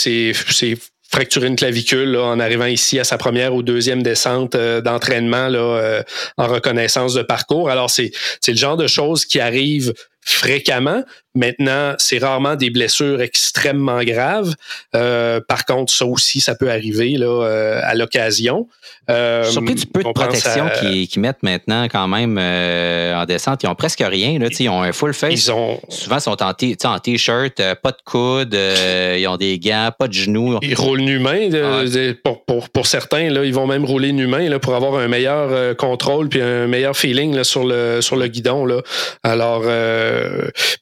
fracturé 1.11 1.47
une 1.47 1.55
clavicule 1.55 2.15
en 2.17 2.39
arrivant 2.39 2.67
ici 2.67 2.99
à 2.99 3.03
sa 3.03 3.17
première 3.17 3.55
ou 3.55 3.63
deuxième 3.63 4.03
descente 4.03 4.53
euh, 4.55 4.80
d'entraînement 4.80 5.49
en 6.38 6.47
reconnaissance 6.47 7.13
de 7.13 7.24
parcours. 7.24 7.70
Alors, 7.70 7.89
c'est 7.89 8.11
le 8.47 8.55
genre 8.55 8.78
de 8.78 8.88
choses 8.88 9.26
qui 9.26 9.39
arrivent 9.39 9.93
fréquemment. 10.32 11.03
Maintenant, 11.36 11.93
c'est 11.99 12.17
rarement 12.17 12.55
des 12.55 12.71
blessures 12.71 13.21
extrêmement 13.21 14.03
graves. 14.03 14.55
Euh, 14.95 15.39
par 15.47 15.65
contre, 15.65 15.93
ça 15.93 16.05
aussi, 16.05 16.41
ça 16.41 16.55
peut 16.55 16.71
arriver 16.71 17.11
là, 17.17 17.27
euh, 17.27 17.82
à 17.84 17.93
l'occasion. 17.93 18.67
Euh, 19.11 19.43
Surpris 19.43 19.75
du 19.75 19.86
peu 19.86 20.03
de 20.03 20.11
protection 20.11 20.69
qu'ils 20.80 21.21
mettent 21.21 21.43
maintenant 21.43 21.86
quand 21.86 22.07
même 22.07 22.38
euh, 22.39 23.13
en 23.13 23.25
descente. 23.25 23.61
Ils 23.61 23.67
ont 23.67 23.75
presque 23.75 24.03
rien. 24.05 24.39
Là, 24.39 24.47
ils 24.59 24.69
ont 24.69 24.82
un 24.82 24.91
full 24.91 25.13
face. 25.13 25.34
Ils 25.34 25.51
ont... 25.51 25.80
Souvent, 25.89 26.17
ils 26.17 26.21
sont 26.21 26.43
en, 26.43 26.99
t-shirt, 26.99 27.61
pas 27.82 27.91
de 27.91 28.01
coude, 28.03 28.57
ils 29.17 29.27
ont 29.27 29.38
des 29.38 29.59
gants, 29.59 29.91
pas 29.97 30.07
de 30.07 30.13
genoux. 30.13 30.57
Ils 30.63 30.75
roulent 30.75 31.01
nu 31.01 31.19
main. 31.19 31.49
pour, 32.23 32.43
pour, 32.43 32.69
pour, 32.69 32.88
certains, 32.88 33.30
là, 33.30 33.45
ils 33.45 33.53
vont 33.53 33.67
même 33.67 33.86
rouler 33.86 34.11
nu 34.13 34.25
main 34.25 34.49
là, 34.49 34.57
pour 34.57 34.73
avoir 34.73 34.95
un 34.95 35.07
meilleur 35.07 35.75
contrôle 35.77 36.27
puis 36.27 36.41
un 36.41 36.65
meilleur 36.65 36.97
feeling 36.97 37.36
là, 37.36 37.43
sur, 37.43 37.63
le, 37.63 38.01
sur 38.01 38.15
le 38.15 38.27
guidon. 38.27 38.65
Là. 38.65 38.82
Alors, 39.23 39.61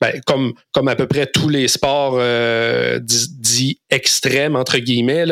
ben, 0.02 0.22
comme 0.26 0.88
à 0.88 0.96
peu 0.96 1.08
près 1.08 1.28
tous 1.28 1.50
les 1.50 1.68
sports 1.68 2.18
euh, 2.20 3.00
dits, 3.00 3.80
extrêmes, 3.90 4.56
entre 4.56 4.78
guillemets, 4.80 5.26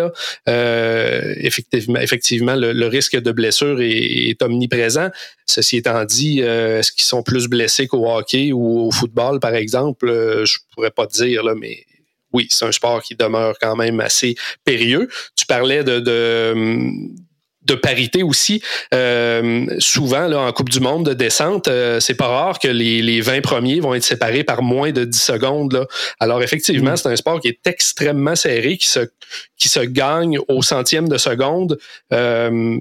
euh, 0.48 1.34
effectivement, 1.38 2.56
le, 2.56 2.88
risque 2.88 3.18
de 3.18 3.32
blessure 3.32 3.82
est, 3.82 4.42
omniprésent. 4.42 5.10
Ceci 5.46 5.78
étant 5.78 6.04
dit, 6.06 6.42
euh, 6.42 6.80
est-ce 6.80 6.92
qu'ils 6.92 7.06
sont 7.06 7.24
plus 7.24 7.48
blessés 7.48 7.88
qu'au 7.88 8.10
hockey 8.10 8.52
ou 8.52 8.88
au 8.88 8.92
football, 8.92 9.40
par 9.40 9.56
exemple? 9.56 10.08
je 10.46 10.58
pourrais 10.74 10.92
pas 10.92 11.08
te 11.08 11.24
dire, 11.24 11.44
mais 11.56 11.86
oui, 12.34 12.48
c'est 12.50 12.66
un 12.66 12.72
sport 12.72 13.02
qui 13.02 13.16
demeure 13.16 13.56
quand 13.62 13.76
même 13.76 14.00
assez 14.00 14.36
périlleux. 14.64 15.08
Tu 15.38 15.46
parlais 15.46 15.84
de, 15.84 16.00
de 16.00 16.54
parité 17.74 18.22
aussi. 18.22 18.62
Euh, 18.94 19.66
souvent, 19.80 20.28
là, 20.28 20.40
en 20.42 20.52
Coupe 20.52 20.70
du 20.70 20.80
Monde 20.80 21.06
de 21.06 21.14
descente, 21.14 21.68
euh, 21.68 22.00
c'est 22.00 22.14
pas 22.14 22.28
rare 22.28 22.60
que 22.60 22.68
les, 22.68 23.02
les 23.02 23.22
20 23.22 23.42
premiers 23.42 23.80
vont 23.80 23.96
être 23.96 24.04
séparés 24.04 24.44
par 24.44 24.62
moins 24.62 24.92
de 24.92 25.04
10 25.04 25.20
secondes. 25.20 25.74
Là. 25.74 25.88
Alors, 26.20 26.44
effectivement, 26.44 26.92
mm. 26.92 26.98
c'est 26.98 27.10
un 27.10 27.16
sport 27.16 27.40
qui 27.40 27.48
est 27.48 27.66
extrêmement 27.66 28.36
serré, 28.36 28.78
qui 28.78 28.88
se, 28.88 29.00
qui 29.58 29.70
se 29.70 29.80
gagne 29.80 30.38
au 30.48 30.62
centième 30.62 31.10
de 31.10 31.18
seconde. 31.18 31.80
Euh, 32.14 32.80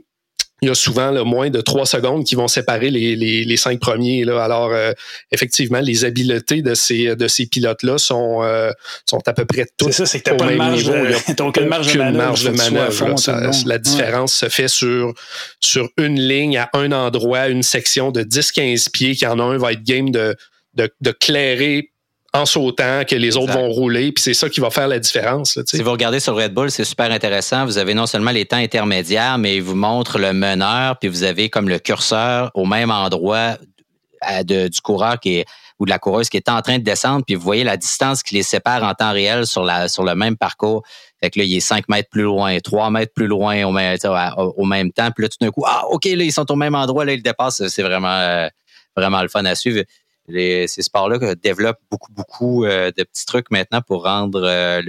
il 0.63 0.69
y 0.69 0.71
a 0.71 0.75
souvent 0.75 1.13
moins 1.25 1.51
de 1.51 1.61
trois 1.61 1.85
secondes 1.85 2.25
qui 2.25 2.37
vont 2.37 2.49
séparer 2.49 2.91
les, 2.91 3.17
les, 3.17 3.57
cinq 3.57 3.81
premiers. 3.81 4.25
Là. 4.25 4.43
Alors, 4.43 4.71
euh, 4.73 4.93
effectivement, 5.31 5.81
les 5.81 6.05
habiletés 6.05 6.63
de 6.63 6.75
ces, 6.75 7.17
de 7.17 7.29
ces 7.29 7.47
pilotes-là 7.47 7.99
sont, 7.99 8.43
euh, 8.43 8.71
sont 9.09 9.21
à 9.27 9.33
peu 9.33 9.45
près 9.45 9.67
toutes. 9.77 9.93
C'est 9.93 9.99
ça, 9.99 10.07
c'est 10.07 10.21
que 10.21 10.31
tu 10.31 10.37
pas 10.37 10.47
de 10.47 10.55
marge, 10.57 10.85
de, 10.85 11.43
aucune 11.43 11.67
marge 11.67 11.93
de 11.93 12.51
manœuvre. 12.51 13.67
la 13.67 13.79
différence 13.79 14.35
se 14.35 14.49
fait 14.49 14.69
sur, 14.69 15.13
sur 15.61 15.89
une 15.99 16.19
ligne, 16.19 16.57
à 16.57 16.71
un 16.73 16.93
endroit, 16.93 17.49
une 17.49 17.63
section 17.63 18.11
de 18.11 18.23
10-15 18.23 18.91
pieds, 18.91 19.15
qui 19.17 19.27
en 19.27 19.39
a 19.41 19.43
un 19.43 19.59
va 19.59 19.73
être 19.73 19.83
game 19.83 20.11
de, 20.11 20.35
de, 20.75 20.89
de 21.01 21.11
clairer 21.11 21.91
en 22.35 22.47
sautant, 22.47 23.05
que 23.09 23.15
les 23.15 23.37
autres 23.37 23.53
vont 23.53 23.71
rouler, 23.71 24.11
puis 24.11 24.21
c'est 24.21 24.35
ça 24.35 24.49
qui 24.49 24.61
va 24.61 24.69
faire 24.69 24.89
la 24.89 24.99
différence. 24.99 25.59
si 25.67 25.83
vous 25.83 25.91
regardez 25.91 26.19
sur 26.19 26.37
Red 26.37 26.53
Bull, 26.53 26.71
c'est 26.71 26.85
super 26.85 27.11
intéressant. 27.13 27.65
Vous 27.65 27.79
avez 27.79 27.95
non 27.95 28.07
seulement 28.07 28.33
les 28.33 28.45
temps 28.45 28.57
intermédiaires, 28.57 29.39
mais 29.39 29.57
il 29.57 29.63
vous 29.63 29.77
montre 29.77 30.19
le 30.19 30.33
meneur, 30.33 30.99
puis 30.99 31.09
vous 31.09 31.23
avez 31.23 31.49
comme 31.49 31.69
le 31.69 31.79
curseur 31.79 32.51
au 32.55 32.67
même 32.67 32.91
endroit 32.91 33.57
du 34.45 34.81
coureur 34.83 35.21
qui 35.21 35.37
est 35.37 35.45
ou 35.79 35.87
de 35.87 35.91
la 35.91 35.99
coureuse 35.99 36.29
qui 36.29 36.37
est 36.37 36.49
en 36.49 36.61
train 36.63 36.79
de 36.79 36.85
descendre, 36.85 37.25
puis 37.27 37.35
vous 37.35 37.43
voyez 37.43 37.65
la 37.65 37.77
distance 37.77 38.23
qui 38.23 38.35
les 38.37 38.45
sépare 38.45 38.85
en 38.85 38.95
temps 38.95 39.13
réel 39.13 39.47
sur, 39.47 39.65
la, 39.65 39.89
sur 39.89 40.05
le 40.05 40.15
même 40.15 40.37
parcours. 40.37 40.85
Fait 41.21 41.31
que 41.31 41.41
là, 41.41 41.45
il 41.45 41.57
est 41.57 41.61
5 41.61 41.89
mètres 41.89 42.09
plus 42.11 42.23
loin, 42.23 42.59
3 42.61 42.91
mètres 42.91 43.13
plus 43.13 43.27
loin 43.27 43.65
au 43.65 43.73
même, 43.73 43.99
au 44.57 44.65
même 44.65 44.93
temps. 44.93 45.11
Puis 45.11 45.25
là, 45.25 45.29
tout 45.29 45.39
d'un 45.41 45.51
coup, 45.51 45.65
ah, 45.67 45.83
OK, 45.91 46.05
là, 46.05 46.23
ils 46.23 46.33
sont 46.33 46.51
au 46.51 46.57
même 46.57 46.77
endroit, 46.77 47.05
là, 47.05 47.13
ils 47.13 47.23
dépassent. 47.23 47.67
C'est 47.67 47.83
vraiment, 47.83 48.09
euh, 48.09 48.49
vraiment 48.97 49.21
le 49.23 49.29
fun 49.29 49.45
à 49.45 49.57
suivre 49.57 49.83
ces 50.29 50.83
sports-là 50.83 51.35
développent 51.35 51.81
beaucoup, 51.91 52.13
beaucoup 52.13 52.65
euh, 52.65 52.91
de 52.97 53.03
petits 53.03 53.27
trucs 53.27 53.51
maintenant 53.51 53.83
pour 53.83 54.05
rendre 54.05 54.43
euh, 54.43 54.81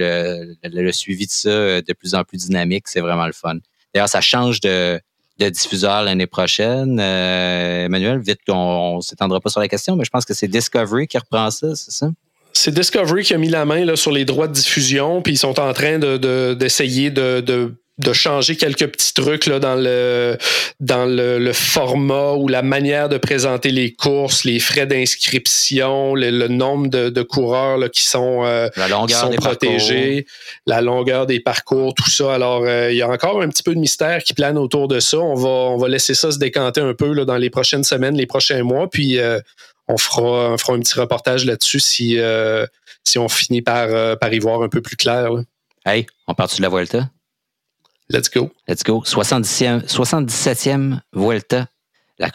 le, 0.62 0.92
suivi 0.92 1.26
de 1.26 1.30
ça 1.30 1.48
euh, 1.48 1.82
de 1.86 1.92
plus 1.92 2.14
en 2.14 2.24
plus 2.24 2.38
dynamique. 2.38 2.88
C'est 2.88 3.00
vraiment 3.00 3.26
le 3.26 3.32
fun. 3.32 3.56
D'ailleurs, 3.94 4.08
ça 4.08 4.20
change 4.20 4.60
de, 4.60 5.00
diffuseur 5.38 6.02
l'année 6.02 6.26
prochaine. 6.26 6.98
Emmanuel, 6.98 8.20
vite, 8.20 8.40
on 8.48 8.96
ne 8.96 9.00
s'étendra 9.02 9.40
pas 9.40 9.50
sur 9.50 9.60
la 9.60 9.68
question, 9.68 9.94
mais 9.96 10.04
je 10.04 10.10
pense 10.10 10.24
que 10.24 10.32
c'est 10.32 10.48
Discovery 10.48 11.06
qui 11.06 11.18
reprend 11.18 11.50
ça, 11.50 11.74
c'est 11.74 11.90
ça? 11.90 12.10
C'est 12.54 12.72
Discovery 12.72 13.22
qui 13.22 13.34
a 13.34 13.38
mis 13.38 13.50
la 13.50 13.66
main 13.66 13.96
sur 13.96 14.12
les 14.12 14.24
droits 14.24 14.48
de 14.48 14.54
diffusion, 14.54 15.20
puis 15.20 15.34
ils 15.34 15.38
sont 15.38 15.60
en 15.60 15.74
train 15.74 15.98
d'essayer 15.98 17.10
de, 17.10 17.40
de 17.40 17.74
changer 18.12 18.56
quelques 18.56 18.86
petits 18.88 19.14
trucs 19.14 19.46
là, 19.46 19.58
dans 19.58 19.74
le 19.74 20.36
dans 20.80 21.06
le, 21.06 21.52
format 21.52 22.32
ou 22.32 22.48
la 22.48 22.62
manière 22.62 23.08
de 23.08 23.16
présenter 23.16 23.70
les 23.70 23.92
courses, 23.92 24.44
les 24.44 24.58
frais 24.58 24.86
d'inscription, 24.86 26.14
le, 26.14 26.48
nombre 26.48 26.88
de, 26.88 27.22
coureurs 27.22 27.78
là, 27.78 27.88
qui 27.88 28.04
sont, 28.04 28.44
euh, 28.44 28.68
la 28.76 28.88
protégés, 29.36 30.26
la 30.66 30.82
longueur 30.82 31.26
des 31.26 31.40
parcours, 31.40 31.94
tout 31.94 32.10
ça. 32.10 32.34
Alors, 32.34 32.64
euh, 32.64 32.92
il 32.92 32.98
y 32.98 33.02
a 33.02 33.08
encore 33.08 33.40
un 33.40 33.48
petit 33.48 33.62
peu 33.62 33.74
de 33.74 33.80
mystère 33.80 34.22
qui 34.22 34.34
plane 34.34 34.58
autour 34.58 34.88
de 34.88 35.00
ça. 35.00 35.18
On 35.18 35.34
va, 35.34 35.48
on 35.48 35.78
va 35.78 35.88
laisser 35.88 36.14
ça 36.14 36.30
se 36.30 36.38
décanter 36.38 36.82
un 36.82 36.94
peu 36.94 37.12
là, 37.12 37.24
dans 37.24 37.38
les 37.38 37.50
prochaines 37.50 37.84
semaines, 37.84 38.16
les 38.16 38.26
prochains 38.26 38.62
mois, 38.62 38.90
puis 38.90 39.18
euh, 39.18 39.40
on, 39.88 39.96
fera, 39.96 40.52
on 40.52 40.58
fera 40.58 40.74
un 40.74 40.80
petit 40.80 40.98
reportage 40.98 41.46
là-dessus 41.46 41.80
si, 41.80 42.18
si 43.04 43.18
on 43.18 43.28
finit 43.28 43.62
par, 43.62 44.18
par 44.18 44.32
y 44.32 44.38
voir 44.38 44.62
un 44.62 44.68
peu 44.68 44.82
plus 44.82 44.96
clair. 44.96 45.30
Hey, 45.86 46.06
on 46.26 46.34
part 46.34 46.48
de 46.48 46.60
la 46.60 46.68
Vuelta? 46.68 47.08
Let's 48.08 48.30
go. 48.30 48.50
Let's 48.68 48.84
go. 48.84 49.02
70e, 49.04 49.86
77e 49.86 51.00
Vuelta. 51.12 51.66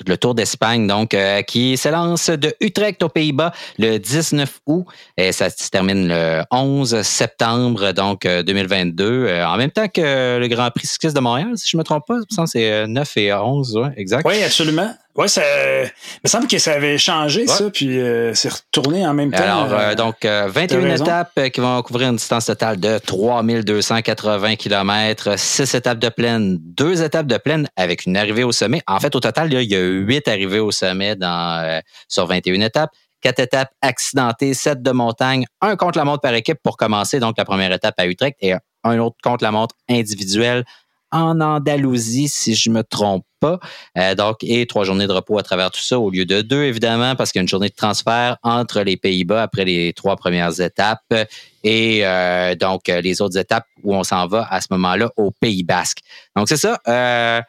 le 0.05 0.17
Tour 0.17 0.36
d'Espagne, 0.36 0.86
donc, 0.86 1.13
euh, 1.13 1.41
qui 1.41 1.78
s'élance 1.78 2.30
de 2.30 2.53
Utrecht 2.59 3.01
aux 3.03 3.09
Pays-Bas 3.09 3.51
le 3.80 3.97
19 3.97 4.59
août 4.67 4.86
et 5.17 5.32
ça 5.32 5.49
se 5.49 5.69
termine 5.69 6.07
le 6.07 6.43
11 6.51 7.01
septembre, 7.01 7.91
donc 7.93 8.28
2022, 8.28 9.03
euh, 9.03 9.28
euh, 9.28 9.45
en 9.45 9.57
même 9.57 9.72
temps 9.72 9.88
que 9.88 10.38
le 10.38 10.47
Grand 10.47 10.69
Prix 10.72 10.88
cycliste 10.88 11.15
de 11.15 11.22
Montréal, 11.22 11.53
si 11.55 11.69
je 11.69 11.78
me 11.78 11.84
trompe 11.84 12.05
pas. 12.05 12.19
C'est 12.45 12.88
9 12.88 13.17
et 13.17 13.34
11, 13.34 13.78
ouais, 13.78 13.89
exact. 13.97 14.28
Oui, 14.28 14.43
absolument. 14.43 14.93
Oui, 15.16 15.28
ça 15.28 15.41
il 15.84 15.89
me 16.24 16.30
semble 16.30 16.47
que 16.47 16.57
ça 16.57 16.74
avait 16.74 16.97
changé, 16.97 17.47
ça, 17.47 17.70
puis 17.70 17.99
euh, 17.99 18.34
c'est 18.34 18.51
retourné 18.51 19.05
en 19.05 19.14
même 19.14 19.32
temps. 19.32 19.43
Alors, 19.43 19.74
euh, 19.74 19.95
donc, 19.95 20.24
21 20.24 20.84
euh, 20.84 20.95
étapes 20.95 21.49
qui 21.51 21.59
vont 21.59 21.82
couvrir 21.82 22.09
une 22.09 22.16
distance 22.16 22.45
totale 22.45 22.80
de 22.80 22.97
3280 22.97 24.55
km, 24.55 25.38
6 25.38 25.76
étapes 25.76 25.99
de 25.99 26.09
plaine, 26.09 26.57
2 26.62 27.03
étapes 27.03 27.28
de 27.28 27.38
plaine 27.38 27.68
avec 27.76 28.05
une 28.05 28.16
arrivée 28.16 28.43
au 28.43 28.51
sommet. 28.51 28.82
En 28.88 28.99
fait, 28.99 29.16
au 29.16 29.20
total, 29.20 29.51
il 29.51 29.70
y 29.70 29.76
a 29.76 29.80
8 29.80 30.28
arrivées 30.28 30.59
au 30.59 30.72
sommet 30.72 31.16
dans, 31.16 31.82
sur 32.07 32.28
21 32.28 32.62
étapes. 32.62 32.91
4 33.22 33.39
étapes 33.39 33.70
accidentées, 33.82 34.55
7 34.55 34.82
de 34.82 34.91
montagne, 34.91 35.45
un 35.62 35.76
contre-la-montre 35.76 36.22
par 36.22 36.34
équipe 36.34 36.57
pour 36.64 36.76
commencer, 36.76 37.20
donc 37.20 37.38
la 37.38 37.45
première 37.45 37.72
étape 37.72 37.93
à 37.99 38.07
Utrecht, 38.07 38.36
et 38.41 38.53
un 38.84 38.97
autre 38.97 39.18
contre-la-montre 39.22 39.76
individuel 39.88 40.66
en 41.12 41.39
Andalousie, 41.39 42.30
si 42.30 42.55
je 42.55 42.72
me 42.72 42.84
trompe 42.84 43.24
Euh, 43.44 44.16
donc, 44.16 44.38
et 44.42 44.66
trois 44.66 44.84
journées 44.84 45.08
de 45.08 45.14
repos 45.14 45.38
à 45.38 45.44
travers 45.44 45.72
tout 45.72 45.82
ça, 45.82 46.00
au 46.00 46.10
lieu 46.10 46.26
de 46.26 46.42
deux, 46.42 46.64
évidemment, 46.64 47.16
parce 47.16 47.32
qu'il 47.32 47.39
y 47.39 47.42
a 47.42 47.44
une 47.44 47.48
journée 47.48 47.70
de 47.70 47.76
transfert 47.76 48.38
entre 48.44 48.82
les 48.82 48.98
Pays-Bas 48.98 49.44
après 49.44 49.66
les 49.66 49.94
trois 49.94 50.16
premières 50.16 50.60
étapes 50.60 51.14
et 51.64 52.06
euh, 52.06 52.56
donc 52.56 52.88
les 52.88 53.22
autres 53.22 53.38
étapes 53.38 53.66
où 53.84 53.96
on 53.96 54.04
s'en 54.04 54.28
va 54.28 54.48
à 54.50 54.62
ce 54.62 54.68
moment-là 54.72 55.12
au 55.18 55.32
Pays 55.32 55.64
Basque. 55.64 56.00
Donc, 56.36 56.50
c'est 56.50 56.58
ça. 56.58 56.80
Euh, 56.88 57.42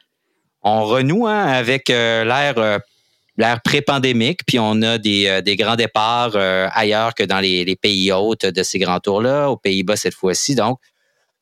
on 0.62 0.84
renoue 0.84 1.26
hein, 1.26 1.46
avec 1.46 1.88
l'ère 1.88 3.60
pré-pandémique, 3.64 4.40
puis 4.46 4.58
on 4.60 4.80
a 4.82 4.98
des, 4.98 5.42
des 5.42 5.56
grands 5.56 5.76
départs 5.76 6.36
ailleurs 6.36 7.14
que 7.14 7.24
dans 7.24 7.40
les, 7.40 7.64
les, 7.64 7.74
pays 7.74 8.12
hôtes 8.12 8.46
de 8.46 8.62
ces 8.62 8.78
grands 8.78 9.00
tours-là, 9.00 9.50
aux 9.50 9.56
Pays-Bas 9.56 9.96
cette 9.96 10.14
fois-ci. 10.14 10.54
Donc, 10.54 10.78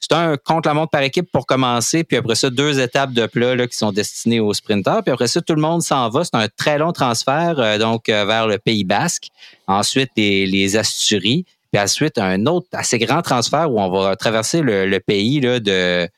c'est 0.00 0.12
un 0.12 0.36
contre-la-montre 0.38 0.90
par 0.90 1.02
équipe 1.02 1.30
pour 1.30 1.46
commencer, 1.46 2.04
puis 2.04 2.16
après 2.16 2.34
ça, 2.34 2.48
deux 2.48 2.80
étapes 2.80 3.12
de 3.12 3.26
plat 3.26 3.54
là, 3.54 3.66
qui 3.66 3.76
sont 3.76 3.92
destinées 3.92 4.40
aux 4.40 4.54
sprinteurs. 4.54 5.02
Puis 5.02 5.12
après 5.12 5.28
ça, 5.28 5.42
tout 5.42 5.54
le 5.54 5.60
monde 5.60 5.82
s'en 5.82 6.08
va. 6.08 6.24
C'est 6.24 6.34
un 6.34 6.48
très 6.48 6.78
long 6.78 6.92
transfert, 6.92 7.56
euh, 7.58 7.78
donc 7.78 8.08
euh, 8.08 8.24
vers 8.24 8.46
le 8.46 8.58
Pays 8.58 8.84
basque. 8.84 9.28
Ensuite, 9.66 10.10
les, 10.16 10.46
les 10.46 10.76
Asturies. 10.76 11.44
Puis 11.70 11.80
ensuite, 11.80 12.18
un 12.18 12.46
autre 12.46 12.66
assez 12.72 12.98
grand 12.98 13.22
transfert 13.22 13.70
où 13.70 13.78
on 13.80 13.90
va 13.90 14.16
traverser 14.16 14.62
le, 14.62 14.98
pays 14.98 15.40
là, 15.40 15.60
de, 15.60 16.08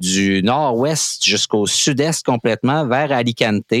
du 0.00 0.42
nord-ouest 0.42 1.22
jusqu'au 1.24 1.66
sud-est 1.66 2.24
complètement 2.24 2.86
vers 2.86 3.12
Alicante. 3.12 3.74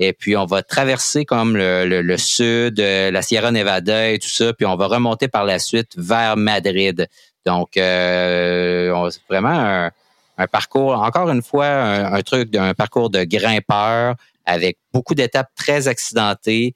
Et 0.00 0.12
puis, 0.12 0.36
on 0.36 0.44
va 0.44 0.62
traverser 0.62 1.24
comme 1.24 1.56
le, 1.56 1.86
le, 1.86 2.02
le, 2.02 2.16
sud, 2.16 2.80
euh, 2.80 3.10
la 3.12 3.22
Sierra 3.22 3.52
Nevada 3.52 4.10
et 4.10 4.18
tout 4.18 4.28
ça. 4.28 4.52
Puis, 4.52 4.66
on 4.66 4.76
va 4.76 4.88
remonter 4.88 5.28
par 5.28 5.44
la 5.44 5.58
suite 5.58 5.92
vers 5.96 6.36
Madrid. 6.36 7.06
Donc, 7.46 7.76
euh, 7.76 9.10
vraiment 9.28 9.90
un, 10.36 10.46
parcours, 10.46 10.92
encore 10.92 11.30
une 11.30 11.42
fois, 11.42 11.66
un, 11.66 12.22
truc, 12.22 12.54
un 12.56 12.74
parcours 12.74 13.10
de 13.10 13.24
grimpeur 13.24 14.16
avec 14.44 14.78
beaucoup 14.92 15.14
d'étapes 15.14 15.50
très 15.54 15.88
accidentées. 15.88 16.74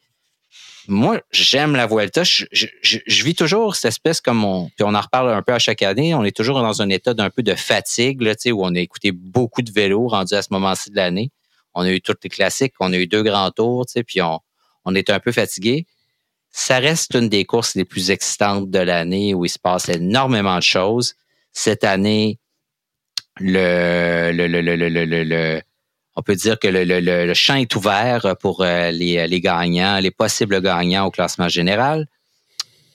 Moi, 0.86 1.20
j'aime 1.32 1.74
la 1.74 1.86
Vuelta. 1.86 2.22
Je, 2.24 3.24
vis 3.24 3.34
toujours 3.34 3.76
cette 3.76 3.90
espèce 3.90 4.20
comme 4.20 4.44
on, 4.44 4.68
puis 4.68 4.84
on 4.84 4.94
en 4.94 5.00
reparle 5.00 5.30
un 5.30 5.42
peu 5.42 5.52
à 5.52 5.58
chaque 5.58 5.82
année. 5.82 6.14
On 6.14 6.24
est 6.24 6.36
toujours 6.36 6.60
dans 6.60 6.80
un 6.80 6.88
état 6.88 7.14
d'un 7.14 7.30
peu 7.30 7.42
de 7.42 7.54
fatigue, 7.54 8.22
là, 8.22 8.34
où 8.46 8.64
on 8.64 8.74
a 8.74 8.78
écouté 8.78 9.12
beaucoup 9.12 9.62
de 9.62 9.70
vélos 9.70 10.08
rendus 10.08 10.34
à 10.34 10.42
ce 10.42 10.48
moment-ci 10.50 10.90
de 10.90 10.96
l'année. 10.96 11.30
On 11.74 11.82
a 11.82 11.90
eu 11.90 12.00
toutes 12.00 12.24
les 12.24 12.30
classiques, 12.30 12.74
on 12.80 12.92
a 12.92 12.96
eu 12.96 13.06
deux 13.06 13.22
grands 13.22 13.50
tours, 13.50 13.84
puis 14.06 14.22
on, 14.22 14.40
on 14.84 14.94
était 14.94 15.12
un 15.12 15.20
peu 15.20 15.32
fatigué 15.32 15.86
ça 16.51 16.78
reste 16.78 17.14
une 17.14 17.28
des 17.28 17.44
courses 17.44 17.74
les 17.74 17.84
plus 17.84 18.11
excitantes 18.11 18.70
de 18.70 18.78
l'année 18.78 19.34
où 19.34 19.44
il 19.44 19.49
se 19.49 19.59
passe 19.59 19.88
énormément 19.88 20.57
de 20.57 20.62
choses. 20.62 21.14
Cette 21.53 21.84
année, 21.84 22.38
le, 23.38 24.32
le, 24.32 24.46
le, 24.46 25.24
le 25.24 25.62
on 26.18 26.22
peut 26.22 26.34
dire 26.34 26.59
que 26.59 26.66
le, 26.66 27.34
champ 27.34 27.55
est 27.55 27.76
ouvert 27.76 28.36
pour 28.40 28.62
euh, 28.62 28.90
les, 28.90 29.28
les, 29.28 29.40
gagnants, 29.40 30.01
les 30.01 30.11
possibles 30.11 30.61
gagnants 30.61 31.07
au 31.07 31.12
classement 31.12 31.49
général. 31.49 32.09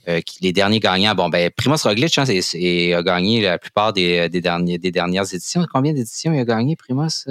Euh, 0.10 0.20
les 0.41 0.51
derniers 0.51 0.82
gagnants, 0.82 1.16
bon, 1.16 1.30
ben, 1.30 1.49
Primoz 1.49 1.84
Roglic 1.84 2.18
hein, 2.18 2.26
a 2.26 3.04
gagné 3.04 3.41
la 3.41 3.58
plupart 3.58 3.93
des, 3.93 4.28
des, 4.28 4.41
derniers, 4.41 4.78
des 4.78 4.91
dernières 4.91 5.34
éditions. 5.34 5.66
Combien 5.72 5.93
d'éditions 5.93 6.34
il 6.34 6.39
a 6.39 6.43
gagné, 6.43 6.76
Primoz? 6.76 7.26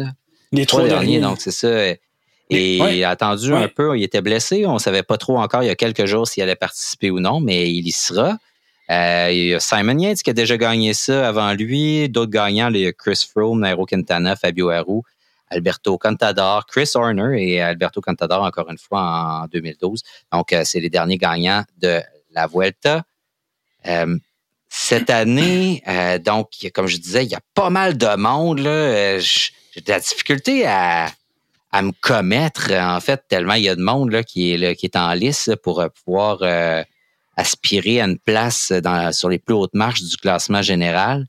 Les 0.52 0.64
trois, 0.64 0.88
derniers. 0.88 1.20
Donc, 1.20 1.42
c'est 1.42 1.50
ça. 1.50 1.68
Et 2.52 2.76
il 2.76 3.04
a 3.04 3.10
attendu 3.10 3.54
un 3.54 3.68
peu, 3.68 3.96
il 3.96 4.02
était 4.02 4.20
blessé. 4.20 4.66
On 4.66 4.74
ne 4.74 4.78
savait 4.78 5.02
pas 5.02 5.16
trop 5.16 5.38
encore 5.38 5.62
il 5.62 5.66
y 5.66 5.70
a 5.70 5.74
quelques 5.74 6.06
jours 6.06 6.26
s'il 6.28 6.42
allait 6.42 6.56
participer 6.56 7.10
ou 7.10 7.20
non, 7.20 7.40
mais 7.40 7.70
il 7.72 7.86
y 7.86 7.92
sera. 7.92 8.38
Euh, 8.90 9.28
il 9.30 9.46
y 9.48 9.54
a 9.54 9.60
Simon 9.60 9.98
Yates 9.98 10.22
qui 10.22 10.30
a 10.30 10.32
déjà 10.32 10.56
gagné 10.56 10.92
ça 10.92 11.28
avant 11.28 11.52
lui. 11.54 12.08
D'autres 12.08 12.30
gagnants, 12.30 12.68
les 12.68 12.92
Chris 12.92 13.26
Froome, 13.30 13.60
Nairo 13.60 13.86
Quintana, 13.86 14.36
Fabio 14.36 14.70
Aru, 14.70 15.00
Alberto 15.48 15.96
Contador, 15.98 16.66
Chris 16.66 16.90
Horner 16.94 17.42
et 17.42 17.60
Alberto 17.60 18.00
Contador 18.00 18.42
encore 18.42 18.68
une 18.70 18.78
fois 18.78 19.42
en 19.42 19.46
2012. 19.46 20.02
Donc, 20.32 20.52
euh, 20.52 20.62
c'est 20.64 20.80
les 20.80 20.90
derniers 20.90 21.18
gagnants 21.18 21.64
de 21.80 22.00
la 22.32 22.46
Vuelta. 22.46 23.02
Euh, 23.86 24.18
cette 24.68 25.10
année, 25.10 25.82
donc, 26.24 26.48
comme 26.72 26.86
je 26.86 26.96
disais, 26.96 27.24
il 27.26 27.30
y 27.30 27.34
a 27.34 27.42
pas 27.52 27.68
mal 27.68 27.98
de 27.98 28.16
monde. 28.16 28.58
J'ai 28.58 29.80
de 29.82 29.90
la 29.90 30.00
difficulté 30.00 30.66
à, 30.66 31.08
à 31.72 31.80
me 31.80 31.92
commettre, 32.00 32.70
en 32.70 33.00
fait, 33.00 33.22
tellement 33.28 33.54
il 33.54 33.64
y 33.64 33.68
a 33.68 33.74
de 33.74 33.80
monde 33.80 34.12
là, 34.12 34.22
qui, 34.22 34.52
est, 34.52 34.76
qui 34.76 34.86
est 34.86 34.96
en 34.96 35.12
lice 35.14 35.50
pour 35.62 35.80
euh, 35.80 35.88
pouvoir 35.88 36.38
euh, 36.42 36.82
aspirer 37.36 38.00
à 38.00 38.04
une 38.04 38.18
place 38.18 38.72
sur 39.12 39.30
les 39.30 39.38
plus 39.38 39.54
hautes 39.54 39.74
marches 39.74 40.02
du 40.02 40.16
classement 40.18 40.60
général. 40.60 41.26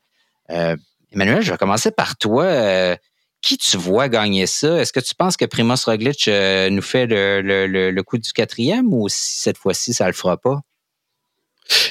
Euh, 0.49 0.75
Emmanuel, 1.13 1.41
je 1.41 1.51
vais 1.51 1.57
commencer 1.57 1.91
par 1.91 2.17
toi. 2.17 2.97
qui 3.41 3.57
tu 3.57 3.77
vois 3.77 4.09
gagner 4.09 4.45
ça? 4.45 4.81
Est-ce 4.81 4.91
que 4.91 4.99
tu 4.99 5.15
penses 5.15 5.37
que 5.37 5.45
Primoz 5.45 5.85
Roglic 5.85 6.27
nous 6.27 6.81
fait 6.81 7.05
le, 7.05 7.41
le, 7.41 7.91
le, 7.91 8.03
coup 8.03 8.17
du 8.17 8.33
quatrième 8.33 8.93
ou 8.93 9.07
si 9.09 9.41
cette 9.41 9.57
fois-ci, 9.57 9.93
ça 9.93 10.07
le 10.07 10.13
fera 10.13 10.37
pas? 10.37 10.59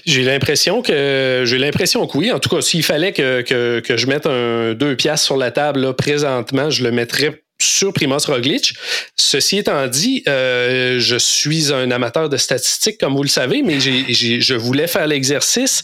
J'ai 0.04 0.24
l'impression 0.24 0.82
que 0.82 1.44
j'ai 1.46 1.58
l'impression 1.58 2.06
que 2.06 2.18
oui. 2.18 2.32
En 2.32 2.40
tout 2.40 2.50
cas, 2.50 2.60
s'il 2.60 2.82
fallait 2.82 3.12
que, 3.12 3.40
que, 3.42 3.80
que, 3.80 3.96
je 3.96 4.06
mette 4.06 4.26
un 4.26 4.74
deux 4.74 4.96
piastres 4.96 5.24
sur 5.24 5.36
la 5.36 5.50
table 5.50 5.94
présentement, 5.94 6.68
je 6.68 6.82
le 6.82 6.90
mettrais 6.90 7.42
sur 7.62 7.92
Primoz 7.92 8.26
Roglic. 8.26 8.74
Ceci 9.16 9.58
étant 9.58 9.86
dit, 9.86 10.22
euh, 10.28 10.98
je 10.98 11.16
suis 11.16 11.72
un 11.72 11.90
amateur 11.90 12.28
de 12.28 12.36
statistiques, 12.36 12.98
comme 12.98 13.14
vous 13.14 13.22
le 13.22 13.28
savez, 13.28 13.62
mais 13.62 13.80
je 13.80 14.54
voulais 14.54 14.86
faire 14.86 15.06
l'exercice. 15.06 15.82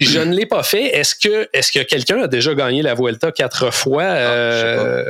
Je 0.00 0.20
ne 0.20 0.34
l'ai 0.34 0.46
pas 0.46 0.62
fait. 0.62 0.96
Est-ce 0.96 1.14
que, 1.14 1.48
est-ce 1.52 1.72
que 1.72 1.80
quelqu'un 1.80 2.22
a 2.22 2.28
déjà 2.28 2.54
gagné 2.54 2.82
la 2.82 2.94
Vuelta 2.94 3.32
quatre 3.32 3.72
fois? 3.72 4.04
Ah, 4.04 4.16
euh, 4.16 5.04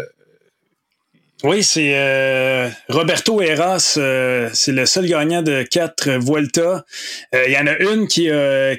oui, 1.44 1.62
c'est 1.62 1.92
euh, 1.94 2.68
Roberto 2.88 3.40
Heras, 3.40 3.98
c'est 4.52 4.72
le 4.72 4.86
seul 4.86 5.06
gagnant 5.06 5.42
de 5.42 5.62
quatre 5.62 6.10
Vuelta. 6.10 6.84
Il 7.32 7.52
y 7.52 7.56
en 7.56 7.66
a 7.66 7.76
une 7.78 8.08
qui, 8.08 8.28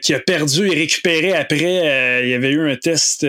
qui 0.01 0.13
a 0.13 0.19
perdu 0.19 0.67
et 0.69 0.75
récupéré 0.75 1.33
après. 1.33 2.21
il 2.23 2.29
y 2.29 2.33
avait 2.33 2.51
eu 2.51 2.69
un 2.69 2.75
test 2.75 3.25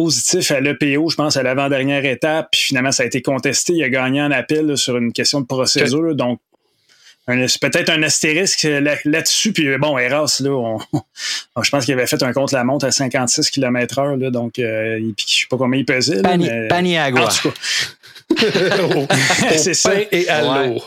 positif 0.00 0.50
à 0.50 0.60
l'EPO, 0.60 1.10
je 1.10 1.16
pense, 1.16 1.36
à 1.36 1.42
l'avant-dernière 1.42 2.06
étape. 2.06 2.48
Puis 2.52 2.62
finalement, 2.62 2.90
ça 2.90 3.02
a 3.02 3.06
été 3.06 3.20
contesté. 3.20 3.74
Il 3.74 3.84
a 3.84 3.90
gagné 3.90 4.22
en 4.22 4.30
appel 4.30 4.78
sur 4.78 4.96
une 4.96 5.12
question 5.12 5.42
de 5.42 5.46
procédure. 5.46 6.14
Donc, 6.14 6.40
peut-être 7.26 7.90
un 7.90 8.02
astérisque 8.02 8.66
là-dessus. 9.04 9.52
puis 9.52 9.76
bon, 9.76 9.98
Eras, 9.98 10.40
là, 10.42 10.78
je 11.62 11.70
pense 11.70 11.84
qu'il 11.84 11.92
avait 11.92 12.06
fait 12.06 12.22
un 12.22 12.32
contre-la-montre 12.32 12.86
à 12.86 12.90
56 12.90 13.50
km/h. 13.50 14.30
donc, 14.30 14.58
euh, 14.58 14.96
je 14.98 15.04
ne 15.04 15.12
sais 15.16 15.46
pas 15.50 15.58
combien 15.58 15.80
il 15.80 15.84
pesait. 15.84 16.22
Pani, 16.22 16.48
mais, 16.48 16.68
Paniagua. 16.68 17.28
c'est 19.58 19.74
ça. 19.74 19.92
et 20.10 20.28
à 20.28 20.66
l'eau. 20.66 20.82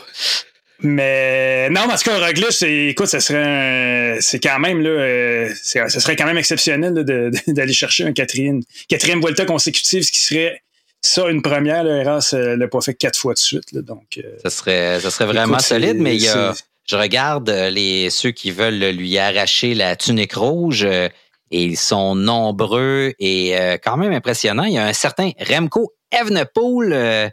Mais 0.84 1.70
non, 1.70 1.80
tout 1.88 2.10
cas, 2.10 2.18
Roglic, 2.18 2.52
c'est, 2.52 2.88
écoute, 2.88 3.06
ça 3.06 3.18
serait, 3.18 4.18
c'est 4.20 4.38
quand 4.38 4.58
même 4.58 4.82
là, 4.82 4.90
euh, 4.90 5.50
ça 5.64 5.88
serait 5.88 6.14
quand 6.14 6.26
même 6.26 6.36
exceptionnel 6.36 6.92
d'aller 7.46 7.72
chercher 7.72 8.04
un 8.04 8.12
quatrième, 8.12 8.60
quatrième 8.86 9.22
Vuelta 9.22 9.46
consécutive, 9.46 10.02
ce 10.02 10.12
qui 10.12 10.18
serait 10.18 10.62
ça 11.00 11.30
une 11.30 11.40
première. 11.40 11.84
Là, 11.84 12.02
Eras 12.02 12.34
euh, 12.34 12.56
l'a 12.58 12.68
pas 12.68 12.82
fait 12.82 12.92
quatre 12.92 13.18
fois 13.18 13.32
de 13.32 13.38
suite. 13.38 13.74
donc, 13.74 14.18
euh, 14.18 14.36
ça 14.42 14.50
serait, 14.50 15.00
ça 15.00 15.10
serait 15.10 15.24
vraiment 15.24 15.58
solide, 15.58 15.96
mais 15.98 16.16
il 16.16 16.22
y 16.22 16.28
a, 16.28 16.52
je 16.86 16.96
regarde 16.96 17.48
les 17.48 18.10
ceux 18.10 18.32
qui 18.32 18.50
veulent 18.50 18.90
lui 18.90 19.16
arracher 19.16 19.72
la 19.72 19.96
tunique 19.96 20.34
rouge. 20.34 20.84
et 20.84 21.10
ils 21.50 21.78
sont 21.78 22.14
nombreux 22.14 23.14
et 23.18 23.56
quand 23.82 23.96
même 23.96 24.12
impressionnants. 24.12 24.64
Il 24.64 24.74
y 24.74 24.78
a 24.78 24.84
un 24.84 24.92
certain 24.92 25.30
Remco 25.40 25.94
Evenepoel 26.10 27.32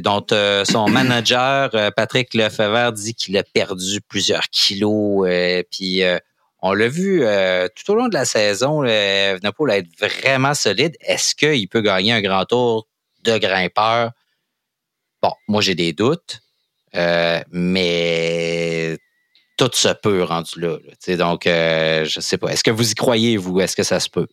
dont 0.00 0.24
euh, 0.32 0.64
son 0.64 0.88
manager, 0.88 1.70
euh, 1.74 1.90
Patrick 1.90 2.32
Lefebvre, 2.34 2.92
dit 2.92 3.14
qu'il 3.14 3.36
a 3.36 3.42
perdu 3.42 4.00
plusieurs 4.00 4.48
kilos. 4.50 5.28
Euh, 5.28 5.62
puis 5.70 6.02
on 6.60 6.72
l'a 6.72 6.88
vu 6.88 7.24
tout 7.74 7.92
au 7.92 7.94
long 7.94 8.08
de 8.08 8.14
la 8.14 8.24
saison, 8.24 8.84
Evenepoel 8.84 9.70
a 9.70 9.76
être 9.78 9.98
vraiment 9.98 10.54
solide. 10.54 10.96
Est-ce 11.00 11.34
qu'il 11.34 11.68
peut 11.68 11.80
gagner 11.80 12.12
un 12.12 12.22
grand 12.22 12.44
tour 12.44 12.86
de 13.24 13.36
grimpeur? 13.36 14.12
Bon, 15.20 15.32
moi 15.48 15.60
j'ai 15.60 15.74
des 15.74 15.92
doutes, 15.92 16.40
mais 17.50 18.96
tout 19.56 19.70
se 19.74 19.88
peut 19.88 20.22
rendu 20.22 20.60
là. 20.60 20.78
donc, 21.16 21.42
je 21.46 22.18
sais 22.20 22.38
pas. 22.38 22.52
Est-ce 22.52 22.62
que 22.62 22.70
vous 22.70 22.92
y 22.92 22.94
croyez, 22.94 23.36
vous? 23.36 23.60
Est-ce 23.60 23.74
que 23.74 23.82
ça 23.82 23.98
se 23.98 24.08
peut? 24.08 24.28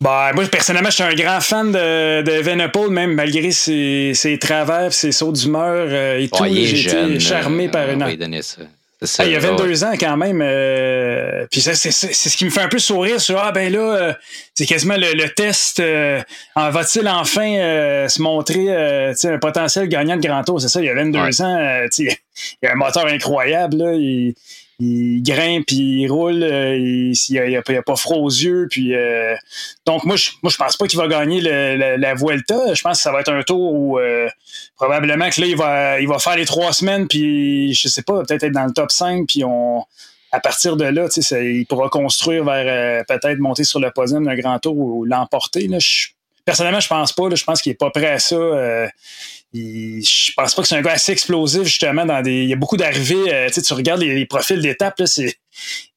Bah, 0.00 0.30
moi, 0.32 0.44
personnellement, 0.46 0.90
je 0.90 0.94
suis 0.94 1.02
un 1.02 1.14
grand 1.14 1.40
fan 1.40 1.72
de, 1.72 2.22
de 2.22 2.88
même 2.88 3.14
malgré 3.14 3.50
ses, 3.50 4.12
ses 4.14 4.38
travers, 4.38 4.92
ses 4.92 5.10
sauts 5.10 5.32
d'humeur 5.32 5.88
euh, 5.90 6.20
et 6.20 6.28
tout. 6.28 6.44
J'ai 6.44 6.82
été 6.82 7.20
charmé 7.20 7.68
par 7.68 7.90
une. 7.90 8.04
Ça, 9.00 9.26
il 9.26 9.32
y 9.32 9.36
a 9.36 9.38
22 9.38 9.84
ans 9.84 9.92
quand 9.98 10.16
même. 10.16 10.40
Euh, 10.42 11.46
puis 11.52 11.60
c'est 11.60 11.74
ce 11.74 12.36
qui 12.36 12.44
me 12.44 12.50
fait 12.50 12.62
un 12.62 12.68
peu 12.68 12.80
sourire 12.80 13.20
sur 13.20 13.38
Ah 13.38 13.52
ben 13.52 13.72
là, 13.72 13.78
euh, 13.78 14.12
c'est 14.54 14.66
quasiment 14.66 14.96
le, 14.96 15.28
test. 15.28 15.80
va-t-il 16.56 17.08
enfin 17.08 18.08
se 18.08 18.22
montrer 18.22 18.74
un 18.74 19.38
potentiel 19.38 19.88
gagnant 19.88 20.16
de 20.16 20.20
Grand 20.20 20.42
Tour? 20.42 20.60
C'est 20.60 20.68
ça, 20.68 20.80
il 20.80 20.86
y 20.86 20.90
a 20.90 20.94
22 20.94 21.42
ans. 21.42 21.86
il 21.98 22.16
y 22.62 22.66
a 22.66 22.72
un 22.72 22.74
moteur 22.74 23.06
incroyable. 23.06 23.76
Là, 23.76 23.92
il, 23.94 24.34
il 24.80 25.22
grimpe, 25.22 25.66
puis 25.66 26.02
il 26.02 26.08
roule, 26.08 26.42
euh, 26.42 26.76
il 26.76 27.14
n'y 27.30 27.56
a, 27.56 27.82
pas 27.82 27.96
froid 27.96 28.18
aux 28.18 28.28
yeux. 28.28 28.68
Puis, 28.70 28.94
euh, 28.94 29.34
donc, 29.86 30.04
moi, 30.04 30.14
je 30.16 30.30
moi, 30.42 30.52
je 30.52 30.56
pense 30.56 30.76
pas 30.76 30.86
qu'il 30.86 30.98
va 30.98 31.08
gagner 31.08 31.40
le, 31.40 31.96
la, 31.96 32.14
Vuelta. 32.14 32.74
Je 32.74 32.82
pense 32.82 32.98
que 32.98 33.02
ça 33.02 33.10
va 33.10 33.20
être 33.20 33.32
un 33.32 33.42
tour 33.42 33.72
où 33.72 33.98
euh, 33.98 34.28
probablement 34.76 35.28
que 35.30 35.40
là, 35.40 35.46
il 35.48 35.56
va, 35.56 36.00
il 36.00 36.06
va 36.06 36.18
faire 36.18 36.36
les 36.36 36.46
trois 36.46 36.72
semaines, 36.72 37.08
puis 37.08 37.74
je 37.74 37.88
sais 37.88 38.02
pas, 38.02 38.22
peut-être 38.22 38.44
être 38.44 38.52
dans 38.52 38.66
le 38.66 38.72
top 38.72 38.90
5, 38.90 39.26
puis 39.26 39.44
on. 39.44 39.84
À 40.30 40.40
partir 40.40 40.76
de 40.76 40.84
là, 40.84 41.08
ça, 41.08 41.40
il 41.40 41.64
pourra 41.64 41.88
construire 41.88 42.44
vers 42.44 43.02
peut-être 43.06 43.38
monter 43.38 43.64
sur 43.64 43.80
le 43.80 43.90
podium 43.90 44.26
d'un 44.26 44.36
grand 44.36 44.58
tour 44.58 44.76
ou, 44.76 45.06
l'emporter. 45.06 45.66
Personnellement, 46.48 46.80
je 46.80 46.88
pense 46.88 47.12
pas. 47.12 47.28
je 47.34 47.44
pense 47.44 47.60
qu'il 47.60 47.72
est 47.72 47.76
pas 47.76 47.90
prêt 47.90 48.12
à 48.12 48.18
ça 48.18 48.36
il, 49.54 50.04
je 50.04 50.32
pense 50.36 50.54
pas 50.54 50.62
que 50.62 50.68
c'est 50.68 50.76
un 50.76 50.82
gars 50.82 50.92
assez 50.92 51.12
explosif, 51.12 51.62
justement, 51.64 52.04
dans 52.04 52.20
des. 52.20 52.42
Il 52.42 52.48
y 52.48 52.52
a 52.52 52.56
beaucoup 52.56 52.76
d'arrivées. 52.76 53.32
Euh, 53.32 53.48
tu 53.48 53.72
regardes 53.72 54.02
les, 54.02 54.26
profils 54.26 54.60
d'étapes, 54.60 55.02
c'est. 55.06 55.38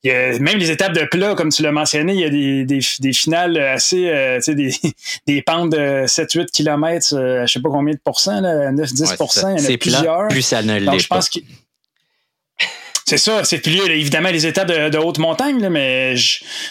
même 0.04 0.58
les 0.58 0.72
étapes 0.72 0.94
de 0.94 1.04
plat, 1.04 1.36
comme 1.36 1.52
tu 1.52 1.62
l'as 1.62 1.72
mentionné, 1.72 2.14
il 2.14 2.20
y 2.20 2.24
a 2.24 2.30
des, 2.30 2.66
des, 2.66 2.80
des 3.00 3.14
finales 3.14 3.58
assez, 3.58 4.10
euh, 4.10 4.40
des, 4.48 4.74
des 5.28 5.42
pentes 5.42 5.72
de 5.72 6.06
7-8 6.06 6.48
km, 6.48 7.14
euh, 7.14 7.46
je 7.46 7.52
sais 7.52 7.62
pas 7.62 7.70
combien 7.70 7.94
de 7.94 8.00
pourcents, 8.04 8.42
9-10 8.42 9.56
il 9.58 9.64
y 9.64 9.68
en 9.68 9.74
a 9.74 9.78
plusieurs. 9.78 10.28
plus 10.30 10.42
ça 10.42 10.62
ne 10.62 10.80
l'est 10.80 11.08
pas. 11.08 11.20
C'est 13.12 13.18
ça, 13.18 13.44
c'est 13.44 13.58
plus 13.58 13.78
évidemment 13.90 14.30
les 14.30 14.48
étapes 14.48 14.70
de, 14.70 14.98
haute 14.98 15.18
montagne, 15.18 15.68
mais 15.68 16.16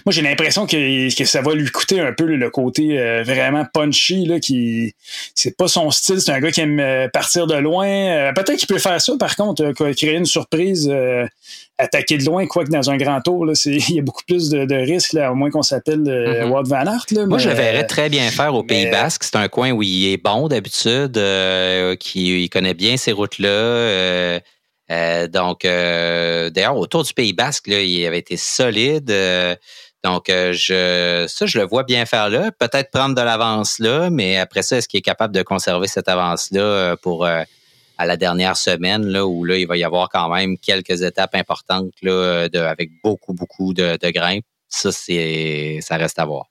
moi 0.06 0.10
j'ai 0.10 0.22
l'impression 0.22 0.64
que, 0.64 1.14
que, 1.14 1.24
ça 1.26 1.42
va 1.42 1.52
lui 1.52 1.68
coûter 1.68 2.00
un 2.00 2.14
peu 2.14 2.24
le 2.24 2.48
côté 2.48 2.98
euh, 2.98 3.22
vraiment 3.22 3.66
punchy, 3.74 4.24
là, 4.24 4.40
qui 4.40 4.94
c'est 5.34 5.54
pas 5.54 5.68
son 5.68 5.90
style, 5.90 6.18
c'est 6.18 6.32
un 6.32 6.40
gars 6.40 6.50
qui 6.50 6.62
aime 6.62 6.80
euh, 6.80 7.08
partir 7.08 7.46
de 7.46 7.56
loin. 7.56 7.86
Euh, 7.86 8.32
peut-être 8.32 8.56
qu'il 8.56 8.68
peut 8.68 8.78
faire 8.78 8.98
ça, 9.02 9.12
par 9.20 9.36
contre, 9.36 9.72
créer 9.72 10.14
une 10.14 10.24
surprise, 10.24 10.90
attaquer 11.76 12.16
de 12.16 12.24
loin, 12.24 12.46
quoique 12.46 12.70
dans 12.70 12.88
un 12.88 12.96
grand 12.96 13.20
tour, 13.20 13.46
il 13.66 13.94
y 13.94 13.98
a 13.98 14.02
beaucoup 14.02 14.24
plus 14.26 14.48
de, 14.48 14.74
risques, 14.74 15.12
là, 15.12 15.32
au 15.32 15.34
moins 15.34 15.50
qu'on 15.50 15.60
s'appelle 15.60 16.00
mm 16.00 16.62
Van 16.64 16.86
Aert. 16.86 17.04
moi, 17.28 17.36
je 17.36 17.50
le 17.50 17.54
verrais 17.54 17.84
très 17.84 18.08
bien 18.08 18.30
faire 18.30 18.54
au 18.54 18.62
Pays 18.62 18.86
Basque. 18.86 19.24
C'est 19.24 19.36
un 19.36 19.48
coin 19.48 19.72
où 19.72 19.82
il 19.82 20.10
est 20.10 20.16
bon 20.16 20.48
d'habitude, 20.48 21.20
qui 21.98 22.44
il 22.44 22.48
connaît 22.48 22.72
bien 22.72 22.96
ces 22.96 23.12
routes-là. 23.12 24.40
Euh, 24.90 25.28
donc, 25.28 25.64
euh, 25.64 26.50
d'ailleurs, 26.50 26.76
autour 26.76 27.04
du 27.04 27.14
Pays 27.14 27.32
Basque, 27.32 27.68
là, 27.68 27.80
il 27.80 28.06
avait 28.06 28.18
été 28.18 28.36
solide. 28.36 29.10
Euh, 29.10 29.54
donc, 30.02 30.24
je, 30.28 31.26
ça, 31.28 31.46
je 31.46 31.58
le 31.58 31.66
vois 31.66 31.84
bien 31.84 32.06
faire 32.06 32.30
là. 32.30 32.50
Peut-être 32.52 32.90
prendre 32.90 33.14
de 33.14 33.20
l'avance 33.20 33.78
là, 33.78 34.08
mais 34.10 34.38
après 34.38 34.62
ça, 34.62 34.78
est-ce 34.78 34.88
qu'il 34.88 34.98
est 34.98 35.02
capable 35.02 35.34
de 35.34 35.42
conserver 35.42 35.88
cette 35.88 36.08
avance-là 36.08 36.96
pour 37.02 37.26
à 37.26 38.06
la 38.06 38.16
dernière 38.16 38.56
semaine, 38.56 39.04
là, 39.06 39.26
où 39.26 39.44
là, 39.44 39.58
il 39.58 39.66
va 39.66 39.76
y 39.76 39.84
avoir 39.84 40.08
quand 40.08 40.30
même 40.30 40.56
quelques 40.56 41.02
étapes 41.02 41.34
importantes 41.34 41.92
là, 42.00 42.48
de, 42.48 42.58
avec 42.58 42.90
beaucoup, 43.04 43.34
beaucoup 43.34 43.74
de, 43.74 43.98
de 44.00 44.10
grimpes. 44.10 44.46
Ça, 44.68 44.90
c'est 44.90 45.80
ça 45.82 45.98
reste 45.98 46.18
à 46.18 46.24
voir. 46.24 46.46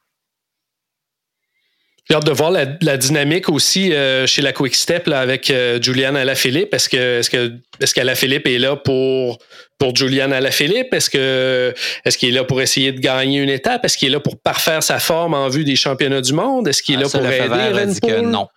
J'ai 2.12 2.18
hâte 2.18 2.26
de 2.26 2.32
voir 2.32 2.50
la, 2.50 2.98
dynamique 2.98 3.50
aussi 3.50 3.94
euh, 3.94 4.26
chez 4.26 4.42
la 4.42 4.52
Quick 4.52 4.74
Step 4.74 5.06
là, 5.06 5.20
avec 5.20 5.52
euh, 5.52 5.80
Julian 5.80 6.16
Alaphilippe. 6.16 6.74
Est-ce 6.74 6.90
que 6.90 7.20
est-ce 7.20 7.30
que 7.30 7.54
est-ce 7.80 7.94
qu'Alaphilippe 7.94 8.48
est 8.48 8.58
là 8.58 8.76
pour 8.76 9.38
pour 9.78 9.96
Julian 9.96 10.32
Alaphilippe? 10.32 10.92
Est-ce 10.92 11.12
que 11.12 11.72
est-ce 12.04 12.18
qu'il 12.18 12.30
est 12.30 12.32
là 12.32 12.44
pour 12.46 12.64
essayer 12.64 12.94
de 12.94 13.00
gagner 13.00 13.42
une 13.42 13.50
étape? 13.50 13.86
Est-ce 13.86 13.96
qu'il 13.96 14.08
est 14.08 14.12
là 14.12 14.20
pour 14.20 14.40
parfaire 14.40 14.82
sa 14.82 14.98
forme 14.98 15.36
en 15.36 15.50
vue 15.50 15.64
des 15.64 15.76
championnats 15.76 16.22
du 16.22 16.34
monde? 16.34 16.68
Est-ce 16.68 16.82
qu'il 16.82 16.96
est 16.96 16.98
ah, 16.98 17.02
là 17.04 17.10
pour 17.10 17.28
aider 17.28 18.00
que 18.02 18.22
non. 18.22 18.48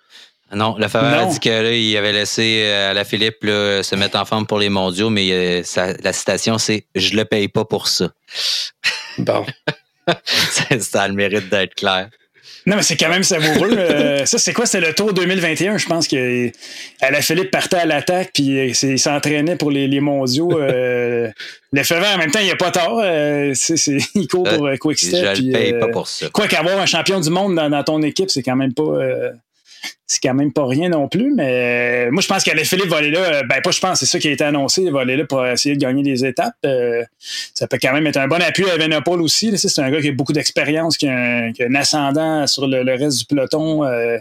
Non, 0.55 0.77
le 0.79 0.85
a 0.85 1.27
dit 1.27 1.39
qu'il 1.39 1.97
avait 1.97 2.13
laissé 2.13 2.63
euh, 2.65 2.91
Alaphilippe 2.93 3.41
se 3.43 3.95
mettre 3.97 4.19
en 4.19 4.25
forme 4.25 4.47
pour 4.47 4.61
les 4.61 4.71
mondiaux, 4.71 5.11
mais 5.11 5.63
la 5.77 6.13
citation, 6.15 6.57
c'est 6.57 6.87
Je 6.95 7.17
le 7.17 7.27
paye 7.27 7.49
pas 7.49 7.67
pour 7.67 7.89
ça. 7.89 8.09
Bon. 9.19 9.45
ça 10.81 11.03
a 11.03 11.09
le 11.09 11.15
mérite 11.15 11.51
d'être 11.51 11.75
clair. 11.75 12.09
Non, 12.67 12.77
mais 12.77 12.83
c'est 12.83 12.97
quand 12.97 13.09
même 13.09 13.23
savoureux. 13.23 13.73
Euh, 13.77 14.25
ça, 14.27 14.39
c'est 14.39 14.53
quoi? 14.53 14.67
C'était 14.67 14.87
le 14.87 14.95
tour 14.95 15.13
2021. 15.13 15.79
Je 15.79 15.87
pense 15.87 16.07
que 16.07 16.51
Philippe 17.21 17.51
partait 17.51 17.79
à 17.79 17.87
l'attaque 17.87 18.31
puis 18.35 18.59
euh, 18.59 18.73
il 18.83 18.99
s'entraînait 18.99 19.57
pour 19.57 19.71
les, 19.71 19.89
les 19.89 20.01
mondiaux. 20.01 20.61
Euh, 20.61 21.29
le 21.73 21.83
Fever, 21.83 22.07
en 22.15 22.19
même 22.19 22.31
temps, 22.31 22.41
il 22.41 22.47
n'y 22.47 22.53
a 22.53 22.57
pas 22.57 22.71
tort. 22.71 23.01
Euh, 23.03 23.53
il 24.15 24.29
court 24.29 24.45
pour 24.45 24.69
Quickstep. 24.79 25.37
Je 25.37 25.43
le 25.43 25.53
paye 25.53 25.79
pas 25.79 25.89
pour 25.89 26.07
ça. 26.07 26.29
Quoi 26.31 26.47
qu'avoir 26.47 26.79
un 26.79 26.87
champion 26.87 27.21
du 27.21 27.31
monde 27.31 27.55
dans, 27.55 27.69
dans 27.69 27.83
ton 27.83 28.03
équipe, 28.03 28.31
c'est 28.31 28.43
quand 28.43 28.57
même 28.57 28.75
pas 28.75 28.99
c'est 30.07 30.21
quand 30.23 30.35
même 30.35 30.53
pas 30.53 30.67
rien 30.67 30.91
non 30.91 31.09
plus, 31.09 31.33
mais 31.35 32.11
moi, 32.11 32.21
je 32.21 32.29
pense 32.29 32.45
qu'Alain 32.45 32.65
Philippe 32.65 32.89
va 32.89 32.99
aller 32.99 33.11
là. 33.11 33.21
Euh, 33.21 33.43
ben, 33.49 33.61
pas 33.63 33.71
je 33.71 33.81
pense, 33.81 34.01
c'est 34.01 34.07
ça 34.07 34.19
qui 34.19 34.29
a 34.29 34.31
été 34.31 34.45
annoncé. 34.45 34.83
Il 34.83 34.93
va 34.93 35.01
aller 35.01 35.17
là 35.17 35.25
pour 35.25 35.45
essayer 35.47 35.75
de 35.75 35.81
gagner 35.81 36.03
des 36.03 36.25
étapes. 36.25 36.55
Euh, 36.67 37.03
ça 37.55 37.67
peut 37.67 37.79
quand 37.81 37.93
même 37.93 38.07
être 38.07 38.19
un 38.19 38.29
bon 38.29 38.41
appui 38.43 38.69
à 38.69 38.75
Evenepoel 38.75 39.23
aussi. 39.23 39.57
C'est 39.57 39.81
un 39.81 39.91
gars 39.91 40.01
qui 40.01 40.09
a 40.09 40.13
beaucoup 40.13 40.35
d'expérience, 40.35 40.97
qui, 40.99 41.09
a 41.09 41.15
un 41.15 41.75
ascendant 41.75 42.47
sur 42.47 42.67
le, 42.67 42.83
reste 42.95 43.21
du 43.21 43.25
peloton. 43.25 43.85
Euh, 43.85 44.19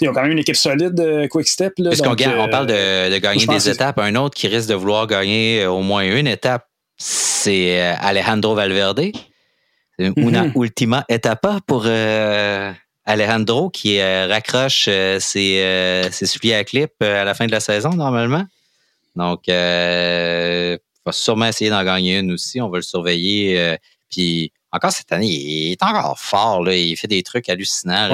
ils 0.00 0.08
ont 0.08 0.12
quand 0.12 0.22
même 0.22 0.32
une 0.32 0.38
équipe 0.38 0.56
solide, 0.56 1.28
Quick 1.28 1.48
Step. 1.48 1.74
Puisqu'on 1.74 2.12
on 2.12 2.48
parle 2.48 2.66
de, 2.66 3.18
gagner 3.18 3.46
des 3.46 3.68
étapes, 3.68 3.98
un 3.98 4.14
autre 4.14 4.36
qui 4.36 4.46
risque 4.46 4.68
de 4.68 4.74
vouloir 4.74 5.06
gagner 5.06 5.66
au 5.66 5.80
moins 5.80 6.04
une 6.04 6.28
étape, 6.28 6.68
c'est 6.96 7.80
Alejandro 7.80 8.54
Valverde. 8.54 9.10
Una 9.98 10.44
mm-hmm. 10.44 10.52
ultima 10.56 11.04
etapa 11.08 11.60
pour 11.66 11.84
Alejandro 13.04 13.70
qui 13.70 13.98
euh, 13.98 14.28
raccroche 14.28 14.86
euh, 14.88 15.18
ses, 15.18 15.60
euh, 15.60 16.10
ses, 16.10 16.26
souliers 16.26 16.54
à 16.54 16.64
clip 16.64 16.92
à 17.00 17.24
la 17.24 17.34
fin 17.34 17.46
de 17.46 17.50
la 17.50 17.60
saison, 17.60 17.90
normalement. 17.90 18.44
Donc, 19.16 19.42
il 19.48 20.78
va 21.04 21.12
sûrement 21.12 21.46
essayer 21.46 21.70
d'en 21.70 21.84
gagner 21.84 22.18
une 22.18 22.32
aussi. 22.32 22.60
On 22.60 22.68
va 22.68 22.78
le 22.78 22.82
surveiller. 22.82 23.76
puis, 24.10 24.52
encore 24.70 24.92
cette 24.92 25.12
année, 25.12 25.26
il 25.26 25.72
est 25.72 25.82
encore 25.82 26.18
fort. 26.18 26.62
Là. 26.64 26.74
Il 26.74 26.96
fait 26.96 27.08
des 27.08 27.22
trucs 27.22 27.48
hallucinants. 27.50 28.08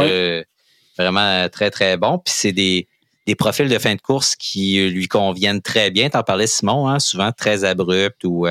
vraiment 0.97 1.49
très, 1.51 1.71
très 1.71 1.97
bon. 1.97 2.19
Puis, 2.19 2.35
c'est 2.37 2.53
des, 2.53 2.89
des 3.27 3.37
profils 3.37 3.69
de 3.69 3.79
fin 3.79 3.95
de 3.95 4.01
course 4.01 4.35
qui 4.35 4.81
lui 4.89 5.07
conviennent 5.07 5.63
très 5.63 5.93
bien. 5.93 6.11
T'en 6.11 6.25
parlais, 6.25 6.49
Simon, 6.49 6.89
hein, 6.89 6.99
souvent 6.99 7.31
très 7.31 7.63
abrupt 7.63 8.25
ou 8.25 8.47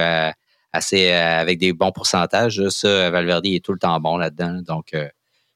assez 0.72 1.12
avec 1.12 1.60
des 1.60 1.74
bons 1.74 1.92
pourcentages. 1.92 2.66
Ça, 2.70 3.10
Valverde 3.10 3.46
est 3.48 3.66
tout 3.66 3.74
le 3.74 3.80
temps 3.80 4.00
bon 4.00 4.16
là-dedans. 4.16 4.62
Donc, 4.66 4.94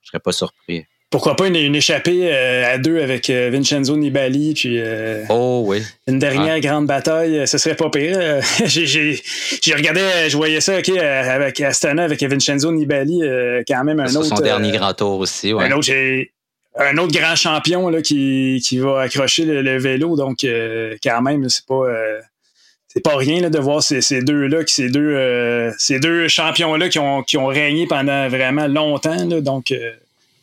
je 0.02 0.10
serais 0.10 0.20
pas 0.20 0.32
surpris. 0.32 0.86
Pourquoi 1.12 1.36
pas 1.36 1.47
une, 1.47 1.76
échappée 1.76 2.32
euh, 2.32 2.74
à 2.74 2.78
deux 2.78 3.02
avec 3.02 3.30
euh, 3.30 3.49
Vincenzo 3.52 3.97
Nibali, 3.97 4.54
puis 4.54 4.80
euh, 4.80 5.26
oh, 5.28 5.62
oui. 5.66 5.84
une 6.08 6.20
dernière 6.20 6.58
grande 6.62 6.88
bataille, 6.88 7.45
ce 7.45 7.58
serait 7.58 7.76
pas 7.76 7.89
pire. 7.89 8.18
j'ai 8.66 9.74
regardé, 9.76 9.99
je 10.30 10.38
voyais 10.38 10.62
ça 10.62 10.80
ok, 10.80 10.88
avec 10.88 11.60
Astana, 11.60 12.06
avec 12.06 12.24
Vincenzo 12.24 12.72
Nibali, 12.72 13.24
quand 13.68 13.84
même 13.84 13.99
un 13.99 14.16
autre. 14.16 14.38
son 14.38 14.41
dernier 14.41 14.72
grand 14.72 14.93
tour 14.93 15.20
aussi. 15.20 15.52
Ouais. 15.52 15.66
Un 15.66 15.74
autre, 15.74 15.91
un 16.78 16.97
autre 16.97 17.12
grand 17.14 17.36
champion 17.36 17.89
là, 17.89 18.02
qui, 18.02 18.64
qui 18.66 18.78
va 18.78 19.02
accrocher 19.02 19.43
le, 19.43 19.78
vélo. 19.80 20.16
Donc, 20.16 20.45
quand 21.04 21.22
même, 21.22 21.49
c'est 21.49 21.66
pas 21.66 21.88
c'est 22.94 23.00
pas 23.02 23.16
rien 23.16 23.39
là, 23.39 23.50
de 23.50 23.58
voir 23.58 23.82
ces, 23.82 24.02
ces 24.02 24.22
deux-là, 24.22 24.64
ces 24.68 24.89
deux, 24.89 25.16
euh, 25.16 25.72
ces 25.78 26.00
deux 26.00 26.28
champions-là 26.28 26.89
qui 26.89 27.00
ont, 27.00 27.24
qui 27.24 27.38
ont 27.38 27.48
régné 27.48 27.88
pendant 27.88 28.28
vraiment 28.28 28.68
longtemps. 28.68 29.26
Là, 29.30 29.39
donc, 29.39 29.72
euh, 29.72 29.92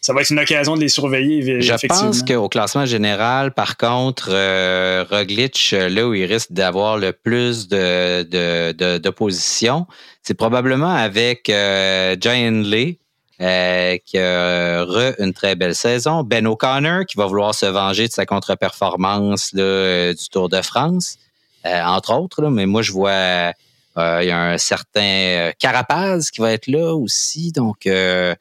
ça 0.00 0.14
va 0.14 0.22
être 0.22 0.30
une 0.30 0.38
occasion 0.38 0.74
de 0.74 0.80
les 0.80 0.88
surveiller. 0.88 1.60
Je 1.60 1.86
pense 1.86 2.22
qu'au 2.22 2.48
classement 2.48 2.86
général, 2.86 3.52
par 3.52 3.76
contre, 3.76 4.30
euh, 4.32 5.04
Roglic, 5.10 5.74
là 5.76 6.06
où 6.06 6.14
il 6.14 6.24
risque 6.24 6.52
d'avoir 6.52 6.96
le 6.96 7.12
plus 7.12 7.68
de, 7.68 8.22
de, 8.22 8.96
d'opposition, 8.96 9.86
c'est 10.22 10.32
probablement 10.32 10.94
avec 10.94 11.48
Giant 11.48 12.62
Lee. 12.64 12.98
qui 13.38 14.18
a 14.18 14.84
re 14.84 15.12
une 15.18 15.34
très 15.34 15.54
belle 15.54 15.74
saison. 15.74 16.22
Ben 16.22 16.46
O'Connor, 16.46 17.04
qui 17.04 17.18
va 17.18 17.26
vouloir 17.26 17.54
se 17.54 17.66
venger 17.66 18.08
de 18.08 18.12
sa 18.12 18.24
contre-performance 18.24 19.54
du 19.54 20.28
Tour 20.30 20.48
de 20.48 20.62
France. 20.62 21.18
Euh, 21.66 21.82
entre 21.82 22.14
autres. 22.14 22.48
mais 22.50 22.66
moi, 22.66 22.82
je 22.82 22.92
vois 22.92 23.10
euh, 23.10 24.22
il 24.22 24.28
y 24.28 24.30
a 24.30 24.38
un 24.38 24.58
certain 24.58 25.00
euh, 25.00 25.52
Carapaz 25.58 26.30
qui 26.30 26.40
va 26.40 26.52
être 26.52 26.68
là 26.68 26.94
aussi. 26.94 27.50
Donc, 27.50 27.84
il 27.84 27.92
y 27.92 27.94
a 27.94 28.36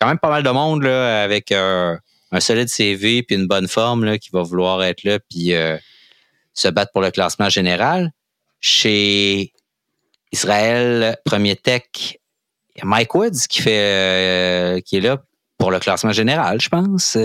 quand 0.00 0.06
même 0.06 0.18
pas 0.18 0.30
mal 0.30 0.42
de 0.42 0.50
monde 0.50 0.82
là, 0.82 1.22
avec 1.22 1.52
un 1.52 2.00
solide 2.38 2.68
CV 2.68 3.22
puis 3.22 3.36
une 3.36 3.46
bonne 3.46 3.68
forme 3.68 4.04
là, 4.04 4.18
qui 4.18 4.30
va 4.30 4.42
vouloir 4.42 4.82
être 4.82 5.04
là 5.04 5.18
puis 5.18 5.52
se 6.54 6.68
battre 6.68 6.92
pour 6.92 7.02
le 7.02 7.10
classement 7.10 7.48
général. 7.48 8.10
Chez 8.60 9.52
Israël, 10.32 11.16
premier 11.24 11.56
tech, 11.56 11.82
il 11.94 12.78
y 12.78 12.80
a 12.80 12.84
Mike 12.84 13.14
Woods 13.14 13.46
qui 13.48 13.60
fait 13.60 14.82
qui 14.86 14.96
est 14.96 15.00
là 15.00 15.18
pour 15.58 15.70
le 15.70 15.78
classement 15.78 16.12
général, 16.12 16.60
je 16.60 16.68
pense. 16.70 17.16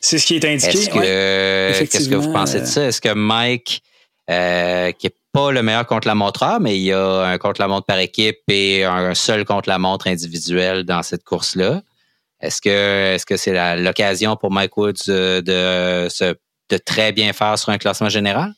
C'est 0.00 0.18
ce 0.18 0.26
qui 0.26 0.36
est 0.36 0.44
indiqué. 0.44 0.88
Qu'est-ce 0.90 2.08
que 2.08 2.14
vous 2.14 2.32
pensez 2.32 2.60
de 2.60 2.66
ça? 2.66 2.84
Est-ce 2.84 3.00
que 3.00 3.12
Mike, 3.12 3.82
euh, 4.30 4.92
qui 4.92 5.06
n'est 5.06 5.14
pas 5.32 5.50
le 5.50 5.62
meilleur 5.62 5.86
contre-la-montre, 5.86 6.58
mais 6.60 6.76
il 6.76 6.82
y 6.82 6.92
a 6.92 7.22
un 7.24 7.38
contre-la-montre 7.38 7.86
par 7.86 7.98
équipe 7.98 8.38
et 8.48 8.84
un 8.84 9.14
seul 9.14 9.44
contre-la-montre 9.44 10.06
individuel 10.06 10.84
dans 10.84 11.02
cette 11.02 11.24
course-là, 11.24 11.82
est-ce 12.40 12.60
que 12.60 13.14
est-ce 13.14 13.26
que 13.26 13.36
c'est 13.36 13.76
l'occasion 13.76 14.36
pour 14.36 14.50
Mike 14.50 14.76
Woods 14.76 15.06
de, 15.06 15.40
de 15.42 16.78
très 16.78 17.12
bien 17.12 17.32
faire 17.32 17.58
sur 17.58 17.70
un 17.70 17.78
classement 17.78 18.08
général? 18.08 18.52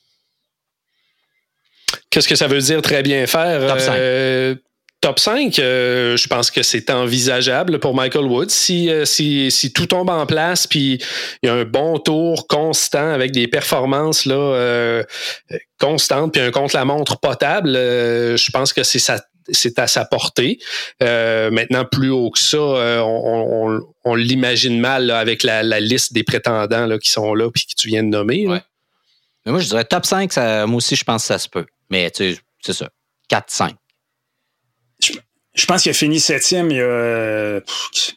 Qu'est-ce 2.11 2.28
que 2.28 2.36
ça 2.36 2.47
veut 2.47 2.61
dire 2.61 2.82
très 2.82 3.03
bien 3.03 3.26
faire? 3.26 3.66
Top 3.68 3.80
5 3.80 4.59
top 5.01 5.19
5, 5.19 5.59
euh, 5.59 6.17
je 6.17 6.27
pense 6.27 6.51
que 6.51 6.63
c'est 6.63 6.91
envisageable 6.91 7.79
pour 7.79 7.95
Michael 7.95 8.25
Woods. 8.25 8.51
Si, 8.51 8.91
euh, 8.91 9.05
si, 9.05 9.51
si, 9.51 9.73
tout 9.73 9.87
tombe 9.87 10.11
en 10.11 10.27
place, 10.27 10.67
puis 10.67 11.01
il 11.43 11.47
y 11.47 11.49
a 11.49 11.55
un 11.55 11.65
bon 11.65 11.99
tour 11.99 12.47
constant 12.49 13.11
avec 13.11 13.33
des 13.33 13.49
performances 13.49 14.27
là, 14.27 14.35
euh, 14.35 15.03
constantes, 15.79 16.33
puis 16.33 16.43
un 16.43 16.51
contre-la-montre 16.51 17.19
potable, 17.21 17.73
je 17.75 18.51
pense 18.51 18.73
que 18.73 18.83
c'est 18.83 19.01
c'est 19.51 19.79
à 19.79 19.87
sa 19.87 20.05
portée. 20.05 20.59
maintenant, 21.01 21.87
plus 21.87 22.11
haut 22.11 22.31
que 22.31 22.39
ça, 22.39 22.59
on, 22.59 23.81
on, 24.05 24.15
l'imagine 24.15 24.79
mal 24.79 25.11
avec 25.11 25.43
la, 25.43 25.63
liste 25.81 26.13
des 26.13 26.23
prétendants 26.23 26.85
là, 26.85 26.99
qui 26.99 27.11
sont 27.11 27.33
là 27.35 27.51
puis 27.51 27.65
que 27.65 27.75
tu 27.75 27.89
viens 27.89 28.03
de 28.03 28.09
nommer. 28.09 28.45
Moi, 29.47 29.61
je 29.61 29.69
dirais 29.69 29.85
top 29.85 30.05
5, 30.05 30.31
ça, 30.31 30.67
moi 30.67 30.77
aussi, 30.77 30.97
je 30.97 31.05
pense 31.05 31.23
que 31.23 31.29
ça 31.29 31.39
se 31.39 31.49
peut. 31.49 31.65
Mais 31.89 32.11
tu 32.11 32.35
sais, 32.35 32.41
c'est 32.61 32.75
ça. 32.75 32.91
4-5 33.31 33.73
je 35.59 35.67
pense 35.67 35.83
qu'il 35.83 35.91
a 35.91 35.95
fini 35.95 36.21
septième 36.21 36.71
il 36.71 36.77
y 36.77 36.81
a 36.81 37.61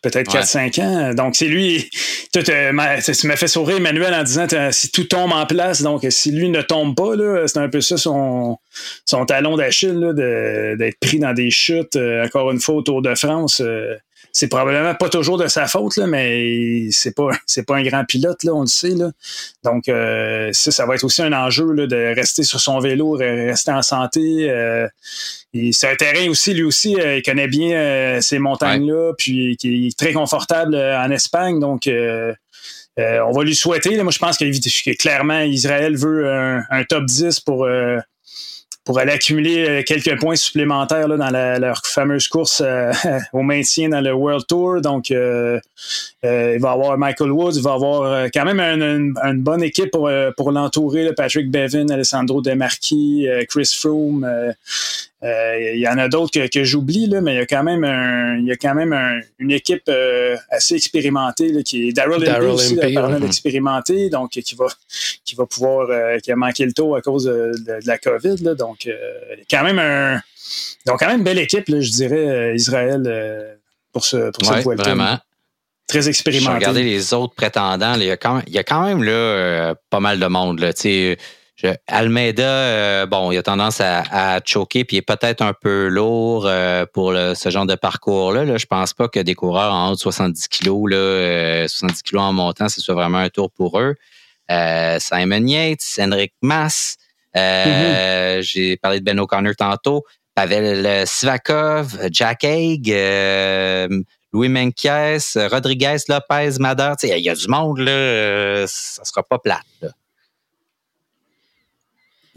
peut-être 0.04 0.32
4-5 0.32 0.82
ans. 0.82 1.14
Donc, 1.14 1.36
c'est 1.36 1.48
lui. 1.48 1.90
Tu 2.34 2.42
m'as 2.72 3.36
fait 3.36 3.48
sourire, 3.50 3.78
Emmanuel, 3.78 4.14
en 4.14 4.24
disant 4.24 4.48
si 4.72 4.90
tout 4.90 5.04
tombe 5.04 5.34
en 5.34 5.46
place, 5.46 5.82
donc 5.82 6.06
si 6.10 6.32
lui 6.32 6.48
ne 6.48 6.62
tombe 6.62 6.96
pas, 6.96 7.12
c'est 7.46 7.58
un 7.58 7.68
peu 7.68 7.82
ça 7.82 7.98
son, 7.98 8.58
son 9.06 9.26
talon 9.26 9.58
d'Achille, 9.58 10.14
d'être 10.16 10.98
pris 11.02 11.20
dans 11.20 11.34
des 11.34 11.52
chutes, 11.52 11.98
euh, 11.98 12.24
encore 12.24 12.52
une 12.52 12.62
fois, 12.62 12.76
au 12.76 12.82
Tour 12.84 13.02
de 13.02 13.16
France. 13.16 13.60
Euh, 13.60 13.98
c'est 14.32 14.48
probablement 14.48 14.96
pas 14.96 15.10
toujours 15.10 15.38
de 15.38 15.48
sa 15.48 15.68
faute, 15.68 15.98
là, 15.98 16.08
mais 16.08 16.88
c'est 16.92 17.14
pas 17.14 17.32
c'est 17.46 17.66
pas 17.66 17.76
un 17.76 17.84
grand 17.84 18.06
pilote, 18.06 18.46
là, 18.46 18.54
on 18.54 18.62
le 18.62 18.68
sait. 18.68 18.96
Là. 18.96 19.12
Donc 19.66 19.90
euh, 19.90 20.52
ça, 20.54 20.72
ça 20.72 20.86
va 20.86 20.96
être 20.96 21.04
aussi 21.04 21.22
un 21.22 21.34
enjeu 21.34 21.70
là, 21.74 21.86
de 21.86 22.16
rester 22.16 22.44
sur 22.44 22.62
son 22.62 22.80
vélo, 22.80 23.12
rester 23.12 23.72
en 23.72 23.82
santé. 23.82 24.50
Euh, 25.56 25.70
c'est 25.72 25.90
un 25.90 25.96
terrain 25.96 26.30
aussi, 26.30 26.54
lui 26.54 26.64
aussi, 26.64 26.96
euh, 27.00 27.18
il 27.18 27.24
connaît 27.24 27.48
bien 27.48 27.76
euh, 27.76 28.22
ces 28.22 28.40
montagnes-là, 28.40 29.14
puis 29.18 29.58
qui 29.58 29.88
est 29.88 29.98
très 29.98 30.14
confortable 30.14 30.76
en 30.76 31.12
Espagne. 31.12 31.60
Donc 31.60 31.88
on 31.88 33.32
va 33.32 33.44
lui 33.44 33.56
souhaiter. 33.56 34.02
moi, 34.02 34.12
je 34.12 34.20
pense 34.20 34.38
que, 34.38 34.98
clairement, 34.98 35.42
Israël 35.42 35.98
veut 35.98 36.30
un, 36.30 36.64
un 36.70 36.84
top 36.84 37.06
10 37.06 37.40
pour 37.42 37.68
pour 38.84 38.98
aller 38.98 39.12
accumuler 39.12 39.70
euh, 39.70 39.84
quelques 39.84 40.20
points 40.20 40.36
supplémentaires 40.36 41.08
là, 41.08 41.18
dans 41.18 41.30
la, 41.30 41.60
leur 41.60 41.82
fameuse 41.86 42.28
course 42.28 42.62
euh, 42.66 42.92
au 43.34 43.44
maintien 43.44 43.90
dans 43.90 44.02
le 44.02 44.12
World 44.12 44.48
Tour. 44.48 44.82
Donc, 44.82 45.12
euh, 45.12 45.60
il 46.24 46.60
va 46.60 46.72
avoir 46.72 46.98
Michael 46.98 47.32
Woods, 47.32 47.54
il 47.56 47.64
va 47.64 47.74
avoir 47.74 48.28
quand 48.32 48.46
même 48.46 48.60
une, 48.60 49.14
une, 49.24 49.42
bonne 49.42 49.64
équipe 49.64 49.92
pour, 49.92 50.10
pour 50.38 50.52
l'entourer. 50.52 51.14
Patrick 51.14 51.50
Bevin, 51.50 51.90
Alessandro 51.90 52.42
Demarchi, 52.42 53.28
Chris 53.50 53.76
Froome. 53.76 54.28
Il 55.24 55.80
y 55.80 55.88
en 55.88 55.98
a 55.98 56.10
d'autres 56.10 56.32
que, 56.32 56.48
que 56.48 56.64
j'oublie, 56.64 57.08
là, 57.08 57.22
mais 57.22 57.34
il 57.34 57.38
y 57.38 57.42
a 57.42 57.48
quand 57.48 57.64
même, 57.64 57.84
un, 57.84 58.38
il 58.38 58.46
y 58.46 58.52
a 58.52 58.56
quand 58.56 58.76
même 58.76 59.24
une 59.40 59.50
équipe 59.50 59.90
assez 60.52 60.76
expérimentée 60.76 61.52
là, 61.52 61.64
qui 61.64 61.88
est 61.88 61.92
Daryl 61.92 62.24
aussi, 62.46 62.78
expérimenté, 63.26 64.12
donc 64.12 64.30
qui 64.30 64.56
va, 64.56 64.68
qui 65.26 65.34
va 65.34 65.48
pouvoir, 65.48 65.88
qui 66.22 66.32
a 66.32 66.36
manqué 66.36 66.66
le 66.66 66.74
tour 66.74 66.96
à 66.96 67.02
cause 67.02 67.24
de, 67.26 67.52
de 67.66 67.88
la 67.88 67.98
COVID. 67.98 68.44
Là, 68.44 68.54
donc, 68.54 68.71
donc, 68.72 68.88
euh, 68.88 69.36
quand 69.50 69.64
même 69.64 69.80
un. 69.80 70.22
Donc, 70.86 71.00
quand 71.00 71.08
même 71.08 71.18
une 71.18 71.24
belle 71.24 71.40
équipe, 71.40 71.66
je 71.68 71.92
dirais, 71.92 72.28
euh, 72.28 72.56
Israël, 72.56 73.04
euh, 73.06 73.54
pour, 73.92 74.06
ce, 74.06 74.32
pour 74.32 74.46
cette 74.46 74.66
Vraiment. 74.66 75.20
Très 75.88 76.08
expérimenté. 76.08 76.54
Regardez 76.54 76.84
les 76.84 77.14
autres 77.14 77.36
prétendants. 77.36 77.96
il, 77.96 78.04
y 78.04 78.12
a 78.12 78.64
quand 78.64 78.84
même, 78.86 79.04
là, 79.04 79.76
pas 79.90 80.00
mal 80.00 80.20
de 80.22 80.26
monde. 80.28 80.62
Là, 80.62 80.72
Almeida, 81.88 83.06
bon, 83.08 83.34
il 83.34 83.38
a 83.38 83.44
tendance 83.44 83.82
à, 83.82 84.40
choquer, 84.46 84.86
puis 84.86 84.96
il 84.96 85.00
est 85.00 85.02
peut-être 85.02 85.42
un 85.42 85.52
peu 85.54 85.90
lourd 85.90 86.50
pour 86.94 87.12
ce 87.12 87.50
genre 87.50 87.66
de 87.66 87.76
parcours-là. 87.76 88.46
Là. 88.46 88.56
Je 88.56 88.66
pense 88.68 88.94
pas 88.94 89.10
que 89.10 89.20
des 89.20 89.36
coureurs 89.36 89.74
en 89.74 89.90
haut 89.90 89.96
de 89.96 90.00
70 90.00 90.48
kilos, 90.48 90.90
là, 90.90 91.68
70 91.68 92.04
kilos 92.04 92.24
en 92.24 92.32
montant, 92.32 92.70
ce 92.70 92.80
soit 92.80 92.96
vraiment 92.96 93.18
un 93.18 93.30
tour 93.30 93.52
pour 93.52 93.78
eux. 93.78 93.96
Simon 94.48 95.46
Yates, 95.46 96.00
Henrik 96.00 96.32
Mass, 96.42 96.96
euh, 97.38 98.42
j'ai 98.42 98.78
parlé 98.78 99.00
de 99.00 99.06
Ben 99.06 99.20
O'Connor 99.20 99.56
tantôt. 99.56 100.04
Pavel 100.36 101.06
Sivakov, 101.06 102.08
Jack 102.10 102.44
Haig, 102.44 102.90
euh, 102.90 103.88
Louis 104.34 104.50
Menkes, 104.50 105.38
Rodriguez, 105.52 105.98
Lopez, 106.08 106.58
Madar. 106.60 106.96
Il 107.04 107.18
y 107.18 107.30
a 107.30 107.36
du 107.36 107.48
monde, 107.48 107.80
là. 107.80 107.92
Euh, 107.92 108.66
ça 108.68 109.04
sera 109.04 109.24
pas 109.24 109.40
plate. 109.40 109.60
Là. 109.82 109.90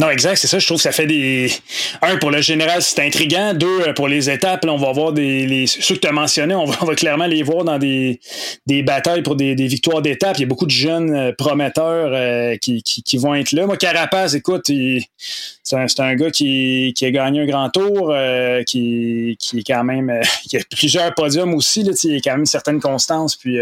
Non, 0.01 0.11
exact, 0.11 0.37
c'est 0.37 0.49
ça. 0.49 0.59
Je 0.59 0.67
trouve 0.67 0.79
que 0.79 0.83
ça 0.83 0.91
fait 0.91 1.07
des. 1.07 1.53
Un, 2.03 2.17
pour 2.17 2.33
le 2.33 2.41
général, 2.41 2.83
c'est 2.83 3.01
intriguant. 3.01 3.55
Deux, 3.55 3.83
euh, 3.83 3.93
pour 3.93 4.09
les 4.09 4.29
étapes, 4.29 4.65
là, 4.65 4.73
on 4.73 4.77
va 4.77 4.91
voir 4.91 5.13
des. 5.13 5.47
Les... 5.47 5.69
Ceux 5.69 5.95
que 5.95 6.01
tu 6.01 6.09
as 6.09 6.13
mentionnés, 6.13 6.57
on 6.57 6.65
va, 6.65 6.95
clairement 6.97 7.27
les 7.27 7.45
voir 7.45 7.63
dans 7.63 7.79
des, 7.79 8.19
des 8.67 8.83
batailles 8.83 9.23
pour 9.23 9.37
des, 9.37 9.55
des 9.55 9.69
victoires 9.69 10.03
d'étapes. 10.03 10.37
Il 10.39 10.41
y 10.41 10.45
a 10.45 10.49
beaucoup 10.49 10.67
de 10.67 10.73
jeunes 10.73 11.15
euh, 11.15 11.33
prometteurs 11.33 12.11
euh, 12.13 12.57
qui, 12.57 12.83
qui, 12.83 13.05
qui, 13.05 13.19
vont 13.19 13.37
être 13.37 13.53
là. 13.53 13.67
Moi, 13.67 13.77
Carapaz, 13.77 14.35
écoute, 14.35 14.69
c'est 15.63 15.77
un, 15.77 15.87
un, 15.99 16.15
gars 16.17 16.31
qui, 16.33 16.93
qui 16.97 17.07
a 17.07 17.13
gagné 17.13 17.43
un 17.43 17.47
grand 17.47 17.71
tour, 17.71 18.13
qui, 18.67 19.37
qui 19.39 19.59
est 19.61 19.65
quand 19.65 19.85
même. 19.85 20.13
qui 20.49 20.57
a 20.57 20.61
plusieurs 20.77 21.15
podiums 21.15 21.55
aussi. 21.55 21.85
Là, 21.85 21.93
il 22.03 22.17
a 22.17 22.21
quand 22.21 22.33
même 22.33 22.41
une 22.41 22.47
certaine 22.47 22.81
constance. 22.81 23.37
Puis 23.37 23.59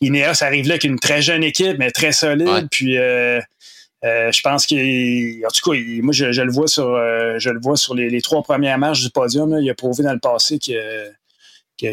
Ineos 0.00 0.44
arrive 0.44 0.68
là 0.68 0.74
avec 0.74 0.84
une 0.84 1.00
très 1.00 1.22
jeune 1.22 1.42
équipe, 1.42 1.76
mais 1.76 1.90
très 1.90 2.12
solide. 2.12 2.68
Puis. 2.70 2.96
Euh, 4.04 4.32
je 4.32 4.40
pense 4.40 4.64
qu'il, 4.66 5.44
en 5.44 5.50
tout 5.50 5.70
cas, 5.70 5.78
moi 6.02 6.12
je, 6.12 6.40
le 6.40 6.50
vois 6.50 6.68
sur, 6.68 6.88
euh, 6.88 7.34
je 7.38 7.50
le 7.50 7.60
vois 7.60 7.76
sur 7.76 7.94
les, 7.94 8.22
trois 8.22 8.42
premières 8.42 8.78
marches 8.78 9.02
du 9.02 9.10
podium. 9.10 9.58
il 9.60 9.68
a 9.68 9.74
prouvé 9.74 10.02
dans 10.04 10.12
le 10.12 10.20
passé 10.20 10.58
que 10.58 11.10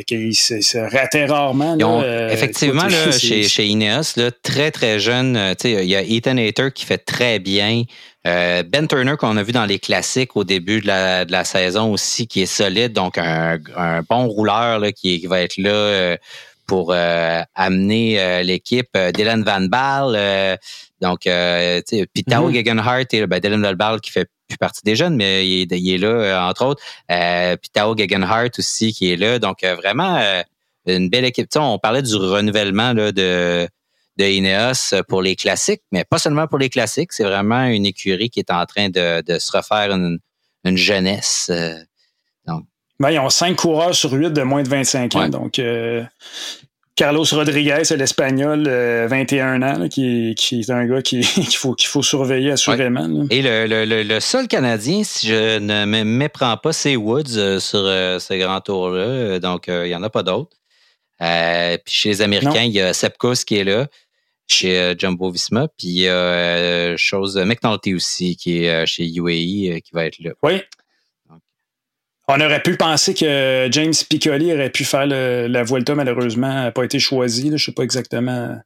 qu'il 0.05 0.35
se, 0.35 0.77
ratait 0.93 1.27
rarement. 1.27 1.77
Euh, 1.79 2.29
effectivement, 2.29 2.89
chez, 3.11 3.43
chez, 3.43 3.67
Ineos, 3.67 4.17
là, 4.17 4.31
très, 4.43 4.69
très 4.69 4.99
jeune, 4.99 5.55
il 5.63 5.85
y 5.85 5.95
a 5.95 6.01
Ethan 6.01 6.35
Hater 6.37 6.71
qui 6.75 6.85
fait 6.85 6.97
très 6.97 7.39
bien. 7.39 7.83
ben 8.25 8.87
Turner, 8.89 9.15
qu'on 9.17 9.37
a 9.37 9.43
vu 9.43 9.53
dans 9.53 9.65
les 9.65 9.79
classiques 9.79 10.35
au 10.35 10.43
début 10.43 10.81
de 10.81 10.87
la, 10.87 11.23
de 11.23 11.31
la 11.31 11.45
saison 11.45 11.93
aussi, 11.93 12.27
qui 12.27 12.41
est 12.41 12.47
solide, 12.47 12.91
donc 12.91 13.17
un, 13.17 13.59
bon 14.09 14.27
rouleur 14.27 14.79
là, 14.79 14.91
qui, 14.91 15.25
va 15.25 15.39
être 15.39 15.57
là 15.57 16.17
pour 16.65 16.93
amener 16.93 18.43
l'équipe. 18.43 18.97
Dylan 19.13 19.43
Van 19.45 19.61
Baal, 19.61 20.57
donc, 21.01 21.27
euh, 21.27 21.81
tu 21.87 21.97
sais, 21.97 22.07
puis 22.11 22.23
Tao 22.23 22.49
mm 22.49 22.55
et 22.55 23.27
ben, 23.27 23.39
Dylan 23.39 23.61
Delbal 23.61 24.01
qui 24.01 24.11
fait 24.11 24.29
plus 24.47 24.57
partie 24.57 24.81
des 24.83 24.95
jeunes, 24.95 25.15
mais 25.15 25.47
il 25.47 25.61
est, 25.61 25.79
il 25.79 25.93
est 25.93 25.97
là, 25.97 26.07
euh, 26.07 26.39
entre 26.49 26.65
autres. 26.65 26.81
Euh, 27.11 27.55
puis 27.57 27.69
Tao 27.69 27.95
Gegenhardt 27.95 28.51
aussi 28.57 28.93
qui 28.93 29.11
est 29.11 29.17
là. 29.17 29.39
Donc, 29.39 29.63
euh, 29.63 29.75
vraiment, 29.75 30.19
une 30.85 31.09
belle 31.09 31.25
équipe. 31.25 31.49
on 31.55 31.77
parlait 31.79 32.01
du 32.01 32.15
renouvellement 32.15 32.93
là, 32.93 33.11
de, 33.11 33.67
de 34.17 34.25
Ineos 34.25 35.03
pour 35.07 35.21
les 35.21 35.35
classiques, 35.35 35.83
mais 35.91 36.03
pas 36.03 36.17
seulement 36.17 36.47
pour 36.47 36.57
les 36.57 36.69
classiques. 36.69 37.13
C'est 37.13 37.25
vraiment 37.25 37.65
une 37.65 37.85
écurie 37.85 38.29
qui 38.29 38.39
est 38.39 38.51
en 38.51 38.65
train 38.65 38.89
de, 38.89 39.21
de 39.21 39.37
se 39.37 39.55
refaire 39.55 39.91
une, 39.91 40.19
une 40.63 40.77
jeunesse. 40.77 41.51
donc. 42.45 42.65
Ben, 42.99 43.11
ils 43.11 43.19
ont 43.19 43.29
cinq 43.29 43.57
coureurs 43.57 43.93
sur 43.93 44.11
huit 44.13 44.31
de 44.31 44.41
moins 44.41 44.63
de 44.63 44.69
25 44.69 45.15
ans. 45.15 45.29
Donc, 45.29 45.61
Carlos 46.97 47.25
Rodriguez, 47.31 47.83
l'Espagnol, 47.95 48.67
21 48.67 49.61
euh, 49.61 49.65
ans, 49.65 49.87
qui, 49.87 50.31
est 50.31 50.69
un 50.71 50.87
gars 50.87 51.01
qu'il 51.03 51.23
faut, 51.23 51.75
qu'il 51.75 51.87
faut 51.87 52.01
surveiller 52.01 52.51
assurément. 52.51 53.27
Et 53.29 53.43
le, 53.43 54.19
seul 54.19 54.47
Canadien, 54.47 55.03
si 55.03 55.27
je 55.27 55.59
ne 55.59 55.85
me 55.85 56.03
méprends 56.03 56.57
pas, 56.57 56.73
c'est 56.73 56.95
Woods 56.95 57.37
euh, 57.37 57.59
sur 57.59 57.83
euh, 57.85 58.17
ce 58.17 58.33
grand 58.33 58.61
tour-là. 58.61 59.37
Donc, 59.37 59.65
il 59.67 59.83
n'y 59.83 59.95
en 59.95 60.01
a 60.01 60.09
pas 60.09 60.23
d'autres. 60.23 60.57
puis 61.19 61.93
chez 61.93 62.09
les 62.09 62.21
Américains, 62.23 62.63
il 62.63 62.73
y 62.73 62.81
a 62.81 62.93
Sepkus 62.93 63.45
qui 63.45 63.57
est 63.57 63.63
là, 63.63 63.85
chez 64.47 64.95
Jumbo 64.97 65.29
Visma. 65.29 65.67
Puis 65.67 65.87
il 65.87 65.99
y 65.99 66.09
a 66.09 66.97
chose, 66.97 67.37
McNulty 67.37 67.93
aussi, 67.93 68.35
qui 68.35 68.63
est 68.63 68.87
chez 68.87 69.05
UAE, 69.07 69.81
qui 69.81 69.91
va 69.93 70.05
être 70.05 70.17
là. 70.19 70.31
Oui, 70.41 70.63
on 72.27 72.41
aurait 72.41 72.61
pu 72.61 72.75
penser 72.75 73.13
que 73.13 73.67
James 73.71 73.93
Piccoli 74.09 74.53
aurait 74.53 74.69
pu 74.69 74.83
faire 74.83 75.05
la 75.05 75.63
Vuelta, 75.63 75.95
malheureusement, 75.95 76.53
n'a 76.53 76.71
pas 76.71 76.83
été 76.83 76.99
choisi. 76.99 77.47
Je 77.47 77.53
ne 77.53 77.57
sais 77.57 77.71
pas 77.71 77.83
exactement. 77.83 78.57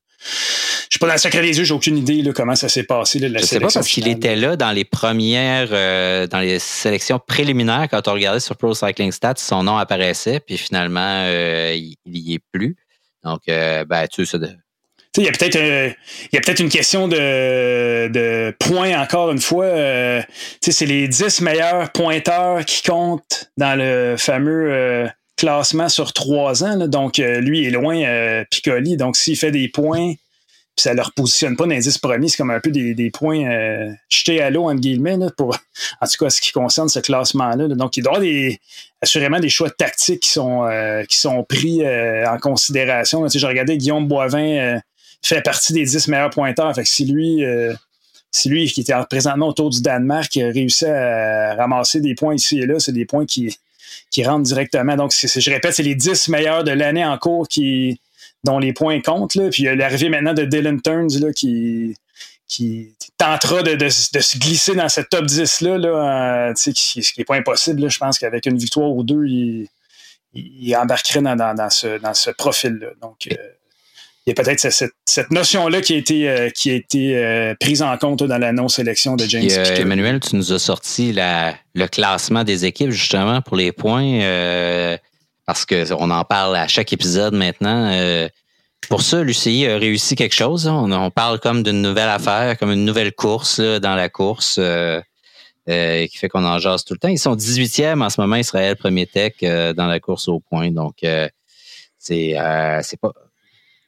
Je 0.92 0.96
suis 0.96 1.00
pas 1.00 1.08
dans 1.08 1.14
le 1.14 1.20
secret 1.20 1.42
des 1.42 1.58
yeux, 1.58 1.64
j'ai 1.64 1.74
aucune 1.74 1.98
idée 1.98 2.22
comment 2.36 2.56
ça 2.56 2.68
s'est 2.68 2.84
passé. 2.84 3.20
Là, 3.20 3.30
la 3.30 3.40
je 3.40 3.46
sais 3.46 3.60
pas 3.60 3.70
parce 3.74 3.88
qu'il 3.88 4.08
était 4.08 4.36
là 4.36 4.58
dans 4.58 4.72
les 4.72 4.84
premières, 4.84 5.70
euh, 5.72 6.28
dans 6.28 6.40
les 6.40 6.60
sélections 6.60 7.18
préliminaires 7.18 7.88
quand 7.90 8.08
on 8.08 8.14
regardait 8.14 8.42
sur 8.42 8.58
Pro 8.58 8.74
Cycling 8.74 9.12
Stats, 9.12 9.36
son 9.38 9.64
nom 9.64 9.78
apparaissait, 9.78 10.42
puis 10.42 10.58
finalement 10.58 11.24
euh, 11.26 11.74
il 11.74 11.96
n'y 12.06 12.34
est 12.34 12.44
plus. 12.52 12.76
Donc, 13.24 13.42
euh, 13.48 13.86
ben, 13.86 14.08
tu 14.08 14.26
sais, 14.26 14.38
il 15.18 15.24
y 15.24 15.28
a 15.28 15.32
peut-être 15.32 15.58
euh, 15.58 15.90
il 16.32 16.36
y 16.36 16.38
a 16.38 16.42
peut-être 16.42 16.62
une 16.62 16.70
question 16.70 17.08
de, 17.08 18.08
de 18.08 18.56
points 18.60 18.98
encore 19.00 19.32
une 19.32 19.42
fois. 19.42 19.66
Euh, 19.66 20.22
c'est 20.62 20.86
les 20.86 21.08
10 21.08 21.42
meilleurs 21.42 21.92
pointeurs 21.92 22.64
qui 22.64 22.82
comptent 22.84 23.52
dans 23.58 23.78
le 23.78 24.16
fameux 24.18 24.72
euh, 24.72 25.08
classement 25.36 25.90
sur 25.90 26.14
trois 26.14 26.64
ans. 26.64 26.88
Donc, 26.88 27.18
lui 27.18 27.66
est 27.66 27.72
loin 27.72 28.44
Piccoli. 28.50 28.96
Donc, 28.96 29.18
s'il 29.18 29.36
fait 29.36 29.52
des 29.52 29.68
points, 29.68 30.14
puis 30.76 30.84
ça 30.84 30.92
ne 30.92 30.98
le 30.98 31.02
repositionne 31.02 31.58
pas 31.58 31.66
dans 31.66 31.72
les 31.72 31.80
10 31.80 31.98
premiers, 31.98 32.28
c'est 32.30 32.38
comme 32.38 32.52
un 32.52 32.60
peu 32.60 32.70
des, 32.70 32.94
des 32.94 33.10
points 33.10 33.44
jetés 34.08 34.42
à 34.42 34.52
l'eau, 34.52 34.70
entre 34.70 34.80
guillemets, 34.80 35.18
pour, 35.36 35.58
en 36.00 36.08
tout 36.08 36.24
cas, 36.24 36.30
ce 36.30 36.40
qui 36.40 36.52
concerne 36.52 36.90
ce 36.90 37.00
classement-là. 37.00 37.68
Donc, 37.70 37.98
il 37.98 38.04
doit 38.04 38.14
y 38.14 38.16
avoir 38.16 38.22
des, 38.22 38.60
assurément 39.02 39.40
des 39.40 39.50
choix 39.50 39.72
tactiques 39.72 40.22
qui 40.22 40.30
sont, 40.30 40.70
qui 41.10 41.18
sont 41.18 41.44
pris 41.44 41.82
en 41.84 42.38
considération. 42.38 43.28
J'ai 43.28 43.48
regardé 43.48 43.78
Guillaume 43.78 44.08
Boivin 44.08 44.80
fait 45.22 45.42
partie 45.42 45.74
des 45.74 45.86
10 45.86 46.08
meilleurs 46.08 46.30
pointeurs. 46.30 46.74
Fait 46.74 46.84
que 46.84 46.90
si 46.90 47.06
lui, 47.06 47.44
euh, 47.46 47.74
si 48.32 48.50
lui 48.50 48.68
qui 48.72 48.82
était 48.82 48.94
présentement 49.10 49.48
autour 49.48 49.70
du 49.70 49.82
Danemark, 49.82 50.36
a 50.38 50.48
réussi 50.48 50.86
à 50.86 51.56
ramasser 51.56 52.02
des 52.02 52.16
points 52.16 52.36
ici 52.36 52.60
et 52.60 52.66
là, 52.66 52.80
c'est 52.80 52.92
des 52.92 53.06
points 53.06 53.26
qui, 53.26 53.58
qui 54.10 54.24
rentrent 54.24 54.44
directement. 54.44 54.96
Donc, 54.96 55.14
je 55.14 55.52
répète, 55.52 55.74
c'est 55.74 55.84
les 55.84 55.96
10 55.96 56.30
meilleurs 56.30 56.64
de 56.64 56.72
l'année 56.72 57.06
en 57.06 57.18
cours 57.18 57.48
qui, 57.48 58.00
dont 58.44 58.60
les 58.60 58.74
points 58.74 59.02
comptent. 59.02 59.36
Là. 59.36 59.50
Puis 59.50 59.64
il 59.64 59.66
y 59.66 59.70
a 59.70 59.76
l'arrivée 59.76 60.10
maintenant 60.10 60.34
de 60.34 60.46
Dylan 60.46 60.82
Turns 60.82 61.20
là, 61.20 61.32
qui, 61.34 61.96
qui 62.48 62.94
tentera 63.18 63.64
de, 63.64 63.76
de, 63.76 63.90
se 63.90 64.38
glisser 64.38 64.76
dans 64.76 64.90
ce 64.90 65.02
top 65.02 65.26
10-là, 65.26 65.78
là, 65.78 66.50
euh, 66.50 66.54
ce 66.56 66.72
qui 66.72 67.04
n'est 67.18 67.26
pas 67.26 67.36
impossible. 67.36 67.90
Je 67.90 67.98
pense 67.98 68.18
qu'avec 68.18 68.46
une 68.46 68.58
victoire 68.58 68.90
ou 68.90 69.04
deux, 69.04 69.26
il, 69.26 69.68
il 70.34 70.76
embarquerait 70.76 71.22
dans, 71.22 71.36
dans, 71.36 71.70
ce, 71.70 72.00
dans 72.00 72.14
ce 72.14 72.32
profil-là. 72.32 72.90
Donc, 73.02 73.28
euh, 73.32 73.36
il 74.26 74.30
y 74.30 74.40
a 74.40 74.44
peut-être 74.44 74.60
cette, 75.06 75.32
notion-là 75.32 75.82
qui 75.82 75.96
a 75.96 75.98
été, 75.98 76.30
euh, 76.30 76.50
qui 76.52 76.70
a 76.70 76.76
été 76.76 77.18
euh, 77.18 77.56
prise 77.60 77.82
en 77.82 77.98
compte 77.98 78.22
dans 78.22 78.38
la 78.38 78.52
non-sélection 78.52 79.16
de 79.16 79.26
James 79.26 79.48
euh, 79.50 79.76
Emmanuel, 79.76 80.20
tu 80.20 80.36
nous 80.36 80.54
as 80.54 80.60
sorti 80.60 81.14
le 81.14 81.88
classement 81.88 82.44
des 82.44 82.66
équipes 82.66 82.92
justement 82.92 83.42
pour 83.42 83.58
les 83.58 83.72
points 83.72 85.00
parce 85.48 85.66
qu'on 85.66 86.12
en 86.12 86.24
parle 86.24 86.56
à 86.56 86.68
chaque 86.68 86.94
épisode 86.94 87.34
maintenant. 87.34 88.30
pour 88.88 89.02
ça, 89.02 89.24
l'UCI 89.24 89.66
a 89.66 89.78
réussi 89.78 90.16
quelque 90.16 90.36
chose. 90.36 90.68
On, 90.68 90.92
on 90.92 91.10
parle 91.10 91.40
comme 91.40 91.64
d'une 91.64 91.82
nouvelle 91.82 92.10
affaire, 92.10 92.58
comme 92.60 92.72
une 92.72 92.86
nouvelle 92.86 93.14
course 93.14 93.60
dans 93.60 93.96
la 93.96 94.08
course. 94.08 94.60
qui 95.66 96.18
fait 96.18 96.30
qu'on 96.30 96.46
en 96.46 96.60
jase 96.60 96.86
tout 96.86 96.94
le 96.94 97.00
temps. 97.00 97.08
Ils 97.08 97.18
sont 97.18 97.36
18e 97.36 98.04
en 98.04 98.10
ce 98.12 98.22
moment, 98.22 98.36
Israël, 98.36 98.76
premier 98.76 99.08
tech 99.08 99.34
dans 99.42 99.88
la 99.88 100.00
course 100.00 100.28
au 100.28 100.40
point. 100.40 100.70
Donc, 100.70 100.98
c'est 101.98 102.36
c'est 102.84 103.00
pas 103.02 103.14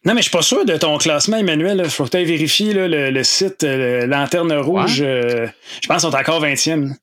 non, 0.05 0.13
mais 0.13 0.21
je 0.21 0.23
suis 0.23 0.37
pas 0.37 0.41
sûr 0.41 0.65
de 0.65 0.75
ton 0.75 0.97
classement, 0.97 1.37
Emmanuel. 1.37 1.81
Il 1.85 1.89
faut 1.89 2.03
que 2.03 2.09
tu 2.09 2.23
vérifier 2.23 2.73
le, 2.73 3.23
site 3.23 3.63
euh, 3.63 4.05
Lanterne 4.05 4.51
Rouge. 4.53 5.01
Euh, 5.01 5.47
je 5.81 5.87
pense 5.87 6.01
qu'ils 6.01 6.11
sont 6.11 6.17
encore 6.17 6.43
20e. 6.43 6.93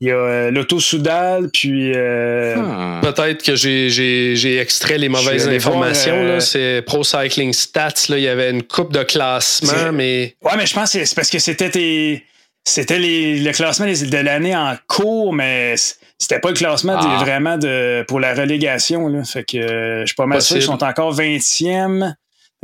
Il 0.00 0.08
y 0.08 0.10
a 0.10 0.16
euh, 0.16 0.50
l'Auto 0.50 0.78
Soudal, 0.78 1.48
puis. 1.50 1.94
Ah. 1.96 3.00
Peut-être 3.02 3.42
que 3.42 3.54
j'ai 3.54 4.58
extrait 4.58 4.98
les 4.98 5.08
mauvaises 5.08 5.48
informations. 5.48 6.38
c'est 6.40 6.82
Pro 6.84 7.02
Cycling 7.02 7.54
Stats. 7.54 8.08
Là, 8.10 8.18
il 8.18 8.24
y 8.24 8.28
avait 8.28 8.50
une 8.50 8.62
coupe 8.62 8.92
de 8.92 9.02
classement, 9.02 9.92
mais. 9.92 10.36
Ouais, 10.42 10.52
mais 10.58 10.66
je 10.66 10.74
pense 10.74 10.92
que 10.92 11.04
c'est 11.04 11.14
parce 11.14 11.30
que 11.30 11.38
c'était 11.38 12.22
C'était 12.62 12.98
le 12.98 13.52
classement 13.52 13.86
de 13.86 14.18
l'année 14.18 14.54
en 14.54 14.74
cours, 14.86 15.32
mais 15.32 15.76
c'était 16.18 16.40
pas 16.40 16.50
le 16.50 16.56
classement 16.56 16.96
ah. 16.98 17.20
vraiment 17.22 17.56
de, 17.56 18.04
pour 18.06 18.20
la 18.20 18.34
relégation. 18.34 19.08
Là. 19.08 19.24
Fait 19.24 19.44
que 19.44 20.00
je 20.00 20.06
suis 20.06 20.14
pas 20.14 20.26
mal 20.26 20.42
sûr 20.42 20.56
qu'ils 20.56 20.64
sont 20.66 20.84
encore 20.84 21.14
20e. 21.16 22.12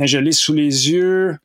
Je 0.05 0.17
l'ai 0.17 0.31
sous 0.31 0.53
les 0.53 0.89
yeux. 0.89 1.37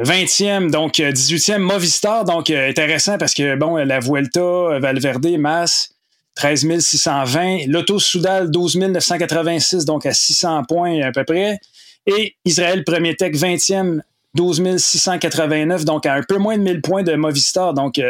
20e, 0.00 0.70
donc 0.70 0.94
18e, 0.94 1.54
euh, 1.54 1.58
Movistar. 1.58 2.24
Donc, 2.24 2.50
euh, 2.50 2.68
intéressant 2.68 3.16
parce 3.18 3.34
que, 3.34 3.56
bon, 3.56 3.76
la 3.76 4.00
Vuelta, 4.00 4.40
euh, 4.40 4.78
Valverde, 4.80 5.38
Mass, 5.38 5.90
13 6.34 6.78
620. 6.80 7.66
L'Auto 7.68 7.98
Soudal, 7.98 8.50
12 8.50 8.76
986, 8.76 9.84
donc 9.84 10.04
à 10.06 10.12
600 10.12 10.64
points 10.64 11.00
à 11.00 11.12
peu 11.12 11.24
près. 11.24 11.58
Et 12.06 12.34
Israël 12.44 12.84
Premier 12.84 13.14
Tech, 13.14 13.34
20e, 13.34 14.00
12 14.34 14.76
689, 14.76 15.84
donc 15.84 16.06
à 16.06 16.14
un 16.14 16.22
peu 16.22 16.38
moins 16.38 16.58
de 16.58 16.62
1000 16.62 16.82
points 16.82 17.02
de 17.04 17.14
Movistar. 17.14 17.72
Donc, 17.72 18.00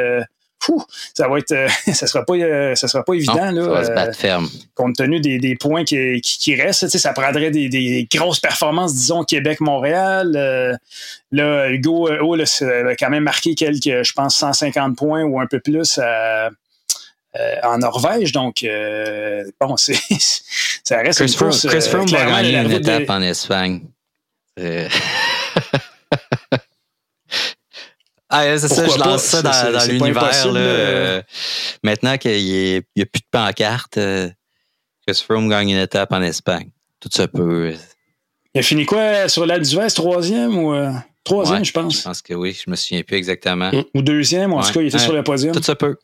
ça 1.15 1.29
va 1.29 1.39
être, 1.39 1.53
euh, 1.53 1.69
ça 1.93 2.07
sera 2.07 2.25
pas, 2.25 2.35
euh, 2.35 2.75
ça 2.75 2.89
sera 2.89 3.05
pas 3.05 3.15
évident 3.15 3.51
là. 3.51 3.63
Ça 3.63 3.71
va 3.71 3.85
se 3.85 3.91
battre 3.91 4.11
euh, 4.11 4.21
ferme. 4.21 4.49
Compte 4.75 4.97
tenu 4.97 5.21
des, 5.21 5.57
points 5.57 5.85
qui, 5.85 6.21
qui, 6.21 6.55
restent, 6.55 6.89
ça 6.89 7.13
prendrait 7.13 7.51
des, 7.51 8.09
grosses 8.13 8.41
performances, 8.41 8.95
disons 8.95 9.25
Québec-Montréal. 9.25 10.79
là, 11.33 11.71
Hugo 11.71 12.11
oh, 12.23 12.35
a 12.35 12.97
quand 12.97 13.11
même 13.11 13.25
marqué 13.25 13.55
quelques, 13.55 14.03
je 14.05 14.13
pense, 14.13 14.37
150 14.37 14.97
points 14.97 15.23
ou 15.23 15.41
un 15.41 15.47
peu 15.47 15.61
plus 15.61 15.99
en 17.63 17.79
Norvège. 17.79 18.33
Donc, 18.33 18.67
bon, 19.61 19.77
c'est, 19.79 19.99
ça 20.83 20.99
reste 20.99 21.21
Chris 21.21 21.33
une 21.33 21.39
course. 21.39 21.67
Chris 21.67 21.83
Froome 21.83 22.09
va 22.09 22.27
gagner 22.27 22.59
une 22.59 22.73
étape 22.73 23.09
en 23.11 23.23
Espagne. 23.23 23.83
Ah, 28.37 28.59
c'est 28.59 28.69
ça, 28.69 28.87
je 28.87 28.99
lance 28.99 29.23
ça 29.23 29.43
dans, 29.43 29.89
l'univers. 29.89 30.45
Euh, 30.47 31.23
maintenant 31.85 32.19
qu'il 32.19 32.45
n'y 32.45 32.77
a, 32.77 33.07
plus 33.07 33.21
de 33.21 33.29
pancarte, 33.31 33.97
euh, 33.99 34.29
Chris 35.07 35.23
Froome 35.25 35.49
gagne 35.49 35.71
une 35.71 35.79
étape 35.79 36.13
en 36.13 36.21
Espagne. 36.21 36.71
Tout 36.99 37.09
ça 37.13 37.29
peut. 37.29 37.71
Euh, 37.73 37.77
il 38.55 38.59
a 38.59 38.63
fini 38.63 38.87
quoi 38.87 39.29
sur 39.29 39.47
l'Alpe 39.47 39.63
d'Huez, 39.63 39.87
troisième 39.95 40.59
ou 40.59 40.75
troisième, 41.23 41.65
je 41.65 41.73
pense? 41.73 41.99
Je 41.99 42.03
pense 42.03 42.23
que 42.23 42.35
oui, 42.35 42.59
je 42.61 42.69
me 42.69 42.75
souviens 42.75 43.03
plus 43.03 43.17
exactement. 43.17 43.71
Ou 43.95 44.03
deuxième, 44.03 44.53
ou 44.53 44.57
en 44.57 44.63
tout 44.63 44.73
cas, 44.73 44.81
il 44.81 44.89
était 44.89 44.99
sur 44.99 45.13
le 45.13 45.23
podium. 45.23 45.55
Tout 45.55 45.63
ça 45.63 45.77
peut. 45.77 45.97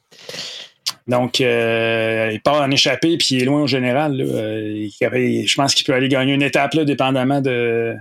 Donc, 1.08 1.40
il 1.40 2.40
part 2.44 2.62
en 2.62 2.70
échappée, 2.70 3.18
puis 3.18 3.28
il 3.32 3.42
est 3.42 3.46
loin 3.46 3.62
au 3.62 3.66
général. 3.66 4.16
je 4.18 5.54
pense 5.54 5.74
qu'il 5.74 5.84
peut 5.84 5.94
aller 5.94 6.08
gagner 6.08 6.34
une 6.34 6.42
étape, 6.42 6.74
là, 6.74 6.84
dépendamment 6.84 7.40
de, 7.40 7.96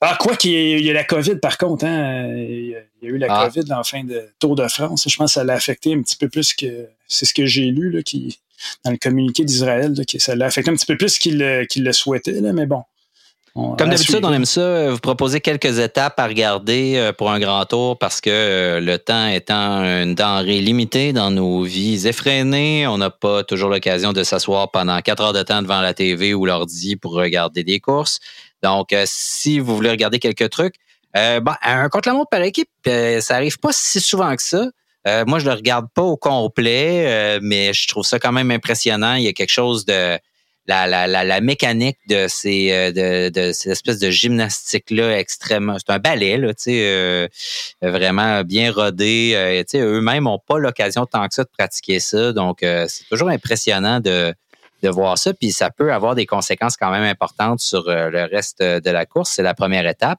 ah, 0.00 0.16
quoi 0.20 0.36
qu'il 0.36 0.50
y, 0.52 0.88
ait 0.88 0.92
la 0.92 1.04
COVID, 1.04 1.36
par 1.36 1.56
contre, 1.56 1.86
hein, 1.86 2.34
il 2.36 2.68
y 2.68 2.74
a 2.76 3.08
eu 3.08 3.16
la 3.16 3.26
ah. 3.30 3.48
COVID 3.48 3.72
en 3.72 3.82
fin 3.82 4.04
de 4.04 4.28
Tour 4.38 4.54
de 4.54 4.68
France. 4.68 5.08
Je 5.08 5.16
pense 5.16 5.30
que 5.30 5.34
ça 5.34 5.44
l'a 5.44 5.54
affecté 5.54 5.94
un 5.94 6.02
petit 6.02 6.16
peu 6.16 6.28
plus 6.28 6.52
que. 6.54 6.88
C'est 7.08 7.24
ce 7.24 7.32
que 7.32 7.46
j'ai 7.46 7.66
lu 7.66 7.90
là, 7.90 8.02
qui, 8.02 8.38
dans 8.84 8.90
le 8.90 8.98
communiqué 8.98 9.44
d'Israël, 9.44 9.94
que 10.06 10.18
ça 10.18 10.34
l'a 10.34 10.46
affecté 10.46 10.70
un 10.70 10.74
petit 10.74 10.86
peu 10.86 10.96
plus 10.96 11.18
qu'il 11.18 11.38
le 11.38 11.92
souhaitait, 11.92 12.40
là, 12.40 12.52
mais 12.52 12.66
bon. 12.66 12.82
Comme 13.56 13.88
d'habitude, 13.88 14.22
on 14.22 14.32
aime 14.34 14.44
ça, 14.44 14.60
euh, 14.60 14.90
vous 14.92 14.98
proposer 14.98 15.40
quelques 15.40 15.78
étapes 15.78 16.20
à 16.20 16.26
regarder 16.26 16.96
euh, 16.96 17.12
pour 17.14 17.30
un 17.30 17.40
grand 17.40 17.64
tour 17.64 17.98
parce 17.98 18.20
que 18.20 18.28
euh, 18.30 18.80
le 18.80 18.98
temps 18.98 19.28
étant 19.28 19.82
une 19.82 20.14
denrée 20.14 20.60
limitée 20.60 21.14
dans 21.14 21.30
nos 21.30 21.62
vies 21.62 22.06
effrénées, 22.06 22.86
on 22.86 22.98
n'a 22.98 23.08
pas 23.08 23.44
toujours 23.44 23.70
l'occasion 23.70 24.12
de 24.12 24.22
s'asseoir 24.24 24.70
pendant 24.70 25.00
quatre 25.00 25.22
heures 25.22 25.32
de 25.32 25.42
temps 25.42 25.62
devant 25.62 25.80
la 25.80 25.94
TV 25.94 26.34
ou 26.34 26.44
l'ordi 26.44 26.96
pour 26.96 27.12
regarder 27.12 27.64
des 27.64 27.80
courses. 27.80 28.20
Donc, 28.66 28.92
euh, 28.92 29.04
si 29.06 29.60
vous 29.60 29.76
voulez 29.76 29.90
regarder 29.90 30.18
quelques 30.18 30.50
trucs, 30.50 30.74
euh, 31.16 31.40
un 31.62 31.88
contre-la-montre 31.88 32.30
par 32.30 32.42
équipe, 32.42 32.68
euh, 32.88 33.20
ça 33.20 33.36
arrive 33.36 33.60
pas 33.60 33.70
si 33.72 34.00
souvent 34.00 34.34
que 34.34 34.42
ça. 34.42 34.66
moi, 35.24 35.38
je 35.38 35.46
le 35.46 35.52
regarde 35.52 35.86
pas 35.94 36.02
au 36.02 36.16
complet, 36.16 37.38
mais 37.40 37.72
je 37.72 37.86
trouve 37.86 38.04
ça 38.04 38.18
quand 38.18 38.32
même 38.32 38.50
impressionnant. 38.50 39.14
Il 39.14 39.22
y 39.22 39.28
a 39.28 39.32
quelque 39.32 39.52
chose 39.52 39.84
de 39.84 40.18
la, 40.66 41.06
la, 41.06 41.24
la, 41.24 41.40
mécanique 41.40 41.98
de 42.08 42.26
ces 42.28 42.70
euh, 42.72 42.90
de, 42.90 43.28
de 43.28 43.52
cette 43.52 43.72
espèce 43.72 43.98
de 43.98 44.10
gymnastique 44.10 44.90
là 44.90 45.18
extrêmement 45.18 45.76
c'est 45.78 45.92
un 45.92 45.98
ballet 45.98 46.38
là 46.38 46.54
tu 46.54 46.64
sais 46.64 46.80
euh, 46.84 47.28
vraiment 47.82 48.42
bien 48.42 48.72
rodé 48.72 49.32
euh, 49.34 49.60
tu 49.60 49.78
sais 49.78 49.80
eux-mêmes 49.80 50.24
n'ont 50.24 50.38
pas 50.38 50.58
l'occasion 50.58 51.06
tant 51.06 51.26
que 51.28 51.34
ça 51.34 51.44
de 51.44 51.50
pratiquer 51.56 52.00
ça 52.00 52.32
donc 52.32 52.58
c'est 52.62 53.08
toujours 53.08 53.28
impressionnant 53.28 54.00
de 54.00 54.34
de 54.82 54.88
voir 54.88 55.18
ça 55.18 55.32
puis 55.34 55.52
ça 55.52 55.70
peut 55.70 55.92
avoir 55.92 56.14
des 56.14 56.26
conséquences 56.26 56.76
quand 56.76 56.90
même 56.90 57.04
importantes 57.04 57.60
sur 57.60 57.84
le 57.86 58.28
reste 58.30 58.62
de 58.62 58.90
la 58.90 59.06
course 59.06 59.30
c'est 59.30 59.42
la 59.42 59.54
première 59.54 59.86
étape 59.86 60.18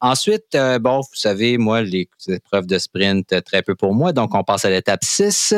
ensuite, 0.00 0.56
bon, 0.80 1.00
vous 1.00 1.14
savez, 1.14 1.56
moi, 1.56 1.82
les 1.82 2.08
épreuves 2.26 2.66
de 2.66 2.78
sprint, 2.78 3.44
très 3.44 3.62
peu 3.62 3.76
pour 3.76 3.94
moi. 3.94 4.12
Donc, 4.12 4.34
on 4.34 4.42
passe 4.42 4.64
à 4.64 4.70
l'étape 4.70 5.04
6. 5.04 5.54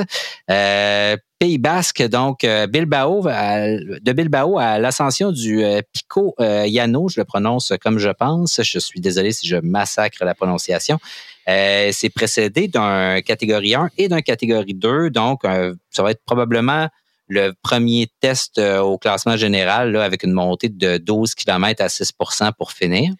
Pays 1.44 1.58
Basque, 1.58 2.02
donc 2.04 2.44
euh, 2.44 2.66
Bilbao, 2.66 3.22
de 3.22 4.12
Bilbao 4.12 4.58
à 4.58 4.78
l'ascension 4.78 5.32
du 5.32 5.62
euh, 5.62 5.82
Pico 5.92 6.34
euh, 6.40 6.64
Yano, 6.66 7.08
je 7.08 7.20
le 7.20 7.24
prononce 7.24 7.72
comme 7.82 7.98
je 7.98 8.08
pense. 8.08 8.62
Je 8.62 8.78
suis 8.78 9.00
désolé 9.00 9.32
si 9.32 9.46
je 9.46 9.56
massacre 9.56 10.24
la 10.24 10.34
prononciation. 10.34 10.98
c'est 11.46 12.10
précédé 12.14 12.68
d'un 12.68 13.20
catégorie 13.20 13.74
1 13.74 13.90
et 13.98 14.08
d'un 14.08 14.22
catégorie 14.22 14.72
2, 14.72 15.10
donc 15.10 15.42
ça 15.90 16.02
va 16.02 16.12
être 16.12 16.22
probablement 16.24 16.88
le 17.28 17.52
premier 17.62 18.08
test 18.20 18.58
au 18.58 18.98
classement 18.98 19.36
général 19.36 19.96
avec 19.96 20.22
une 20.22 20.32
montée 20.32 20.68
de 20.68 20.98
12 20.98 21.34
km 21.34 21.82
à 21.82 21.86
6% 21.86 22.52
pour 22.58 22.72
finir. 22.72 23.12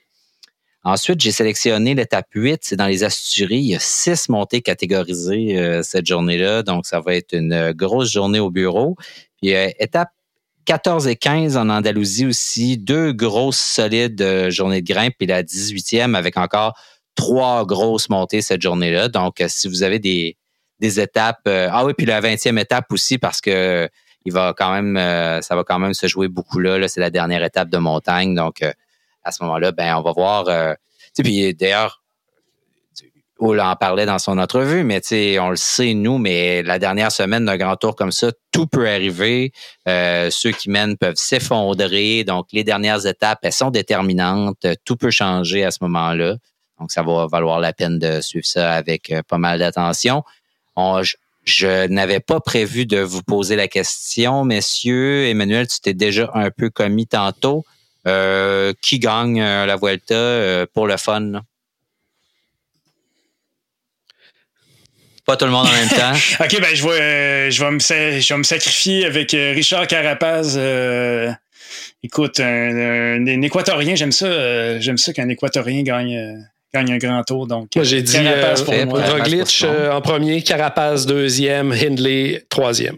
Ensuite, 0.87 1.19
j'ai 1.23 1.33
sélectionné 1.33 1.95
l'étape 1.95 2.27
8, 2.35 2.59
c'est 2.61 2.77
dans 2.77 2.87
les 2.87 3.05
Asturies. 3.05 3.57
Il 3.57 3.69
y 3.69 3.75
a 3.75 3.81
six 3.81 4.29
montées 4.29 4.61
catégorisées 4.61 5.59
euh, 5.59 5.83
cette 5.83 6.07
journée-là, 6.07 6.63
donc 6.63 6.85
ça 6.85 7.01
va 7.01 7.15
être 7.15 7.33
une 7.33 7.55
euh, 7.55 7.73
grosse 7.73 8.13
journée 8.13 8.39
au 8.39 8.51
bureau. 8.51 8.95
Puis 9.41 9.55
euh, 9.55 9.71
étape 9.79 10.11
14 10.67 11.07
et 11.07 11.17
15 11.17 11.57
en 11.57 11.71
Andalousie 11.71 12.27
aussi, 12.27 12.77
deux 12.77 13.15
grosses 13.15 13.57
solides 13.57 14.51
journées 14.51 14.83
de 14.83 14.93
grimpe, 14.93 15.15
puis 15.17 15.27
la 15.27 15.43
18e 15.43 16.15
avec 16.15 16.37
encore 16.37 16.75
trois 17.15 17.65
grosses 17.65 18.11
montées 18.11 18.43
cette 18.43 18.61
journée-là. 18.61 19.09
Donc, 19.09 19.43
si 19.47 19.69
vous 19.69 19.83
avez 19.83 19.99
des, 19.99 20.37
des 20.81 21.01
étapes, 21.01 21.47
ah 21.47 21.85
oui, 21.85 21.95
puis 21.97 22.07
la 22.07 22.21
20e 22.21 22.59
étape 22.59 22.87
aussi 22.91 23.19
parce 23.19 23.41
que 23.41 23.89
il 24.27 24.33
va 24.33 24.55
quand 24.57 24.73
même, 24.73 24.97
ça 25.43 25.55
va 25.55 25.65
quand 25.65 25.79
même 25.79 25.95
se 25.95 26.07
jouer 26.07 26.29
beaucoup 26.29 26.59
là. 26.59 26.79
là 26.79 26.89
c'est 26.89 27.01
la 27.01 27.11
dernière 27.11 27.45
étape 27.45 27.69
de 27.69 27.79
montagne, 27.79 28.35
donc 28.35 28.63
à 29.25 29.33
ce 29.33 29.43
moment-là, 29.43 29.73
ben 29.73 29.97
on 29.97 30.03
va 30.03 30.13
voir. 30.13 30.49
Euh, 30.49 30.75
puis 31.19 31.55
d'ailleurs, 31.55 32.03
on 33.41 33.59
en 33.59 33.75
parlait 33.75 34.07
dans 34.07 34.19
son 34.19 34.39
entrevue, 34.39 34.85
mais 34.85 35.01
on 35.41 35.51
le 35.51 35.57
sait, 35.57 35.95
nous, 35.95 36.19
mais 36.19 36.63
la 36.63 36.79
dernière 36.79 37.11
semaine 37.11 37.45
d'un 37.45 37.57
grand 37.57 37.77
tour 37.77 37.97
comme 37.97 38.13
ça, 38.13 38.31
tout 38.53 38.67
peut 38.67 38.89
arriver. 38.89 39.53
Euh, 39.89 40.29
ceux 40.31 40.53
qui 40.53 40.71
mènent 40.71 40.97
peuvent 40.97 41.17
s'effondrer. 41.17 42.23
Donc, 42.25 42.47
les 42.53 42.63
dernières 42.63 43.07
étapes, 43.07 43.41
elles 43.43 43.53
sont 43.53 43.71
déterminantes. 43.71 44.67
Tout 44.85 44.97
peut 44.97 45.11
changer 45.11 45.65
à 45.65 45.73
ce 45.73 45.79
moment-là. 45.83 46.37
Donc, 46.79 46.93
ça 46.93 47.03
va 47.03 47.27
valoir 47.27 47.61
la 47.61 47.73
peine 47.73 47.99
de 47.99 48.21
suivre 48.21 48.47
ça 48.47 48.73
avec 48.73 49.11
euh, 49.11 49.23
pas 49.27 49.39
mal 49.39 49.59
d'attention. 49.59 50.23
Je, 50.77 51.87
n'avais 51.89 52.21
pas 52.21 52.41
prévu 52.41 52.87
de 52.87 53.01
vous 53.01 53.23
poser 53.23 53.57
la 53.57 53.69
question, 53.69 54.45
messieurs. 54.45 55.27
Emmanuel, 55.27 55.67
tu 55.69 55.81
t'es 55.81 55.95
déjà 55.95 56.31
un 56.35 56.51
peu 56.51 56.71
commis 56.71 57.07
tantôt. 57.07 57.65
Euh, 58.07 58.75
qui 58.83 58.99
gagne 58.99 59.41
euh, 59.41 59.65
la 59.65 59.77
Vuelta 59.77 60.15
euh, 60.15 60.67
pour 60.75 60.87
le 60.87 60.99
fun? 60.99 61.41
Pas 65.25 65.39
tout 65.39 65.47
le 65.47 65.51
monde 65.51 65.67
en 65.67 65.73
même 65.73 65.89
temps. 65.89 66.13
OK, 66.45 66.61
ben 66.61 66.75
je 66.75 66.87
vais, 66.87 67.51
je 67.51 67.65
vais 67.65 68.37
me 68.37 68.43
sacrifier 68.43 69.07
avec 69.07 69.31
Richard 69.31 69.87
Carapaz. 69.87 70.59
écoute, 72.03 72.41
un, 72.41 73.25
Équatorien, 73.25 73.95
j'aime 73.95 74.13
ça. 74.13 74.79
j'aime 74.81 74.99
ça 74.99 75.15
qu'un 75.15 75.31
Équatorien 75.31 75.83
gagne 75.83 76.47
gagne 76.75 76.93
un 76.93 76.99
grand 76.99 77.23
tour. 77.23 77.47
Donc, 77.47 77.69
moi, 77.75 77.85
j'ai 77.85 78.03
dit 78.03 78.17
Roglic 78.19 79.65
en 79.93 80.01
premier, 80.01 80.43
Carapaz 80.43 81.07
deuxième, 81.07 81.73
Hindley 81.73 82.45
troisième. 82.49 82.97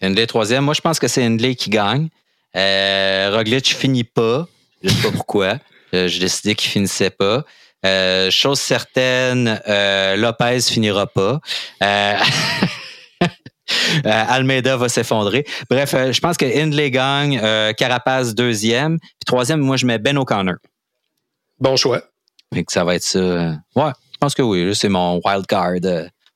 Hindley 0.00 0.26
troisième. 0.26 0.64
Moi, 0.64 0.74
je 0.74 0.80
pense 0.80 0.98
que 0.98 1.08
c'est 1.08 1.24
Hindley 1.24 1.54
qui 1.56 1.70
gagne. 1.70 2.08
Euh, 2.56 3.30
Roglic 3.34 3.74
finit 3.74 4.04
pas. 4.04 4.46
Je 4.82 4.90
sais 4.90 5.02
pas 5.02 5.10
pourquoi. 5.16 5.58
Euh, 5.94 6.08
J'ai 6.08 6.20
décidé 6.20 6.54
qu'il 6.54 6.70
finissait 6.70 7.10
pas. 7.10 7.44
Euh, 7.84 8.30
chose 8.30 8.60
certaine, 8.60 9.60
euh, 9.68 10.16
Lopez 10.16 10.60
finira 10.62 11.06
pas. 11.06 11.40
Euh, 11.82 12.14
Almeida 14.04 14.76
va 14.76 14.88
s'effondrer. 14.88 15.44
Bref, 15.68 15.94
je 16.10 16.20
pense 16.20 16.36
que 16.36 16.46
Hindley 16.46 16.90
gagne, 16.90 17.40
Carapaz 17.76 18.34
deuxième, 18.34 18.98
puis 18.98 19.24
troisième, 19.26 19.60
moi 19.60 19.76
je 19.76 19.86
mets 19.86 19.98
Ben 19.98 20.16
O'Connor. 20.16 20.56
Bon 21.60 21.76
choix. 21.76 22.02
que 22.52 22.62
ça 22.68 22.84
va 22.84 22.94
être 22.94 23.02
ça. 23.02 23.20
Ouais, 23.76 23.92
je 24.12 24.18
pense 24.20 24.34
que 24.34 24.42
oui. 24.42 24.74
C'est 24.74 24.88
mon 24.88 25.20
wild 25.24 25.46
card, 25.46 25.74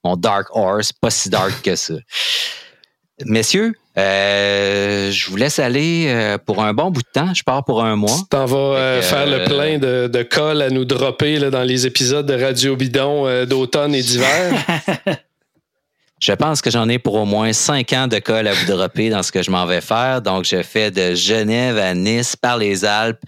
mon 0.05 0.17
dark 0.17 0.49
horse, 0.51 0.93
pas 0.93 1.11
si 1.11 1.29
dark 1.29 1.63
que 1.63 1.77
ça. 1.77 1.95
Messieurs, 3.25 3.75
euh, 3.99 5.11
je 5.11 5.29
vous 5.29 5.37
laisse 5.37 5.59
aller 5.59 6.07
euh, 6.09 6.39
pour 6.39 6.63
un 6.63 6.73
bon 6.73 6.91
bout 6.91 7.03
de 7.03 7.09
temps. 7.13 7.35
Je 7.35 7.43
pars 7.43 7.65
pour 7.65 7.83
un 7.83 7.97
mois. 7.97 8.17
Tu 8.17 8.29
t'en 8.31 8.47
vas 8.47 8.57
euh, 8.57 9.03
faire 9.03 9.27
le 9.27 9.45
plein 9.45 9.79
de, 9.79 10.07
de 10.07 10.23
cols 10.23 10.63
à 10.63 10.71
nous 10.71 10.85
dropper 10.85 11.39
là, 11.39 11.51
dans 11.51 11.65
les 11.65 11.87
épisodes 11.87 12.27
de 12.27 12.41
Radio 12.41 12.77
Bidon 12.77 13.45
d'automne 13.45 13.95
et 13.95 14.03
d'hiver. 14.03 14.55
Je 16.21 16.33
pense 16.33 16.63
que 16.63 16.71
j'en 16.71 16.89
ai 16.89 16.99
pour 16.99 17.15
au 17.15 17.25
moins 17.25 17.53
cinq 17.53 17.93
ans 17.93 18.09
de 18.09 18.19
colle 18.19 18.49
à 18.49 18.53
vous 18.53 18.67
dropper 18.67 19.09
dans 19.09 19.23
ce 19.23 19.31
que 19.31 19.43
je 19.43 19.51
m'en 19.51 19.67
vais 19.67 19.81
faire. 19.81 20.21
Donc, 20.21 20.45
je 20.45 20.63
fais 20.63 20.91
de 20.91 21.15
Genève 21.15 21.79
à 21.79 21.95
Nice 21.95 22.35
par 22.35 22.59
les 22.59 22.85
Alpes. 22.85 23.23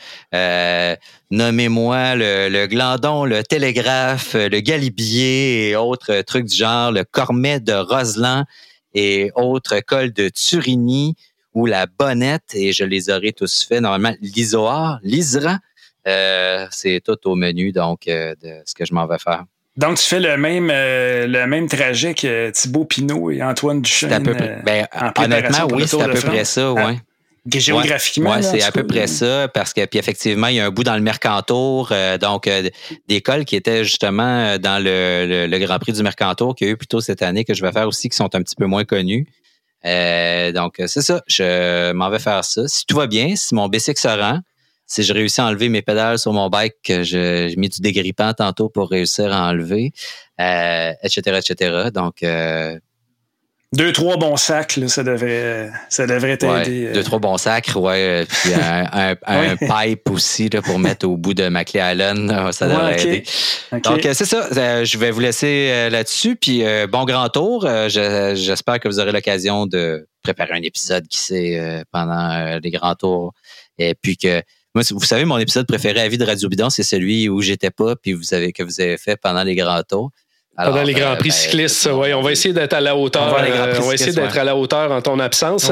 Nommez-moi 1.31 2.17
le, 2.17 2.49
le, 2.49 2.67
Glandon, 2.67 3.25
le 3.25 3.45
Télégraphe, 3.45 4.35
le 4.35 4.61
Galibier 4.61 5.69
et 5.69 5.77
autres 5.77 6.23
trucs 6.23 6.47
du 6.47 6.57
genre, 6.57 6.91
le 6.91 7.05
Cormet 7.05 7.61
de 7.61 7.75
Roseland 7.75 8.45
et 8.95 9.31
autres 9.37 9.79
cols 9.81 10.13
de 10.13 10.29
Turini 10.29 11.15
ou 11.55 11.67
la 11.67 11.87
bonnette, 11.87 12.55
et 12.55 12.73
je 12.73 12.85
les 12.85 13.11
aurai 13.11 13.33
tous 13.33 13.65
faits. 13.65 13.81
Normalement, 13.81 14.17
l'isoar, 14.21 14.99
l'isra, 15.03 15.59
euh, 16.07 16.67
c'est 16.71 17.01
tout 17.05 17.19
au 17.29 17.35
menu 17.35 17.73
donc 17.73 18.09
euh, 18.09 18.35
de 18.43 18.63
ce 18.65 18.75
que 18.75 18.85
je 18.85 18.95
m'en 18.95 19.07
vais 19.07 19.19
faire. 19.19 19.45
Donc, 19.81 19.97
tu 19.97 20.05
fais 20.05 20.21
le 20.21 20.37
même, 20.37 20.69
euh, 20.71 21.27
le 21.27 21.47
même 21.47 21.67
trajet 21.67 22.13
que 22.13 22.51
Thibaut 22.51 22.85
Pinot 22.85 23.31
et 23.31 23.43
Antoine 23.43 23.81
Duchesne. 23.81 24.13
À 24.13 24.21
peu 24.21 24.35
près, 24.35 24.61
ben, 24.63 24.87
honnêtement, 25.17 25.69
oui, 25.73 25.89
c'est 25.89 26.03
à 26.03 26.09
peu 26.09 26.21
près 26.21 26.45
ça, 26.45 26.73
oui. 26.73 26.99
Géographiquement. 27.47 28.35
Oui, 28.37 28.43
c'est 28.43 28.63
à 28.63 28.71
peu 28.71 28.87
près 28.87 29.07
ça, 29.07 29.49
parce 29.49 29.73
que 29.73 29.87
puis 29.87 29.99
effectivement, 29.99 30.49
il 30.49 30.57
y 30.57 30.61
a 30.61 30.67
un 30.67 30.71
bout 30.71 30.85
dans 30.85 30.95
le 30.95 31.01
Mercantour, 31.01 31.89
euh, 31.91 32.19
donc 32.19 32.47
euh, 32.47 32.69
des 33.09 33.23
cols 33.23 33.47
qui 33.47 33.57
étaient 33.57 33.83
justement 33.83 34.23
euh, 34.23 34.59
dans 34.59 34.79
le, 34.83 35.47
le, 35.47 35.59
Grand 35.59 35.79
Prix 35.79 35.95
du 35.95 36.03
Mercantour 36.03 36.55
qu'il 36.55 36.67
y 36.67 36.71
a 36.71 36.75
eu 36.75 36.77
plus 36.77 36.87
tôt 36.87 37.01
cette 37.01 37.23
année, 37.23 37.47
que 37.47 37.55
je 37.55 37.63
vais 37.63 37.73
faire 37.73 37.89
aussi, 37.89 38.11
qui 38.11 38.17
sont 38.17 38.35
un 38.35 38.43
petit 38.43 38.57
peu 38.57 38.67
moins 38.67 38.85
connus. 38.85 39.27
donc, 39.83 40.75
c'est 40.87 41.01
ça, 41.01 41.23
je 41.29 41.93
m'en 41.93 42.11
vais 42.11 42.19
faire 42.19 42.45
ça. 42.45 42.69
Si 42.69 42.85
tout 42.87 42.97
va 42.97 43.07
bien, 43.07 43.35
si 43.37 43.55
mon 43.55 43.69
bicycle 43.69 43.99
se 43.99 44.09
rend, 44.09 44.41
si 44.91 45.05
je 45.05 45.13
réussis 45.13 45.41
à 45.41 45.47
enlever 45.47 45.69
mes 45.69 45.83
pédales 45.83 46.19
sur 46.19 46.33
mon 46.33 46.49
bike, 46.49 46.93
j'ai 47.03 47.55
mis 47.57 47.69
du 47.69 47.81
dégrippant 47.81 48.35
tantôt 48.35 48.69
pour 48.69 48.91
réussir 48.91 49.33
à 49.33 49.49
enlever, 49.49 49.93
etc., 50.37 51.39
etc. 51.39 51.91
Donc, 51.95 52.25
deux, 53.73 53.93
trois 53.93 54.17
bons 54.17 54.37
sacs, 54.37 54.79
là, 54.79 54.89
ça 54.89 55.05
devrait, 55.05 55.71
ça 55.89 56.05
devrait 56.05 56.37
t'aider. 56.37 56.89
Euh. 56.89 56.93
deux, 56.93 57.05
trois 57.05 57.21
bons 57.21 57.37
sacs, 57.37 57.71
ouais. 57.77 58.27
Puis 58.29 58.53
un, 58.53 59.15
un, 59.27 59.57
pipe 59.57 60.11
aussi 60.11 60.49
là, 60.49 60.61
pour 60.61 60.81
mettre 60.81 61.07
au 61.07 61.17
bout 61.17 61.35
de 61.35 61.47
ma 61.47 61.65
clé 61.65 61.79
Allen, 61.79 62.51
ça 62.51 62.67
devrait 62.67 63.01
aider. 63.01 63.23
Donc, 63.71 64.05
euh, 64.05 64.13
c'est 64.13 64.25
ça. 64.25 64.49
Euh, 64.57 64.85
je 64.85 64.99
vais 64.99 65.13
vous 65.13 65.21
laisser 65.21 65.89
là-dessus. 65.89 66.35
Puis, 66.35 66.65
bon 66.91 67.05
grand 67.05 67.29
tour. 67.29 67.69
J'espère 67.89 68.81
que 68.81 68.89
vous 68.89 68.99
aurez 68.99 69.13
l'occasion 69.13 69.67
de 69.67 70.09
préparer 70.25 70.55
un 70.55 70.63
épisode 70.63 71.07
qui 71.07 71.19
sait 71.19 71.85
pendant 71.93 72.59
les 72.61 72.71
grands 72.71 72.97
tours. 72.97 73.35
Et 73.79 73.95
puis 73.95 74.17
que 74.17 74.43
moi, 74.75 74.85
vous 74.91 75.05
savez, 75.05 75.25
mon 75.25 75.39
épisode 75.39 75.67
préféré 75.67 76.01
à 76.01 76.09
vie 76.09 76.19
de 76.19 76.25
Radio 76.25 76.49
Bidon, 76.49 76.71
c'est 76.71 76.83
celui 76.83 77.29
où 77.29 77.41
j'étais 77.41 77.71
pas, 77.71 77.97
puis 77.97 78.13
vous 78.13 78.35
avez 78.35 78.53
que 78.53 78.63
vous 78.63 78.81
avez 78.81 78.97
fait 78.99 79.17
pendant 79.17 79.43
les 79.43 79.57
grands 79.57 79.83
tours. 79.83 80.11
Pendant 80.57 80.83
les 80.83 80.93
Grands 80.93 81.17
Prix 81.17 81.31
euh, 81.31 81.33
ben, 81.33 81.39
cyclistes, 81.39 81.87
ouais, 81.87 82.13
on 82.13 82.23
va 82.23 82.33
essayer 82.33 82.53
d'être 82.53 82.75
à 82.75 82.81
la 82.81 82.95
hauteur. 82.97 83.29
On 83.29 83.83
va, 83.87 83.95
essayer 83.95 84.13
d'être 84.13 84.37
à 84.37 84.45
la 84.45 84.57
hauteur 84.57 84.93
en 84.93 85.01
ton 85.01 85.19
absence. 85.19 85.71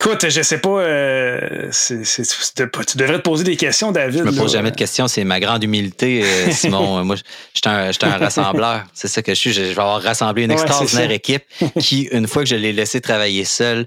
Écoute, 0.00 0.28
je 0.28 0.42
sais 0.42 0.58
pas, 0.58 0.78
euh, 0.78 1.70
tu 1.72 2.98
devrais 2.98 3.18
te 3.18 3.22
poser 3.22 3.42
des 3.42 3.56
questions, 3.56 3.90
David. 3.90 4.20
Je 4.20 4.24
me 4.24 4.32
pose 4.32 4.52
jamais 4.52 4.70
de 4.70 4.76
questions, 4.76 5.08
c'est 5.08 5.24
ma 5.24 5.40
grande 5.40 5.64
humilité, 5.64 6.22
euh, 6.22 6.50
Simon. 6.52 7.04
Moi, 7.04 7.16
je 7.16 7.22
suis 7.52 8.06
un, 8.06 8.16
rassembleur. 8.16 8.84
C'est 8.94 9.08
ça 9.08 9.22
que 9.22 9.34
je 9.34 9.40
suis. 9.40 9.52
Je, 9.52 9.62
vais 9.62 9.70
avoir 9.70 10.00
rassemblé 10.00 10.44
une 10.44 10.52
extraordinaire 10.52 11.10
équipe 11.10 11.42
qui, 11.80 12.02
une 12.12 12.28
fois 12.28 12.44
que 12.44 12.48
je 12.48 12.54
l'ai 12.54 12.72
laissé 12.72 13.00
travailler 13.00 13.44
seul, 13.44 13.86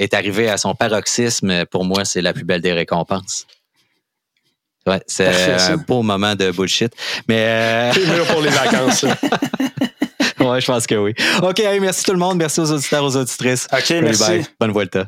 est 0.00 0.14
arrivé 0.14 0.48
à 0.48 0.56
son 0.56 0.74
paroxysme. 0.74 1.64
Pour 1.66 1.84
moi, 1.84 2.04
c'est 2.04 2.22
la 2.22 2.32
plus 2.32 2.44
belle 2.44 2.62
des 2.62 2.72
récompenses. 2.72 3.46
Ouais, 4.86 5.00
c'est 5.06 5.28
un 5.28 5.76
beau 5.76 6.02
moment 6.02 6.34
de 6.34 6.50
bullshit. 6.50 6.92
Mais. 7.28 7.44
Euh... 7.46 8.24
pour 8.24 8.40
les 8.40 8.48
vacances. 8.48 9.04
ouais, 10.40 10.60
je 10.60 10.66
pense 10.66 10.86
que 10.86 10.94
oui. 10.94 11.14
OK, 11.42 11.62
merci 11.80 12.02
tout 12.02 12.12
le 12.12 12.18
monde. 12.18 12.38
Merci 12.38 12.60
aux 12.60 12.72
auditeurs, 12.72 13.04
aux 13.04 13.16
auditrices. 13.16 13.68
OK, 13.72 13.90
merci. 14.02 14.22
Bye. 14.22 14.46
Bonne 14.58 14.72
Vuelta. 14.72 15.06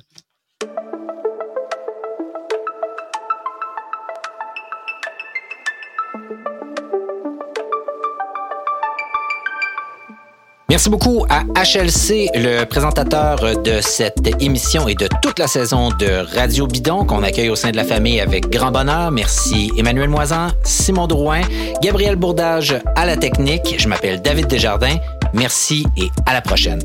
Merci 10.72 10.88
beaucoup 10.88 11.26
à 11.28 11.42
HLC, 11.42 12.30
le 12.34 12.64
présentateur 12.64 13.36
de 13.62 13.82
cette 13.82 14.42
émission 14.42 14.88
et 14.88 14.94
de 14.94 15.06
toute 15.20 15.38
la 15.38 15.46
saison 15.46 15.90
de 15.90 16.24
Radio 16.34 16.66
Bidon 16.66 17.04
qu'on 17.04 17.22
accueille 17.22 17.50
au 17.50 17.56
sein 17.56 17.72
de 17.72 17.76
la 17.76 17.84
famille 17.84 18.18
avec 18.22 18.48
grand 18.48 18.70
bonheur. 18.70 19.10
Merci 19.10 19.70
Emmanuel 19.76 20.08
Moisan, 20.08 20.48
Simon 20.64 21.06
Drouin, 21.06 21.42
Gabriel 21.82 22.16
Bourdage 22.16 22.74
à 22.96 23.04
la 23.04 23.18
technique. 23.18 23.74
Je 23.76 23.86
m'appelle 23.86 24.22
David 24.22 24.46
Desjardins. 24.46 24.96
Merci 25.34 25.84
et 25.98 26.08
à 26.24 26.32
la 26.32 26.40
prochaine. 26.40 26.80